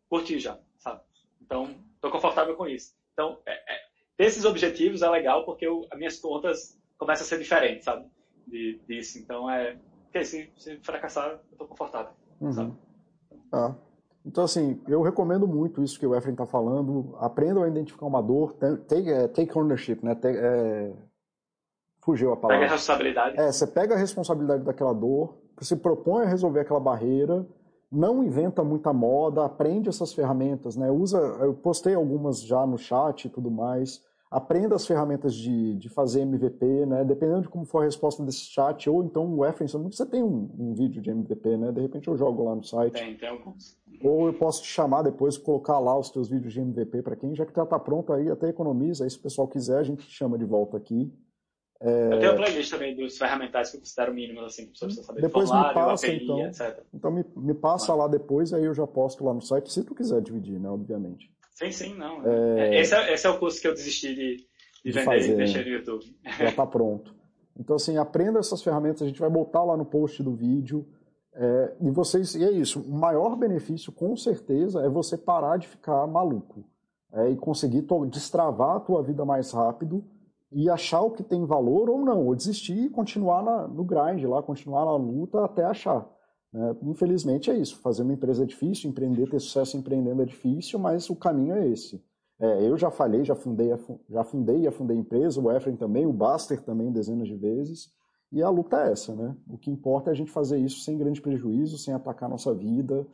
[0.08, 1.02] curti já, sabe?
[1.42, 2.94] Então, estou confortável com isso.
[3.12, 3.87] Então, é, é,
[4.18, 8.04] ter esses objetivos é legal porque eu, as minhas contas começam a ser diferentes, sabe?
[8.46, 9.18] De, disso.
[9.18, 9.78] Então, é.
[10.04, 12.52] Porque se, se fracassar, eu estou confortável, uhum.
[12.52, 12.72] sabe?
[13.52, 13.74] Ah.
[14.26, 17.16] Então, assim, eu recomendo muito isso que o Efren está falando.
[17.18, 18.54] Aprendam a identificar uma dor.
[18.54, 20.14] Take, é, take ownership, né?
[20.14, 20.92] Take, é...
[22.02, 22.64] Fugiu a palavra.
[22.64, 23.40] Pega a responsabilidade.
[23.40, 27.46] É, você pega a responsabilidade daquela dor, se propõe a resolver aquela barreira
[27.90, 30.90] não inventa muita moda, aprende essas ferramentas, né?
[30.90, 34.02] Usa, eu postei algumas já no chat e tudo mais.
[34.30, 37.02] Aprenda as ferramentas de, de fazer MVP, né?
[37.02, 40.50] Dependendo de como for a resposta desse chat, ou então o Efrenson, você tem um,
[40.58, 41.72] um, vídeo de MVP, né?
[41.72, 42.92] De repente eu jogo lá no site.
[42.92, 43.78] Tem, tem alguns.
[44.02, 47.34] Ou eu posso te chamar depois, colocar lá os teus vídeos de MVP para quem
[47.34, 49.04] já que já está pronto aí, até economiza.
[49.04, 51.10] Aí se o pessoal quiser, a gente te chama de volta aqui.
[51.80, 52.12] É...
[52.12, 55.22] Eu tenho a playlist também dos ferramentais que eu considero mínimos, assim, que precisa saber
[55.22, 56.40] Depois me passa, API, então.
[56.40, 56.82] Etc.
[56.92, 59.94] Então me, me passa lá depois, aí eu já posto lá no site, se tu
[59.94, 61.32] quiser dividir, né, obviamente.
[61.58, 62.24] Sim, sim, não.
[62.24, 62.80] É...
[62.80, 64.46] Esse, é, esse é o curso que eu desisti de, de,
[64.84, 66.04] de vender fazer, e deixar no YouTube.
[66.38, 67.12] Já está pronto.
[67.58, 70.86] Então, assim, aprenda essas ferramentas, a gente vai botar lá no post do vídeo.
[71.34, 75.66] É, e vocês, e é isso, o maior benefício, com certeza, é você parar de
[75.66, 76.64] ficar maluco.
[77.12, 80.04] É, e conseguir destravar a tua vida mais rápido
[80.52, 84.22] e achar o que tem valor ou não, ou desistir e continuar na, no grind
[84.24, 86.06] lá, continuar na luta até achar.
[86.52, 86.76] Né?
[86.82, 91.08] Infelizmente é isso, fazer uma empresa é difícil, empreender, ter sucesso empreendendo é difícil, mas
[91.10, 92.02] o caminho é esse.
[92.40, 93.68] É, eu já falei, já fundei,
[94.08, 97.92] já fundei e afundei empresa, o Efren também, o Baster também dezenas de vezes,
[98.30, 99.34] e a luta é essa, né?
[99.48, 103.06] O que importa é a gente fazer isso sem grande prejuízo, sem atacar nossa vida.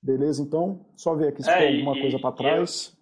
[0.00, 0.86] Beleza, então?
[0.96, 2.96] Só ver aqui se é, tem alguma e, coisa para trás.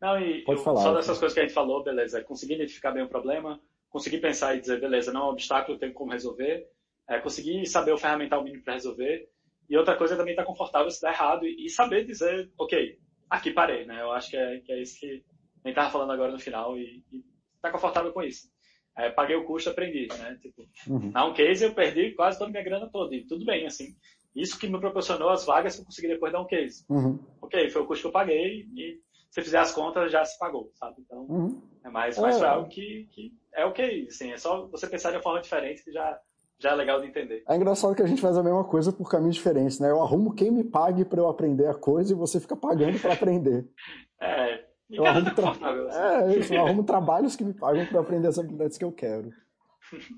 [0.00, 2.54] Não, e Pode eu, falar, só dessas coisas que a gente falou, beleza, é conseguir
[2.54, 5.94] identificar bem o problema, conseguir pensar e dizer, beleza, não é um obstáculo, eu tenho
[5.94, 6.68] como resolver,
[7.08, 9.28] é conseguir saber o ferramental mínimo para resolver,
[9.68, 12.50] e outra coisa é também estar tá confortável se der errado e, e, saber dizer,
[12.58, 14.00] ok, aqui parei, né?
[14.00, 16.78] Eu acho que é, que é isso que a gente estava falando agora no final
[16.78, 17.24] e, e
[17.60, 18.48] tá confortável com isso.
[18.96, 20.38] É, paguei o custo, aprendi, né?
[20.40, 21.10] Tipo, uhum.
[21.10, 23.94] na um case eu perdi quase toda a minha grana toda e tudo bem, assim.
[24.34, 26.84] Isso que me proporcionou as vagas que eu consegui depois dar um case.
[26.88, 27.18] Uhum.
[27.42, 29.00] Ok, foi o custo que eu paguei e
[29.30, 30.96] se fizer as contas, já se pagou, sabe?
[31.00, 31.62] Então, uhum.
[31.84, 32.46] é mais, mais é.
[32.46, 35.92] algo que, que é ok, assim, é só você pensar de uma forma diferente que
[35.92, 36.18] já,
[36.58, 37.42] já é legal de entender.
[37.46, 39.90] É engraçado que a gente faz a mesma coisa por caminhos diferentes, né?
[39.90, 43.12] Eu arrumo quem me pague para eu aprender a coisa e você fica pagando para
[43.12, 43.68] aprender.
[44.20, 45.50] é, eu arrumo, tra...
[45.50, 46.32] assim.
[46.32, 49.30] é, isso, eu arrumo trabalhos que me pagam para aprender as habilidades que eu quero.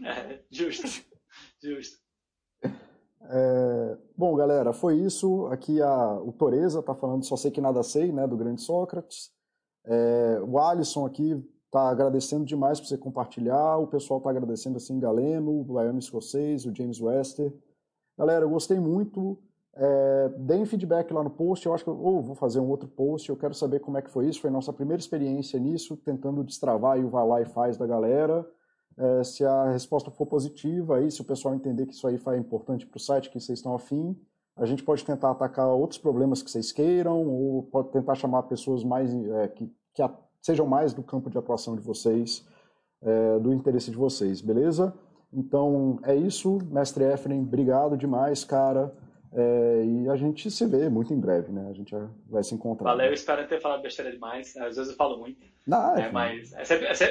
[0.02, 1.04] É, justo,
[1.62, 1.98] justo.
[2.64, 5.46] É, bom, galera, foi isso.
[5.48, 9.30] Aqui a, o Toreza está falando Só Sei Que Nada Sei, né, do grande Sócrates.
[9.84, 11.36] É, o Alisson aqui
[11.68, 13.76] está agradecendo demais por você compartilhar.
[13.76, 17.54] O pessoal está agradecendo assim, Galeno, o Baiano Escocês, o James Wester.
[18.18, 19.38] Galera, eu gostei muito.
[19.74, 21.64] É, deem feedback lá no post.
[21.64, 23.28] Eu acho que eu ou vou fazer um outro post.
[23.28, 24.40] Eu quero saber como é que foi isso.
[24.40, 28.44] Foi nossa primeira experiência nisso, tentando destravar o vai lá e faz da galera.
[28.96, 32.36] É, se a resposta for positiva, aí, se o pessoal entender que isso aí é
[32.36, 34.18] importante para o site, que vocês estão afim,
[34.56, 38.82] a gente pode tentar atacar outros problemas que vocês queiram, ou pode tentar chamar pessoas
[38.82, 40.02] mais é, que, que
[40.48, 42.46] sejam mais do campo de atuação de vocês,
[43.02, 44.94] é, do interesse de vocês, beleza?
[45.30, 48.94] Então é isso, mestre Efren, obrigado demais, cara.
[49.30, 51.68] É, e a gente se vê muito em breve, né?
[51.68, 51.94] A gente
[52.30, 52.88] vai se encontrar.
[52.88, 54.56] Valeu, espero ter falado besteira demais.
[54.56, 55.38] Às vezes eu falo muito.
[55.66, 57.06] Não, é, mas é sempre, é sempre,